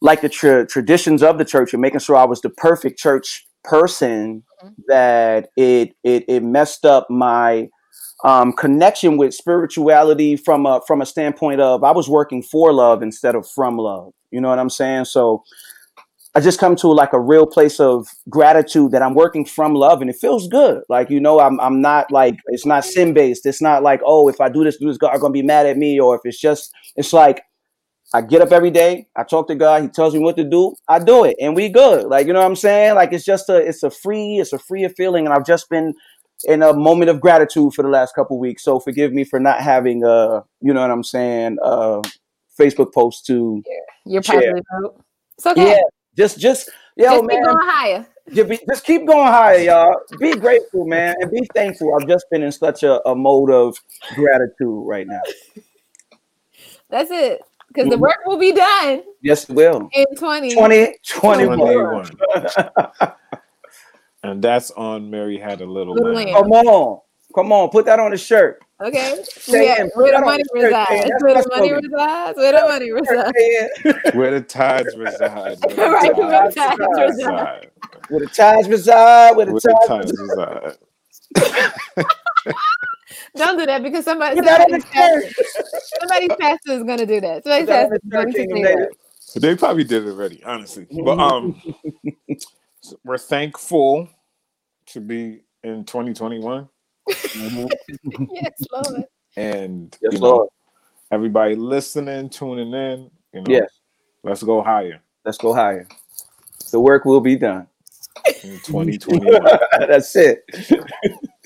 like 0.00 0.20
the 0.20 0.28
tra- 0.28 0.66
traditions 0.66 1.22
of 1.22 1.38
the 1.38 1.44
church 1.44 1.72
and 1.72 1.80
making 1.82 2.00
sure 2.00 2.16
I 2.16 2.24
was 2.24 2.40
the 2.40 2.50
perfect 2.50 2.98
church 2.98 3.46
person 3.64 4.44
Mhm. 4.64 4.74
that 4.88 5.50
it 5.56 5.94
it 6.04 6.24
it 6.28 6.42
messed 6.42 6.84
up 6.84 7.08
my 7.10 7.68
um, 8.24 8.52
connection 8.52 9.16
with 9.16 9.34
spirituality 9.34 10.36
from 10.36 10.66
a 10.66 10.80
from 10.86 11.00
a 11.00 11.06
standpoint 11.06 11.60
of 11.60 11.84
I 11.84 11.92
was 11.92 12.08
working 12.08 12.42
for 12.42 12.72
love 12.72 13.02
instead 13.02 13.34
of 13.34 13.48
from 13.48 13.76
love. 13.76 14.12
You 14.30 14.40
know 14.40 14.48
what 14.48 14.58
I'm 14.58 14.70
saying? 14.70 15.06
So 15.06 15.44
I 16.34 16.40
just 16.40 16.60
come 16.60 16.76
to 16.76 16.88
like 16.88 17.12
a 17.12 17.20
real 17.20 17.46
place 17.46 17.80
of 17.80 18.06
gratitude 18.28 18.92
that 18.92 19.02
I'm 19.02 19.14
working 19.14 19.44
from 19.44 19.74
love 19.74 20.00
and 20.00 20.10
it 20.10 20.16
feels 20.16 20.46
good. 20.46 20.82
Like, 20.88 21.10
you 21.10 21.20
know, 21.20 21.40
I'm 21.40 21.58
I'm 21.60 21.80
not 21.80 22.10
like 22.10 22.36
it's 22.46 22.66
not 22.66 22.84
sin 22.84 23.14
based. 23.14 23.46
It's 23.46 23.62
not 23.62 23.82
like, 23.82 24.00
oh, 24.04 24.28
if 24.28 24.40
I 24.40 24.48
do 24.48 24.64
this, 24.64 24.76
do 24.76 24.88
this, 24.88 24.98
God 24.98 25.18
gonna 25.20 25.32
be 25.32 25.42
mad 25.42 25.66
at 25.66 25.76
me, 25.76 25.98
or 25.98 26.16
if 26.16 26.20
it's 26.24 26.40
just 26.40 26.72
it's 26.96 27.12
like 27.12 27.42
I 28.14 28.22
get 28.22 28.40
up 28.40 28.52
every 28.52 28.70
day, 28.70 29.06
I 29.16 29.22
talk 29.22 29.48
to 29.48 29.54
God, 29.54 29.82
He 29.82 29.88
tells 29.88 30.14
me 30.14 30.20
what 30.20 30.36
to 30.36 30.44
do, 30.44 30.74
I 30.88 30.98
do 30.98 31.24
it, 31.24 31.36
and 31.40 31.54
we 31.56 31.68
good. 31.68 32.06
Like, 32.06 32.26
you 32.26 32.32
know 32.32 32.40
what 32.40 32.46
I'm 32.46 32.56
saying? 32.56 32.94
Like 32.94 33.12
it's 33.12 33.24
just 33.24 33.48
a 33.48 33.56
it's 33.56 33.82
a 33.82 33.90
free, 33.90 34.38
it's 34.38 34.52
a 34.52 34.58
freer 34.58 34.90
feeling, 34.90 35.26
and 35.26 35.34
I've 35.34 35.46
just 35.46 35.68
been 35.70 35.94
in 36.44 36.62
a 36.62 36.72
moment 36.72 37.10
of 37.10 37.20
gratitude 37.20 37.74
for 37.74 37.82
the 37.82 37.88
last 37.88 38.14
couple 38.14 38.38
weeks. 38.38 38.62
So 38.64 38.78
forgive 38.80 39.12
me 39.12 39.24
for 39.24 39.40
not 39.40 39.60
having 39.60 40.04
uh, 40.04 40.42
you 40.60 40.72
know 40.72 40.80
what 40.80 40.90
I'm 40.90 41.04
saying, 41.04 41.58
uh 41.62 42.02
Facebook 42.58 42.92
post 42.92 43.26
to 43.26 43.62
your 44.04 44.22
Share. 44.22 44.40
positive 44.40 44.64
vote. 44.82 45.00
It's 45.36 45.46
okay. 45.46 45.68
yeah, 45.70 45.80
just 46.16 46.38
just 46.38 46.70
yo 46.96 47.04
Just 47.04 47.20
keep 47.20 47.26
man, 47.30 47.42
going 47.44 47.56
higher. 47.60 48.06
just, 48.32 48.48
be, 48.48 48.58
just 48.68 48.84
keep 48.84 49.06
going 49.06 49.26
higher, 49.28 49.58
y'all. 49.58 49.94
Be 50.18 50.32
grateful, 50.34 50.84
man, 50.86 51.14
and 51.20 51.30
be 51.30 51.40
thankful. 51.54 51.94
I've 52.00 52.08
just 52.08 52.26
been 52.30 52.42
in 52.42 52.50
such 52.52 52.82
a, 52.82 53.00
a 53.08 53.14
mode 53.14 53.50
of 53.50 53.76
gratitude 54.14 54.86
right 54.86 55.06
now. 55.06 55.20
That's 56.90 57.10
it. 57.10 57.42
Because 57.68 57.90
the 57.90 57.98
work 57.98 58.16
will 58.24 58.38
be 58.38 58.52
done 58.52 59.02
Yes, 59.22 59.48
it 59.48 59.54
will. 59.54 59.90
in 59.92 60.06
20. 60.16 60.54
2021. 60.54 61.58
21. 61.58 62.10
and 64.22 64.42
that's 64.42 64.70
on 64.72 65.10
Mary 65.10 65.38
Had 65.38 65.60
a 65.60 65.66
Little, 65.66 65.94
Little 65.94 66.12
Lamb. 66.14 66.26
Lamb. 66.26 66.42
Come 66.42 66.52
on. 66.52 67.00
Come 67.34 67.52
on. 67.52 67.68
Put 67.70 67.86
that 67.86 67.98
on 68.00 68.10
the 68.10 68.16
shirt. 68.16 68.60
Okay. 68.80 69.22
Say 69.24 69.66
Yeah, 69.66 69.86
where 69.94 70.12
the 70.12 70.24
money 70.24 70.42
resides. 70.52 71.10
Where 71.20 71.34
the 71.34 71.48
money 71.50 71.72
resides. 71.72 72.36
Where 72.38 72.52
the 72.52 72.68
money 72.68 72.90
resides. 72.92 74.14
Where 74.14 74.30
the 74.30 74.40
tides 74.40 74.96
reside. 74.96 75.58
Where 75.64 75.74
the 75.76 75.82
Right, 75.90 76.16
where 76.16 76.50
tides 76.50 76.54
the 76.54 76.60
tides 76.96 77.18
reside. 77.18 77.66
reside. 77.66 77.70
Where 78.08 78.20
the 78.20 78.26
ties 78.28 78.68
reside, 78.68 79.36
where 79.36 79.46
the 79.46 79.52
Where 79.52 79.60
the 79.60 79.86
ties 79.88 79.88
tides 79.88 80.12
reside. 80.20 80.76
reside. 81.36 82.06
Don't 83.36 83.58
do 83.58 83.66
that 83.66 83.82
because 83.82 84.04
somebody, 84.04 84.36
Put 84.36 84.44
that 84.44 84.60
on 84.60 84.70
the 84.70 84.80
somebody's, 84.80 85.24
shirt. 85.24 85.34
pastor, 85.34 85.62
somebody's 86.00 86.36
pastor 86.40 86.72
is 86.72 86.82
going 86.84 86.98
to 86.98 87.06
do 87.06 87.20
that. 87.20 87.44
Somebody's 87.44 87.66
Put 87.66 87.72
that 87.72 87.84
on 87.84 87.90
pastor 87.90 87.94
is 87.94 88.12
going 88.12 88.32
to 88.32 88.38
Kingdom 88.38 88.56
say 88.64 88.74
that. 89.34 89.40
They 89.40 89.56
probably 89.56 89.84
did 89.84 90.06
it 90.06 90.10
already, 90.10 90.42
honestly. 90.44 90.86
But 90.90 91.18
um, 91.18 91.60
so 91.64 91.74
we're 93.04 93.18
thankful 93.18 94.08
to 94.86 95.00
be 95.00 95.42
in 95.64 95.84
2021, 95.84 96.68
Mhm. 97.08 97.68
Yes, 98.32 98.52
Lord. 98.72 99.04
and 99.36 99.96
Yes, 100.00 100.12
you 100.14 100.20
know, 100.20 100.28
Lord. 100.28 100.48
everybody 101.10 101.54
listening, 101.56 102.28
tuning 102.30 102.72
in. 102.72 103.10
You 103.32 103.42
know, 103.42 103.50
Yes. 103.54 103.68
let's 104.22 104.42
go 104.42 104.62
higher 104.62 105.00
Let's 105.24 105.38
go 105.38 105.52
higher. 105.52 105.86
The 106.70 106.80
work 106.80 107.04
will 107.04 107.20
be 107.20 107.36
done. 107.36 107.66
in 108.42 108.58
2021. 108.64 109.42
That's 109.88 110.14
it. 110.16 110.44